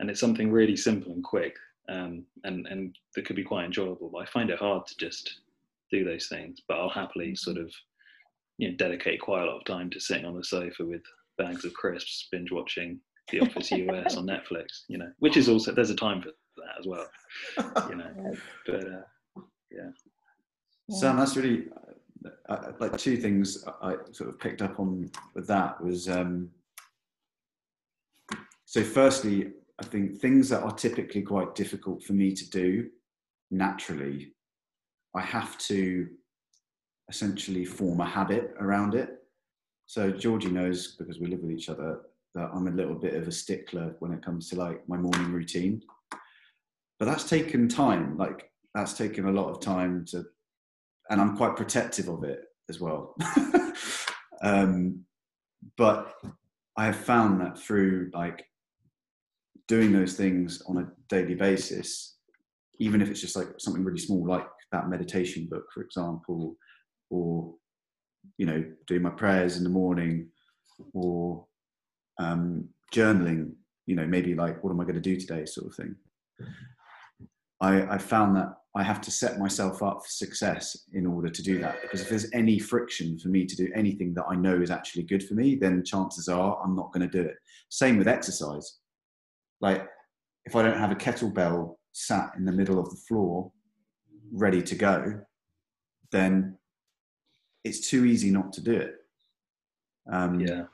And 0.00 0.10
it's 0.10 0.20
something 0.20 0.50
really 0.50 0.76
simple 0.76 1.12
and 1.12 1.22
quick 1.22 1.54
um, 1.88 2.24
and, 2.44 2.66
and 2.66 2.96
that 3.14 3.26
could 3.26 3.36
be 3.36 3.44
quite 3.44 3.64
enjoyable. 3.64 4.10
But 4.12 4.20
I 4.20 4.26
find 4.26 4.50
it 4.50 4.58
hard 4.58 4.86
to 4.86 4.96
just 4.96 5.40
do 5.90 6.04
those 6.04 6.28
things. 6.28 6.60
But 6.66 6.78
I'll 6.78 6.88
happily 6.88 7.28
mm-hmm. 7.28 7.34
sort 7.34 7.58
of, 7.58 7.72
you 8.58 8.70
know, 8.70 8.76
dedicate 8.76 9.20
quite 9.20 9.42
a 9.42 9.46
lot 9.46 9.58
of 9.58 9.64
time 9.64 9.90
to 9.90 10.00
sitting 10.00 10.24
on 10.24 10.36
the 10.36 10.44
sofa 10.44 10.84
with 10.84 11.02
bags 11.38 11.64
of 11.64 11.74
crisps, 11.74 12.28
binge 12.30 12.52
watching 12.52 13.00
The 13.30 13.40
Office 13.40 13.70
US 13.72 14.16
on 14.16 14.26
Netflix, 14.26 14.84
you 14.88 14.98
know, 14.98 15.10
which 15.18 15.36
is 15.36 15.48
also, 15.48 15.72
there's 15.72 15.90
a 15.90 15.96
time 15.96 16.22
for 16.22 16.28
that 16.28 16.78
as 16.78 16.86
well. 16.86 17.06
you 17.90 17.96
know, 17.96 18.34
but 18.66 18.86
uh, 18.86 19.42
yeah. 19.70 19.90
Sam, 20.90 21.16
that's 21.16 21.36
really 21.36 21.64
uh, 22.48 22.72
like 22.80 22.96
two 22.96 23.16
things 23.16 23.64
I 23.82 23.96
sort 24.12 24.30
of 24.30 24.38
picked 24.38 24.62
up 24.62 24.80
on 24.80 25.10
with 25.34 25.46
that 25.46 25.82
was 25.82 26.08
um, 26.08 26.50
so 28.64 28.82
firstly, 28.82 29.52
I 29.80 29.84
think 29.84 30.20
things 30.20 30.48
that 30.48 30.62
are 30.62 30.72
typically 30.72 31.22
quite 31.22 31.54
difficult 31.54 32.02
for 32.02 32.12
me 32.12 32.32
to 32.32 32.50
do 32.50 32.88
naturally, 33.50 34.32
I 35.14 35.20
have 35.20 35.58
to 35.58 36.08
essentially 37.08 37.64
form 37.64 38.00
a 38.00 38.06
habit 38.06 38.54
around 38.58 38.94
it. 38.94 39.10
So 39.86 40.10
Georgie 40.10 40.50
knows 40.50 40.96
because 40.96 41.20
we 41.20 41.26
live 41.26 41.40
with 41.40 41.52
each 41.52 41.68
other 41.68 42.00
that 42.34 42.50
I'm 42.52 42.66
a 42.66 42.72
little 42.72 42.94
bit 42.94 43.14
of 43.14 43.28
a 43.28 43.32
stickler 43.32 43.94
when 44.00 44.12
it 44.12 44.24
comes 44.24 44.48
to 44.50 44.56
like 44.56 44.88
my 44.88 44.96
morning 44.96 45.32
routine 45.32 45.82
but 46.98 47.06
that's 47.06 47.28
taken 47.28 47.68
time 47.68 48.16
like 48.16 48.50
that's 48.74 48.94
taken 48.94 49.26
a 49.26 49.32
lot 49.32 49.48
of 49.48 49.60
time 49.60 50.04
to 50.06 50.24
and 51.10 51.20
i'm 51.20 51.36
quite 51.36 51.56
protective 51.56 52.08
of 52.08 52.24
it 52.24 52.40
as 52.68 52.80
well. 52.80 53.14
Um, 54.42 55.06
but 55.78 56.12
i 56.76 56.84
have 56.84 56.96
found 56.96 57.40
that 57.40 57.58
through 57.58 58.10
like 58.12 58.44
doing 59.68 59.90
those 59.90 60.14
things 60.14 60.60
on 60.68 60.76
a 60.76 60.88
daily 61.08 61.34
basis 61.34 62.18
even 62.78 63.00
if 63.00 63.08
it's 63.08 63.22
just 63.22 63.36
like 63.36 63.48
something 63.58 63.82
really 63.82 63.98
small 63.98 64.26
like 64.26 64.46
that 64.70 64.90
meditation 64.90 65.48
book 65.50 65.64
for 65.72 65.82
example 65.82 66.56
or 67.08 67.54
you 68.36 68.44
know 68.44 68.62
doing 68.86 69.02
my 69.02 69.10
prayers 69.10 69.56
in 69.56 69.64
the 69.64 69.70
morning 69.70 70.28
or 70.92 71.46
um, 72.18 72.68
journaling 72.92 73.52
you 73.86 73.96
know 73.96 74.06
maybe 74.06 74.34
like 74.34 74.62
what 74.62 74.70
am 74.70 74.80
i 74.80 74.84
going 74.84 74.94
to 74.94 75.00
do 75.00 75.16
today 75.16 75.46
sort 75.46 75.66
of 75.66 75.74
thing. 75.74 75.94
I, 77.60 77.94
I 77.94 77.98
found 77.98 78.36
that 78.36 78.54
I 78.76 78.82
have 78.82 79.00
to 79.02 79.10
set 79.10 79.38
myself 79.38 79.82
up 79.82 80.02
for 80.02 80.08
success 80.08 80.76
in 80.92 81.06
order 81.06 81.28
to 81.28 81.42
do 81.42 81.60
that. 81.60 81.80
Because 81.80 82.00
if 82.00 82.08
there's 82.08 82.30
any 82.32 82.58
friction 82.58 83.18
for 83.18 83.28
me 83.28 83.46
to 83.46 83.56
do 83.56 83.70
anything 83.74 84.14
that 84.14 84.24
I 84.28 84.34
know 84.34 84.60
is 84.60 84.70
actually 84.70 85.04
good 85.04 85.22
for 85.22 85.34
me, 85.34 85.54
then 85.54 85.84
chances 85.84 86.28
are 86.28 86.60
I'm 86.62 86.74
not 86.74 86.92
going 86.92 87.08
to 87.08 87.22
do 87.22 87.26
it. 87.26 87.36
Same 87.68 87.98
with 87.98 88.08
exercise. 88.08 88.78
Like 89.60 89.86
if 90.44 90.56
I 90.56 90.62
don't 90.62 90.78
have 90.78 90.90
a 90.90 90.96
kettlebell 90.96 91.76
sat 91.92 92.32
in 92.36 92.44
the 92.44 92.52
middle 92.52 92.80
of 92.80 92.90
the 92.90 93.00
floor, 93.08 93.52
ready 94.32 94.60
to 94.62 94.74
go, 94.74 95.20
then 96.10 96.58
it's 97.62 97.88
too 97.88 98.04
easy 98.04 98.30
not 98.30 98.52
to 98.54 98.60
do 98.60 98.72
it. 98.72 98.94
Um, 100.12 100.40
yeah. 100.40 100.64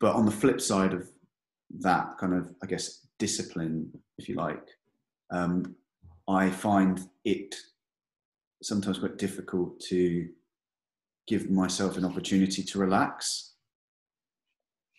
But 0.00 0.14
on 0.14 0.24
the 0.24 0.30
flip 0.30 0.60
side 0.60 0.94
of 0.94 1.08
that 1.80 2.18
kind 2.18 2.34
of, 2.34 2.54
I 2.62 2.66
guess, 2.66 3.06
discipline, 3.18 3.90
if 4.18 4.28
you 4.28 4.36
like, 4.36 4.66
um, 5.30 5.74
I 6.32 6.50
find 6.50 7.00
it 7.24 7.54
sometimes 8.62 8.98
quite 8.98 9.18
difficult 9.18 9.80
to 9.80 10.28
give 11.26 11.50
myself 11.50 11.96
an 11.96 12.04
opportunity 12.04 12.62
to 12.62 12.78
relax. 12.78 13.54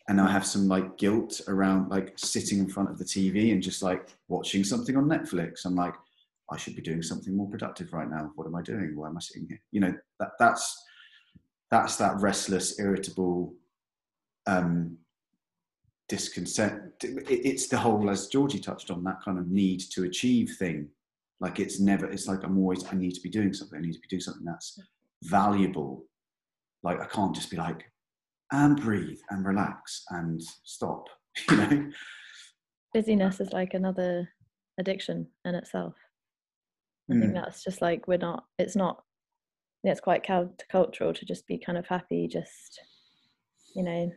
And 0.08 0.20
I 0.20 0.30
have 0.30 0.46
some 0.46 0.68
like 0.68 0.98
guilt 0.98 1.42
around 1.48 1.90
like 1.90 2.14
sitting 2.18 2.60
in 2.60 2.70
front 2.70 2.90
of 2.90 2.98
the 2.98 3.06
TV 3.06 3.54
and 3.54 3.64
just 3.64 3.82
like 3.82 4.10
watching 4.28 4.64
something 4.64 4.98
on 4.98 5.06
Netflix. 5.06 5.66
I'm 5.66 5.76
like, 5.76 5.96
I 6.52 6.58
should 6.58 6.76
be 6.76 6.82
doing 6.82 7.02
something 7.02 7.36
more 7.36 7.50
productive 7.50 7.94
right 7.94 8.10
now. 8.10 8.32
What 8.36 8.48
am 8.48 8.56
I 8.56 8.62
doing? 8.62 8.96
Why 8.96 9.08
am 9.08 9.18
I 9.18 9.22
sitting 9.22 9.48
here? 9.48 9.62
You 9.72 9.80
know, 9.82 9.94
that, 10.20 10.32
that's 10.40 10.84
that's 11.72 11.96
that 11.98 12.20
restless, 12.20 12.80
irritable, 12.80 13.56
um, 14.46 14.98
discontent 16.10 16.92
it's 17.02 17.68
the 17.68 17.78
whole 17.78 18.10
as 18.10 18.28
georgie 18.28 18.60
touched 18.60 18.92
on 18.92 19.04
that 19.04 19.22
kind 19.24 19.40
of 19.40 19.48
need 19.48 19.80
to 19.80 20.04
achieve 20.04 20.54
thing 20.60 20.88
like 21.44 21.60
it's 21.60 21.80
never 21.80 22.10
it's 22.10 22.28
like 22.28 22.44
i'm 22.44 22.58
always 22.58 22.86
i 22.86 22.96
need 22.96 23.14
to 23.14 23.22
be 23.22 23.30
doing 23.30 23.54
something 23.54 23.78
i 23.78 23.82
need 23.82 23.94
to 23.94 24.00
be 24.00 24.08
doing 24.08 24.22
something 24.22 24.46
that's 24.46 24.80
valuable. 25.24 26.06
Like 26.84 27.00
i 27.00 27.06
can't 27.06 27.36
just 27.36 27.52
be 27.52 27.58
like 27.58 27.84
and 28.52 28.80
breathe 28.82 29.20
and 29.30 29.46
relax 29.46 30.04
and 30.10 30.42
stop 30.64 31.06
you 31.50 31.58
know? 31.58 31.92
Busyness 32.94 33.40
is 33.40 33.52
like 33.54 33.74
another 33.74 34.30
addiction 34.80 35.28
in 35.46 35.56
itself. 35.56 35.96
I 37.10 37.16
mm. 37.16 37.22
think 37.22 37.34
that's 37.34 37.64
just 37.64 37.82
like 37.82 38.08
we're 38.08 38.18
not 38.18 38.46
it's 38.60 38.76
not 38.76 39.04
it's 39.84 40.00
quite 40.00 40.26
countercultural 40.26 41.16
to 41.16 41.26
just 41.26 41.46
be 41.48 41.58
kind 41.58 41.78
of 41.78 41.88
happy 41.88 42.28
just 42.28 42.80
you 43.76 43.84
know 43.84 44.12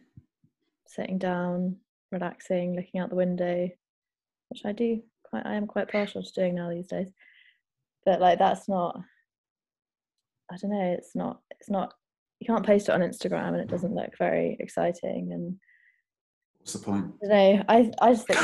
sitting 0.86 1.18
down, 1.18 1.76
relaxing, 2.12 2.76
looking 2.76 3.00
out 3.00 3.10
the 3.10 3.16
window, 3.16 3.68
which 4.48 4.62
I 4.64 4.72
do 4.72 5.02
quite 5.28 5.46
I 5.46 5.54
am 5.54 5.66
quite 5.66 5.90
partial 5.90 6.22
to 6.22 6.32
doing 6.32 6.54
now 6.54 6.70
these 6.70 6.88
days. 6.88 7.08
But 8.04 8.20
like 8.20 8.38
that's 8.38 8.68
not 8.68 9.00
I 10.50 10.56
don't 10.56 10.70
know, 10.70 10.94
it's 10.96 11.14
not 11.14 11.40
it's 11.58 11.70
not 11.70 11.94
you 12.40 12.46
can't 12.46 12.66
post 12.66 12.88
it 12.88 12.92
on 12.92 13.00
Instagram 13.00 13.48
and 13.48 13.60
it 13.60 13.68
doesn't 13.68 13.94
look 13.94 14.16
very 14.18 14.56
exciting 14.60 15.32
and 15.32 15.56
what's 16.58 16.74
the 16.74 16.78
point? 16.80 17.12
I 17.24 17.26
know. 17.26 17.64
I 17.68 17.92
I 18.00 18.12
just 18.12 18.26
think 18.26 18.40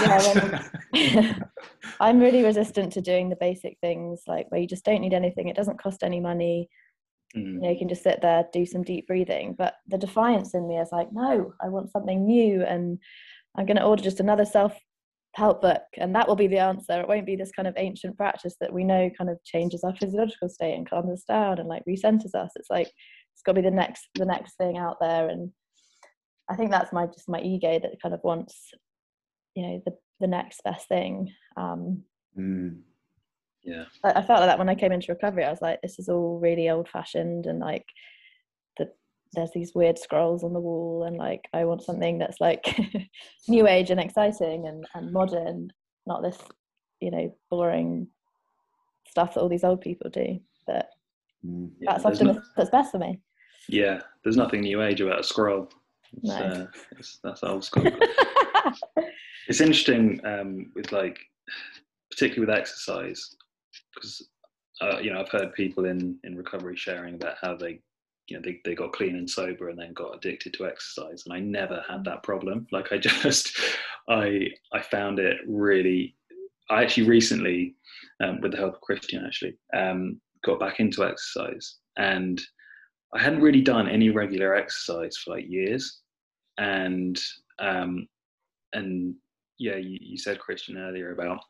yeah, 0.92 1.38
I'm 2.00 2.20
really 2.20 2.42
resistant 2.42 2.92
to 2.94 3.00
doing 3.00 3.28
the 3.28 3.36
basic 3.36 3.78
things 3.80 4.22
like 4.26 4.50
where 4.50 4.60
you 4.60 4.66
just 4.66 4.84
don't 4.84 5.00
need 5.00 5.14
anything, 5.14 5.48
it 5.48 5.56
doesn't 5.56 5.82
cost 5.82 6.02
any 6.02 6.20
money 6.20 6.68
Mm. 7.36 7.54
You 7.54 7.60
know, 7.60 7.70
you 7.70 7.78
can 7.78 7.88
just 7.88 8.02
sit 8.02 8.20
there, 8.20 8.46
do 8.52 8.66
some 8.66 8.82
deep 8.82 9.06
breathing. 9.06 9.54
But 9.56 9.74
the 9.88 9.98
defiance 9.98 10.54
in 10.54 10.68
me 10.68 10.78
is 10.78 10.92
like, 10.92 11.12
no, 11.12 11.54
I 11.62 11.68
want 11.68 11.90
something 11.90 12.24
new, 12.24 12.62
and 12.62 12.98
I'm 13.56 13.66
going 13.66 13.76
to 13.76 13.84
order 13.84 14.02
just 14.02 14.20
another 14.20 14.44
self 14.44 14.74
help 15.34 15.62
book, 15.62 15.82
and 15.96 16.14
that 16.14 16.28
will 16.28 16.36
be 16.36 16.46
the 16.46 16.58
answer. 16.58 17.00
It 17.00 17.08
won't 17.08 17.26
be 17.26 17.36
this 17.36 17.52
kind 17.52 17.68
of 17.68 17.74
ancient 17.76 18.16
practice 18.16 18.56
that 18.60 18.72
we 18.72 18.84
know 18.84 19.10
kind 19.16 19.30
of 19.30 19.42
changes 19.44 19.82
our 19.84 19.94
physiological 19.96 20.48
state 20.48 20.74
and 20.74 20.88
calms 20.88 21.10
us 21.10 21.24
down 21.24 21.58
and 21.58 21.68
like 21.68 21.82
recenters 21.88 22.34
us. 22.34 22.52
It's 22.56 22.70
like 22.70 22.88
it's 22.88 23.42
got 23.44 23.52
to 23.52 23.62
be 23.62 23.68
the 23.68 23.74
next 23.74 24.08
the 24.14 24.26
next 24.26 24.56
thing 24.56 24.78
out 24.78 24.96
there, 25.00 25.28
and 25.28 25.50
I 26.50 26.56
think 26.56 26.70
that's 26.70 26.92
my 26.92 27.06
just 27.06 27.28
my 27.28 27.40
ego 27.40 27.78
that 27.78 28.00
kind 28.02 28.14
of 28.14 28.20
wants, 28.22 28.70
you 29.54 29.62
know, 29.62 29.82
the 29.86 29.92
the 30.20 30.26
next 30.26 30.62
best 30.64 30.88
thing. 30.88 31.32
Um, 31.56 32.02
mm 32.38 32.80
yeah 33.64 33.84
I, 34.04 34.10
I 34.10 34.22
felt 34.22 34.40
like 34.40 34.48
that 34.48 34.58
when 34.58 34.68
i 34.68 34.74
came 34.74 34.92
into 34.92 35.12
recovery 35.12 35.44
i 35.44 35.50
was 35.50 35.62
like 35.62 35.80
this 35.82 35.98
is 35.98 36.08
all 36.08 36.38
really 36.38 36.68
old 36.68 36.88
fashioned 36.88 37.46
and 37.46 37.60
like 37.60 37.84
there's 39.34 39.50
these 39.54 39.72
weird 39.74 39.98
scrolls 39.98 40.44
on 40.44 40.52
the 40.52 40.60
wall 40.60 41.04
and 41.04 41.16
like 41.16 41.48
i 41.54 41.64
want 41.64 41.82
something 41.82 42.18
that's 42.18 42.40
like 42.40 42.78
new 43.48 43.66
age 43.66 43.90
and 43.90 44.00
exciting 44.00 44.66
and, 44.66 44.86
and 44.94 45.12
modern 45.12 45.70
not 46.06 46.22
this 46.22 46.38
you 47.00 47.10
know 47.10 47.34
boring 47.50 48.06
stuff 49.08 49.34
that 49.34 49.40
all 49.40 49.48
these 49.48 49.64
old 49.64 49.80
people 49.80 50.10
do 50.10 50.38
but 50.66 50.88
Mm. 51.44 51.70
Yeah, 51.80 51.94
That's 51.94 52.04
there's 52.04 52.20
often 52.20 52.36
no- 52.36 52.42
that's 52.56 52.70
best 52.70 52.92
for 52.92 52.98
me. 52.98 53.18
yeah, 53.68 54.00
there's 54.22 54.36
nothing 54.36 54.60
new 54.60 54.80
age 54.80 55.00
about 55.00 55.18
a 55.18 55.24
scroll. 55.24 55.68
It's, 56.12 56.28
No. 56.28 56.34
uh, 56.36 56.66
it's, 56.96 57.18
that's 57.24 57.42
old 57.42 57.64
school. 57.64 57.82
it's 59.48 59.60
interesting 59.60 60.20
um, 60.24 60.70
with 60.76 60.92
like, 60.92 61.18
particularly 62.12 62.46
with 62.46 62.56
exercise, 62.56 63.34
because 63.92 64.28
uh, 64.80 64.98
you 65.00 65.12
know 65.12 65.18
I've 65.20 65.30
heard 65.30 65.52
people 65.54 65.86
in 65.86 66.16
in 66.22 66.36
recovery 66.36 66.76
sharing 66.76 67.14
about 67.16 67.34
how 67.42 67.56
they, 67.56 67.80
you 68.28 68.36
know, 68.36 68.42
they, 68.44 68.60
they 68.64 68.74
got 68.74 68.92
clean 68.92 69.16
and 69.16 69.28
sober 69.28 69.68
and 69.68 69.78
then 69.78 69.92
got 69.92 70.16
addicted 70.16 70.54
to 70.54 70.66
exercise, 70.66 71.24
and 71.24 71.34
I 71.34 71.40
never 71.40 71.84
had 71.88 72.04
that 72.04 72.22
problem. 72.22 72.66
Like 72.72 72.92
I 72.92 72.98
just, 72.98 73.56
I 74.08 74.48
I 74.72 74.80
found 74.80 75.18
it 75.18 75.38
really. 75.46 76.16
I 76.70 76.82
actually 76.82 77.08
recently, 77.08 77.74
um, 78.22 78.40
with 78.40 78.52
the 78.52 78.58
help 78.58 78.74
of 78.74 78.80
Christian, 78.80 79.24
actually 79.26 79.58
um, 79.76 80.20
got 80.44 80.60
back 80.60 80.80
into 80.80 81.04
exercise, 81.04 81.76
and 81.96 82.40
I 83.14 83.20
hadn't 83.20 83.42
really 83.42 83.60
done 83.60 83.88
any 83.88 84.10
regular 84.10 84.54
exercise 84.54 85.16
for 85.18 85.34
like 85.34 85.44
years, 85.48 86.00
and 86.58 87.20
um, 87.58 88.06
and 88.72 89.14
yeah, 89.58 89.76
you, 89.76 89.98
you 90.00 90.16
said 90.16 90.38
Christian 90.38 90.78
earlier 90.78 91.12
about 91.12 91.40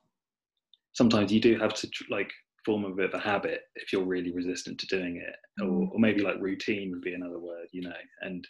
sometimes 0.93 1.33
you 1.33 1.41
do 1.41 1.59
have 1.59 1.75
to 1.75 1.89
like 2.11 2.31
form 2.65 2.85
a 2.85 2.91
bit 2.91 3.07
of 3.13 3.15
a 3.15 3.23
habit 3.23 3.63
if 3.77 3.93
you're 3.93 4.05
really 4.05 4.33
resistant 4.33 4.79
to 4.81 4.87
doing 4.87 5.17
it, 5.17 5.35
or, 5.63 5.67
Mm. 5.69 5.93
or 5.93 5.99
maybe 5.99 6.23
like 6.23 6.41
routine 6.41 6.91
would 6.91 7.03
be 7.03 7.15
another 7.15 7.39
word, 7.39 7.69
you 7.73 7.83
know. 7.83 7.95
And 8.23 8.47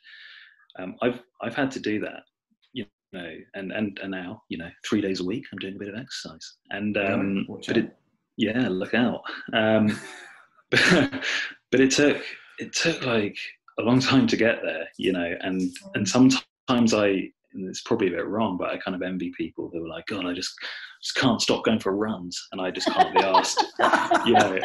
um, 0.79 0.97
I've 1.03 1.21
I've 1.43 1.55
had 1.55 1.71
to 1.73 1.81
do 1.81 2.01
that, 2.01 2.23
you 2.73 2.87
know, 3.13 3.37
and 3.55 3.73
and 3.73 3.99
and 4.03 4.11
now 4.11 4.43
you 4.49 4.59
know 4.59 4.71
three 4.85 5.01
days 5.01 5.21
a 5.21 5.25
week 5.25 5.45
I'm 5.53 5.59
doing 5.59 5.77
a 5.77 5.79
bit 5.79 5.89
of 5.89 5.97
exercise, 6.01 6.55
and 6.71 6.97
um, 6.97 7.47
watch 7.49 7.67
but 7.69 7.77
it 7.77 7.97
yeah, 8.37 8.69
look 8.69 8.95
out. 8.95 9.23
Um, 9.53 9.99
but 10.71 11.81
it 11.81 11.91
took 11.91 12.23
it 12.59 12.73
took 12.73 13.05
like 13.05 13.37
a 13.79 13.83
long 13.83 14.01
time 14.01 14.27
to 14.27 14.37
get 14.37 14.63
there, 14.63 14.87
you 14.99 15.13
know, 15.13 15.35
and 15.41 15.71
and 15.95 16.09
sometimes 16.09 16.95
I 16.95 17.31
it's 17.55 17.83
probably 17.83 18.09
a 18.09 18.17
bit 18.17 18.27
wrong, 18.27 18.57
but 18.57 18.71
I 18.71 18.79
kind 18.79 18.95
of 18.95 19.03
envy 19.03 19.33
people 19.37 19.71
who 19.73 19.85
are 19.85 19.89
like, 19.89 20.07
God, 20.07 20.27
I 20.27 20.33
just 20.33 20.53
just 21.03 21.17
can't 21.17 21.41
stop 21.41 21.65
going 21.65 21.81
for 21.81 21.97
runs, 21.97 22.41
and 22.53 22.61
I 22.61 22.71
just 22.71 22.89
can't 22.89 23.13
be 23.15 23.21
asked. 23.21 23.65
You 24.25 24.35
know, 24.35 24.61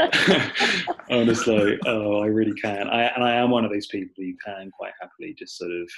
I'm 1.09 1.25
just 1.25 1.47
like, 1.47 1.79
oh, 1.87 2.21
I 2.21 2.27
really 2.27 2.53
can. 2.61 2.87
I 2.87 3.03
and 3.15 3.23
I 3.23 3.35
am 3.35 3.49
one 3.49 3.65
of 3.65 3.71
those 3.71 3.87
people 3.87 4.13
who 4.17 4.33
can 4.45 4.69
quite 4.71 4.93
happily 5.01 5.35
just 5.37 5.57
sort 5.57 5.71
of 5.71 5.89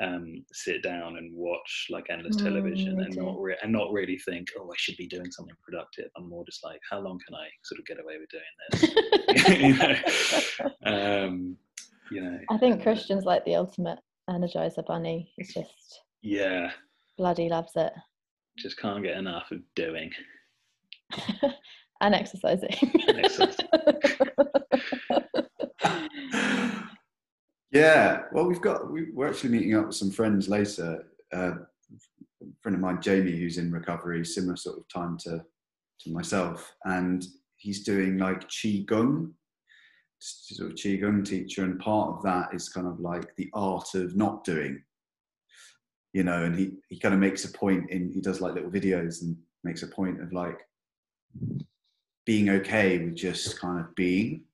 um, 0.00 0.44
sit 0.52 0.82
down 0.82 1.16
and 1.16 1.34
watch 1.34 1.86
like 1.90 2.06
endless 2.08 2.36
Mm, 2.36 2.44
television 2.44 3.00
and 3.00 3.16
not 3.16 3.40
re- 3.40 3.56
and 3.62 3.72
not 3.72 3.92
really 3.92 4.18
think, 4.18 4.48
oh, 4.58 4.70
I 4.70 4.76
should 4.76 4.96
be 4.96 5.08
doing 5.08 5.30
something 5.30 5.56
productive. 5.62 6.10
I'm 6.16 6.28
more 6.28 6.44
just 6.44 6.64
like, 6.64 6.80
how 6.88 7.00
long 7.00 7.18
can 7.26 7.34
I 7.34 7.48
sort 7.64 7.80
of 7.80 7.86
get 7.86 7.98
away 8.00 8.18
with 8.18 8.30
doing 8.30 8.44
this? 8.70 9.48
you 10.84 10.84
know, 10.84 11.24
um, 11.26 11.56
you 12.12 12.22
know. 12.22 12.38
I 12.50 12.58
think 12.58 12.82
Christian's 12.82 13.24
like 13.24 13.44
the 13.44 13.56
ultimate 13.56 13.98
energizer 14.28 14.84
bunny. 14.86 15.32
He's 15.36 15.54
just 15.54 16.00
Yeah, 16.22 16.70
bloody 17.16 17.48
loves 17.48 17.72
it. 17.76 17.92
just 18.58 18.78
can't 18.78 19.02
get 19.02 19.16
enough 19.16 19.50
of 19.50 19.60
doing. 19.74 20.10
and 22.00 22.14
exercising. 22.14 22.70
exercising. 23.08 23.66
Yeah, 27.70 28.22
well, 28.32 28.46
we've 28.46 28.62
got 28.62 28.90
we, 28.90 29.10
we're 29.12 29.28
actually 29.28 29.50
meeting 29.50 29.74
up 29.74 29.88
with 29.88 29.96
some 29.96 30.10
friends 30.10 30.48
later. 30.48 31.04
Uh, 31.32 31.52
a 32.40 32.46
friend 32.62 32.74
of 32.74 32.80
mine, 32.80 33.02
Jamie, 33.02 33.32
who's 33.36 33.58
in 33.58 33.70
recovery, 33.70 34.24
similar 34.24 34.56
sort 34.56 34.78
of 34.78 34.88
time 34.88 35.18
to 35.24 35.44
to 36.00 36.10
myself, 36.10 36.74
and 36.84 37.26
he's 37.56 37.84
doing 37.84 38.16
like 38.16 38.48
qigong, 38.48 39.26
s- 39.26 39.32
sort 40.18 40.70
of 40.70 40.76
qigong 40.76 41.26
teacher, 41.26 41.64
and 41.64 41.78
part 41.78 42.16
of 42.16 42.22
that 42.22 42.54
is 42.54 42.68
kind 42.68 42.86
of 42.86 43.00
like 43.00 43.34
the 43.36 43.50
art 43.54 43.94
of 43.94 44.16
not 44.16 44.44
doing. 44.44 44.82
You 46.12 46.24
know, 46.24 46.44
and 46.44 46.58
he 46.58 46.72
he 46.88 46.98
kind 46.98 47.14
of 47.14 47.20
makes 47.20 47.44
a 47.44 47.52
point 47.56 47.90
in 47.90 48.10
he 48.10 48.20
does 48.20 48.40
like 48.40 48.54
little 48.54 48.70
videos 48.70 49.22
and 49.22 49.36
makes 49.64 49.82
a 49.82 49.88
point 49.88 50.22
of 50.22 50.32
like 50.32 50.58
being 52.24 52.50
okay 52.50 52.98
with 52.98 53.14
just 53.14 53.60
kind 53.60 53.80
of 53.80 53.94
being 53.94 54.44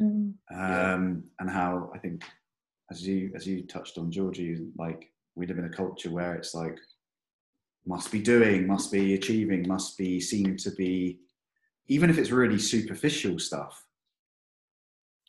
Mm, 0.00 0.34
um, 0.50 1.24
and 1.38 1.50
how 1.50 1.90
I 1.94 1.98
think, 1.98 2.24
as 2.90 3.06
you 3.06 3.30
as 3.34 3.46
you 3.46 3.62
touched 3.62 3.98
on, 3.98 4.10
Georgie, 4.10 4.66
like 4.76 5.10
we 5.34 5.46
live 5.46 5.58
in 5.58 5.64
a 5.64 5.70
culture 5.70 6.10
where 6.10 6.34
it's 6.34 6.54
like 6.54 6.78
must 7.86 8.10
be 8.10 8.20
doing, 8.20 8.66
must 8.66 8.90
be 8.90 9.14
achieving, 9.14 9.68
must 9.68 9.96
be 9.96 10.20
seen 10.20 10.56
to 10.56 10.70
be, 10.72 11.20
even 11.86 12.10
if 12.10 12.18
it's 12.18 12.30
really 12.30 12.58
superficial 12.58 13.38
stuff. 13.38 13.84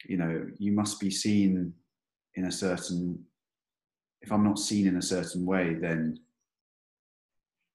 You 0.08 0.18
know, 0.18 0.48
you 0.58 0.72
must 0.72 1.00
be 1.00 1.10
seen 1.10 1.74
in 2.36 2.46
a 2.46 2.52
certain. 2.52 3.24
If 4.22 4.32
I'm 4.32 4.44
not 4.44 4.60
seen 4.60 4.88
in 4.88 4.98
a 4.98 5.02
certain 5.02 5.46
way, 5.46 5.76
then 5.76 6.20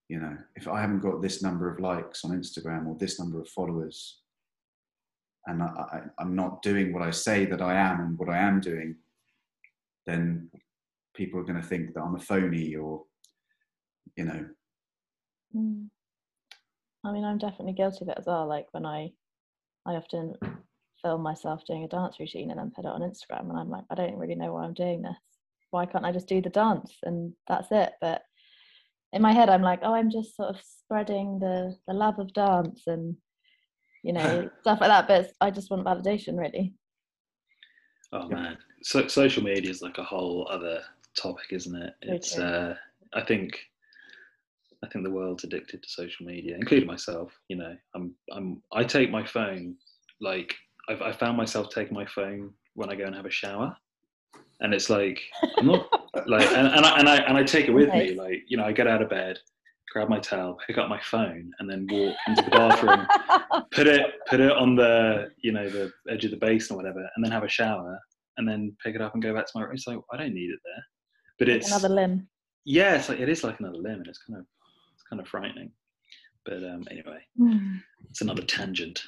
you 0.09 0.19
know, 0.19 0.37
if 0.57 0.67
I 0.67 0.81
haven't 0.81 1.01
got 1.01 1.23
this 1.23 1.41
number 1.41 1.73
of 1.73 1.79
likes 1.79 2.25
on 2.25 2.33
Instagram 2.33 2.89
or 2.89 2.97
this 2.99 3.21
number 3.21 3.41
of 3.41 3.49
followers, 3.49 4.21
and 5.47 5.63
I, 5.63 6.03
I'm 6.19 6.35
not 6.35 6.63
doing 6.63 6.93
what 6.93 7.03
I 7.03 7.13
say 7.13 7.45
that 7.47 7.63
I 7.63 7.75
am 7.75 8.01
and 8.01 8.19
what 8.19 8.29
I 8.29 8.39
am 8.39 8.61
doing, 8.61 8.97
then 10.07 10.51
people 11.15 11.39
are 11.39 11.45
going 11.45 11.61
to 11.61 11.67
think 11.67 11.95
that 11.95 12.01
I'm 12.01 12.17
a 12.17 12.21
phony 12.21 12.75
or, 12.75 13.05
you 14.17 14.25
know, 14.25 14.47
mm. 15.55 15.87
I 17.05 17.13
mean, 17.13 17.25
I'm 17.25 17.39
definitely 17.39 17.73
guilty 17.73 17.99
of 18.03 18.09
it 18.09 18.19
as 18.19 18.27
well. 18.27 18.47
Like 18.47 18.67
when 18.73 18.85
I, 18.85 19.13
I 19.87 19.93
often 19.93 20.35
film 21.03 21.23
myself 21.23 21.65
doing 21.67 21.85
a 21.85 21.89
dance 21.89 22.19
routine 22.21 22.51
and 22.51 22.59
then 22.59 22.71
put 22.75 22.85
it 22.85 22.91
on 22.91 23.01
Instagram, 23.03 23.49
and 23.51 23.59
I'm 23.59 23.71
like, 23.71 23.85
I 23.91 23.95
don't 23.95 24.17
really 24.17 24.35
know 24.35 24.53
why 24.55 24.65
I'm 24.65 24.75
doing 24.75 25.03
this. 25.03 25.17
Why 25.71 25.87
can't 25.87 26.05
I 26.05 26.13
just 26.13 26.27
do 26.29 26.41
the 26.43 26.51
dance 26.51 26.93
and 27.05 27.33
that's 27.49 27.69
it? 27.71 27.93
But 28.01 28.23
in 29.13 29.23
my 29.23 29.33
head, 29.33 29.49
I'm 29.49 29.63
like, 29.63 29.81
oh, 29.83 29.95
I'm 29.95 30.11
just 30.11 30.37
sort 30.37 30.51
of 30.51 30.61
spreading 30.63 31.39
the 31.39 31.77
the 31.87 31.95
love 31.95 32.19
of 32.19 32.33
dance 32.33 32.83
and 32.87 33.17
you 34.03 34.13
know 34.13 34.51
stuff 34.61 34.81
like 34.81 34.91
that. 34.91 35.09
But 35.09 35.33
I 35.41 35.51
just 35.51 35.71
want 35.71 35.85
validation, 35.85 36.39
really. 36.39 36.75
Oh 38.13 38.29
Yeah. 38.29 38.35
man, 38.35 38.59
so, 38.83 39.07
social 39.07 39.43
media 39.43 39.71
is 39.71 39.83
like 39.83 39.99
a 39.99 40.05
whole 40.05 40.49
other 40.51 40.83
topic, 41.17 41.47
isn't 41.53 41.77
it? 41.77 41.95
It's 42.03 42.35
true. 42.35 42.45
uh, 42.45 42.75
I 43.15 43.23
think 43.23 43.59
I 44.83 44.89
think 44.89 45.05
the 45.05 45.11
world's 45.11 45.45
addicted 45.45 45.83
to 45.83 45.89
social 45.89 46.27
media, 46.27 46.57
including 46.57 46.87
myself. 46.87 47.33
You 47.49 47.57
know, 47.57 47.77
I'm 47.95 48.15
I'm 48.33 48.63
I 48.73 48.85
take 48.85 49.11
my 49.11 49.25
phone 49.25 49.77
like 50.21 50.55
I've 50.91 51.03
I 51.03 51.13
found 51.13 51.37
myself 51.37 51.69
taking 51.71 51.95
my 51.95 52.07
phone 52.07 52.53
when 52.75 52.91
I 52.91 52.97
go 52.97 53.05
and 53.05 53.15
have 53.15 53.27
a 53.27 53.31
shower, 53.31 53.77
and 54.61 54.75
it's 54.75 54.91
like 54.91 55.21
I'm 55.59 55.67
not 55.67 55.89
like 56.27 56.47
and, 56.49 56.67
and 56.67 56.85
I 56.85 56.99
and 56.99 57.09
I 57.09 57.17
and 57.17 57.37
I 57.37 57.45
take 57.45 57.69
it 57.69 57.73
with 57.73 57.93
me. 57.93 58.15
Like 58.15 58.43
you 58.49 58.57
know, 58.57 58.65
I 58.65 58.73
get 58.73 58.87
out 58.89 59.03
of 59.03 59.09
bed, 59.09 59.39
grab 59.93 60.09
my 60.09 60.19
towel, 60.19 60.59
pick 60.67 60.79
up 60.79 60.89
my 60.89 61.01
phone, 61.01 61.53
and 61.59 61.71
then 61.71 61.87
walk 61.91 62.17
into 62.27 62.43
the 62.43 62.51
bathroom 62.51 63.07
put 63.71 63.87
it 63.87 64.03
put 64.29 64.41
it 64.41 64.53
on 64.53 64.75
the 64.75 65.31
you 65.43 65.53
know 65.53 65.69
the 65.69 65.93
edge 66.09 66.25
of 66.25 66.33
the 66.33 66.37
basin 66.37 66.75
or 66.75 66.79
whatever, 66.79 67.09
and 67.15 67.25
then 67.25 67.33
have 67.33 67.45
a 67.45 67.49
shower, 67.49 67.99
and 68.37 68.49
then 68.49 68.77
pick 68.83 68.95
it 68.95 69.01
up 69.01 69.15
and 69.15 69.23
go 69.23 69.33
back 69.35 69.47
to 69.47 69.53
my 69.55 69.63
room. 69.63 69.75
It's 69.75 69.87
like 69.87 69.99
I 70.13 70.17
don't 70.17 70.35
need 70.35 70.51
it 70.51 70.61
there, 70.65 70.85
but 71.39 71.49
it's 71.49 71.69
another 71.69 71.89
limb. 71.89 72.29
yeah, 72.65 72.97
it's 72.97 73.09
like 73.09 73.21
it 73.21 73.29
is 73.29 73.45
like 73.45 73.61
another 73.61 73.79
limb, 73.79 73.99
and 73.99 74.07
it's 74.09 74.23
kind 74.27 74.41
of 74.41 74.47
it's 74.95 75.05
kind 75.09 75.21
of 75.21 75.29
frightening. 75.29 75.71
But 76.45 76.65
um, 76.65 76.85
anyway, 76.91 77.21
it's 78.09 78.23
another 78.23 78.43
tangent. 78.43 79.03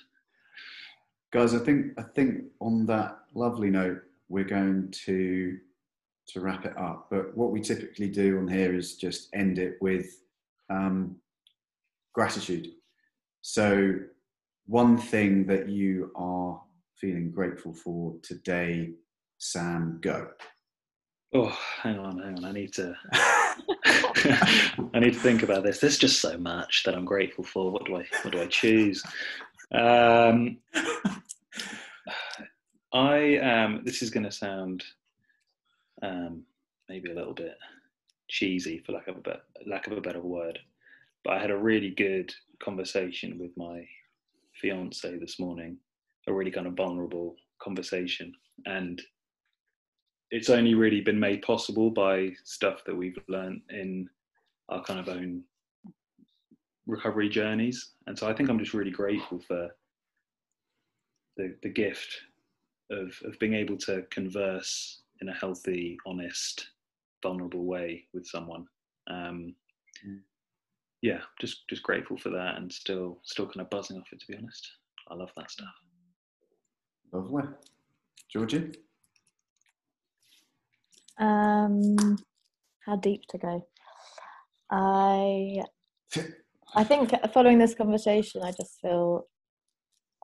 Guys, 1.32 1.54
I 1.54 1.58
think 1.58 1.98
I 1.98 2.02
think 2.02 2.44
on 2.60 2.86
that 2.86 3.18
lovely 3.34 3.70
note, 3.70 4.02
we're 4.28 4.44
going 4.44 4.90
to 5.04 5.58
to 6.28 6.40
wrap 6.40 6.64
it 6.64 6.76
up. 6.78 7.08
But 7.10 7.36
what 7.36 7.50
we 7.50 7.60
typically 7.60 8.08
do 8.08 8.38
on 8.38 8.46
here 8.46 8.74
is 8.74 8.96
just 8.96 9.28
end 9.34 9.58
it 9.58 9.76
with 9.80 10.06
um, 10.70 11.16
gratitude. 12.14 12.68
So, 13.40 13.94
one 14.66 14.96
thing 14.96 15.46
that 15.46 15.68
you 15.68 16.12
are 16.14 16.60
feeling 16.96 17.32
grateful 17.32 17.74
for 17.74 18.14
today, 18.22 18.92
Sam, 19.38 19.98
go. 20.00 20.28
Oh, 21.34 21.58
hang 21.82 21.98
on, 21.98 22.18
hang 22.18 22.36
on. 22.38 22.44
I 22.44 22.52
need 22.52 22.74
to 22.74 22.94
I 24.94 24.98
need 25.00 25.14
to 25.14 25.20
think 25.20 25.42
about 25.42 25.64
this. 25.64 25.78
There's 25.80 25.98
just 25.98 26.20
so 26.20 26.36
much 26.36 26.82
that 26.84 26.94
I'm 26.94 27.06
grateful 27.06 27.42
for. 27.42 27.70
What 27.70 27.86
do 27.86 27.96
I 27.96 28.06
what 28.22 28.32
do 28.32 28.40
I 28.42 28.46
choose? 28.46 29.02
Um, 29.74 30.58
I 32.92 33.36
um, 33.38 33.82
this 33.84 34.02
is 34.02 34.10
going 34.10 34.24
to 34.24 34.32
sound 34.32 34.84
um, 36.02 36.42
maybe 36.88 37.10
a 37.10 37.14
little 37.14 37.34
bit 37.34 37.56
cheesy, 38.28 38.82
for 38.84 38.92
lack 38.92 39.08
of 39.08 39.16
a 39.16 39.20
bet 39.20 39.42
lack 39.66 39.86
of 39.86 39.96
a 39.96 40.00
better 40.00 40.20
word, 40.20 40.58
but 41.24 41.34
I 41.34 41.40
had 41.40 41.50
a 41.50 41.56
really 41.56 41.90
good 41.90 42.32
conversation 42.62 43.38
with 43.38 43.50
my 43.56 43.86
fiance 44.60 45.18
this 45.18 45.38
morning. 45.38 45.76
A 46.28 46.32
really 46.32 46.52
kind 46.52 46.66
of 46.66 46.74
vulnerable 46.74 47.34
conversation, 47.60 48.32
and 48.66 49.02
it's 50.30 50.50
only 50.50 50.74
really 50.74 51.00
been 51.00 51.18
made 51.18 51.42
possible 51.42 51.90
by 51.90 52.30
stuff 52.44 52.84
that 52.86 52.96
we've 52.96 53.18
learned 53.28 53.60
in 53.70 54.08
our 54.68 54.82
kind 54.84 55.00
of 55.00 55.08
own 55.08 55.42
recovery 56.86 57.28
journeys. 57.28 57.90
And 58.06 58.18
so 58.18 58.28
I 58.28 58.32
think 58.32 58.48
I'm 58.48 58.58
just 58.58 58.74
really 58.74 58.90
grateful 58.90 59.40
for 59.46 59.70
the 61.36 61.56
the 61.62 61.68
gift 61.68 62.20
of 62.90 63.12
of 63.24 63.38
being 63.38 63.54
able 63.54 63.76
to 63.78 64.02
converse 64.10 65.02
in 65.20 65.28
a 65.28 65.34
healthy, 65.34 65.96
honest, 66.06 66.68
vulnerable 67.22 67.64
way 67.64 68.04
with 68.12 68.26
someone. 68.26 68.66
Um, 69.08 69.54
yeah, 71.00 71.20
just 71.40 71.68
just 71.68 71.82
grateful 71.82 72.16
for 72.16 72.30
that, 72.30 72.56
and 72.56 72.72
still 72.72 73.20
still 73.24 73.46
kind 73.46 73.60
of 73.60 73.70
buzzing 73.70 73.98
off 73.98 74.12
it. 74.12 74.20
To 74.20 74.26
be 74.26 74.36
honest, 74.36 74.68
I 75.08 75.14
love 75.14 75.32
that 75.36 75.50
stuff. 75.50 75.74
Lovely. 77.12 77.42
Georgie? 78.30 78.72
Um, 81.18 82.18
how 82.86 82.96
deep 82.96 83.26
to 83.28 83.38
go? 83.38 83.66
I 84.70 85.62
I 86.74 86.84
think 86.84 87.12
following 87.32 87.58
this 87.58 87.74
conversation, 87.74 88.42
I 88.42 88.52
just 88.52 88.80
feel 88.80 89.26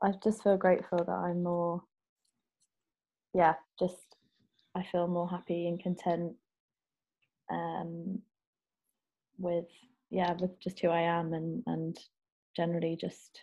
I 0.03 0.12
just 0.22 0.42
feel 0.42 0.57
grateful 0.57 0.99
that 0.99 1.11
I'm 1.11 1.42
more. 1.42 1.82
Yeah, 3.34 3.55
just 3.78 4.16
I 4.74 4.84
feel 4.90 5.07
more 5.09 5.28
happy 5.28 5.68
and 5.68 5.82
content. 5.82 6.34
Um, 7.51 8.20
with 9.38 9.66
yeah, 10.11 10.34
with 10.40 10.59
just 10.61 10.80
who 10.80 10.88
I 10.88 11.03
am 11.03 11.32
and 11.32 11.62
and 11.66 11.99
generally 12.57 12.96
just 13.01 13.40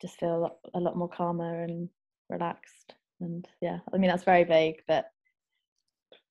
just 0.00 0.18
feel 0.18 0.58
a 0.74 0.80
lot, 0.80 0.96
more 0.96 1.08
calmer 1.08 1.62
and 1.62 1.88
relaxed 2.28 2.94
and 3.20 3.48
yeah 3.62 3.78
i 3.92 3.96
mean 3.96 4.10
that's 4.10 4.24
very 4.24 4.44
vague 4.44 4.82
but 4.86 5.06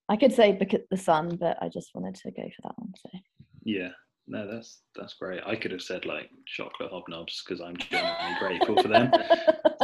i 0.09 0.15
could 0.15 0.31
say 0.31 0.51
because 0.51 0.81
the 0.91 0.97
sun 0.97 1.35
but 1.39 1.57
i 1.61 1.69
just 1.69 1.89
wanted 1.95 2.15
to 2.15 2.29
go 2.31 2.43
for 2.43 2.61
that 2.63 2.77
one 2.77 2.93
so 3.01 3.09
Yeah, 3.63 3.89
no, 4.27 4.51
that's 4.51 4.81
that's 4.95 5.13
great. 5.13 5.41
I 5.45 5.55
could 5.55 5.71
have 5.71 5.81
said 5.81 6.05
like 6.05 6.29
chocolate 6.45 6.91
hobnobs 6.91 7.43
because 7.45 7.61
I'm 7.61 7.77
genuinely 7.77 8.35
grateful 8.39 8.77
for 8.77 8.87
them. 8.87 9.13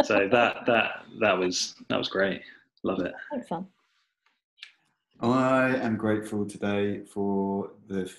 So 0.03 0.27
that 0.31 0.65
that 0.65 1.03
that 1.19 1.37
was 1.37 1.75
that 1.89 1.97
was 1.97 2.09
great. 2.09 2.41
Love 2.83 3.01
it. 3.01 3.13
thanks 3.29 3.49
son 3.49 3.67
I 5.21 5.75
am 5.75 5.97
grateful 5.97 6.47
today 6.47 7.03
for 7.05 7.71
the 7.87 8.03
f- 8.03 8.15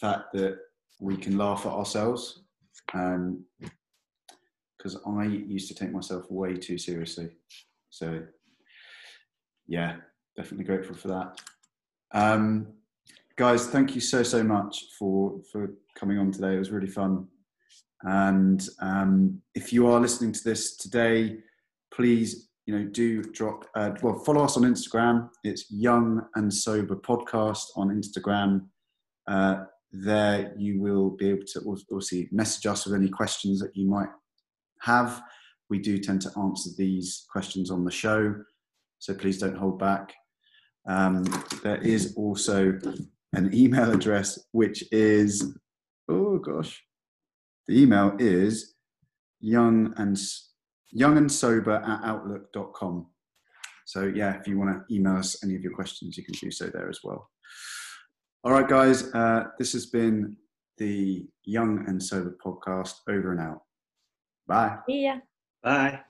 fact 0.00 0.32
that 0.32 0.58
we 0.98 1.16
can 1.16 1.36
laugh 1.36 1.66
at 1.66 1.72
ourselves. 1.72 2.40
Because 2.86 3.36
I 5.06 5.24
used 5.24 5.68
to 5.68 5.74
take 5.74 5.92
myself 5.92 6.30
way 6.30 6.56
too 6.56 6.78
seriously. 6.78 7.28
So, 7.90 8.22
yeah, 9.66 9.96
definitely 10.36 10.64
grateful 10.64 10.96
for 10.96 11.08
that. 11.08 11.38
Um, 12.12 12.68
guys, 13.38 13.68
thank 13.68 13.94
you 13.94 14.00
so, 14.00 14.24
so 14.24 14.42
much 14.42 14.86
for, 14.98 15.40
for 15.52 15.70
coming 15.94 16.18
on 16.18 16.32
today. 16.32 16.56
It 16.56 16.58
was 16.58 16.72
really 16.72 16.88
fun. 16.88 17.28
And 18.02 18.68
um, 18.80 19.40
if 19.54 19.72
you 19.72 19.86
are 19.86 20.00
listening 20.00 20.32
to 20.32 20.42
this 20.42 20.76
today, 20.76 21.36
please 21.94 22.48
you 22.66 22.76
know, 22.76 22.84
do 22.84 23.22
drop, 23.22 23.64
uh, 23.76 23.92
well, 24.02 24.18
follow 24.24 24.42
us 24.42 24.56
on 24.56 24.64
Instagram. 24.64 25.30
It's 25.44 25.70
Young 25.70 26.20
and 26.34 26.52
Sober 26.52 26.96
Podcast 26.96 27.66
on 27.76 27.90
Instagram. 27.90 28.66
Uh, 29.28 29.66
there 29.92 30.52
you 30.58 30.80
will 30.80 31.10
be 31.10 31.30
able 31.30 31.46
to 31.52 31.76
obviously 31.92 32.28
message 32.32 32.66
us 32.66 32.86
with 32.86 32.94
any 32.96 33.08
questions 33.08 33.60
that 33.60 33.70
you 33.76 33.88
might 33.88 34.10
have. 34.80 35.22
We 35.70 35.78
do 35.78 35.98
tend 35.98 36.22
to 36.22 36.32
answer 36.36 36.70
these 36.76 37.24
questions 37.30 37.70
on 37.70 37.84
the 37.84 37.90
show, 37.92 38.34
so 38.98 39.14
please 39.14 39.38
don't 39.38 39.56
hold 39.56 39.78
back. 39.78 40.12
Um, 40.88 41.22
there 41.62 41.80
is 41.82 42.14
also 42.16 42.78
an 43.32 43.54
email 43.54 43.92
address, 43.92 44.38
which 44.52 44.84
is, 44.92 45.54
oh 46.08 46.38
gosh, 46.38 46.82
the 47.66 47.80
email 47.80 48.14
is 48.18 48.74
young 49.40 49.92
and 49.96 50.18
young 50.90 51.18
and 51.18 51.30
sober 51.30 51.72
at 51.72 52.00
outlook.com. 52.04 53.06
So 53.84 54.04
yeah, 54.04 54.38
if 54.38 54.46
you 54.46 54.58
want 54.58 54.70
to 54.70 54.94
email 54.94 55.16
us 55.16 55.42
any 55.42 55.54
of 55.54 55.62
your 55.62 55.74
questions, 55.74 56.16
you 56.16 56.24
can 56.24 56.34
do 56.34 56.50
so 56.50 56.66
there 56.66 56.88
as 56.88 57.00
well. 57.04 57.30
All 58.44 58.52
right, 58.52 58.68
guys, 58.68 59.12
uh, 59.14 59.44
this 59.58 59.72
has 59.72 59.86
been 59.86 60.36
the 60.78 61.26
Young 61.44 61.84
and 61.88 62.02
Sober 62.02 62.36
podcast. 62.44 62.94
Over 63.08 63.32
and 63.32 63.40
out. 63.40 63.62
Bye. 64.46 64.76
Yeah. 64.86 65.18
Bye. 65.62 66.00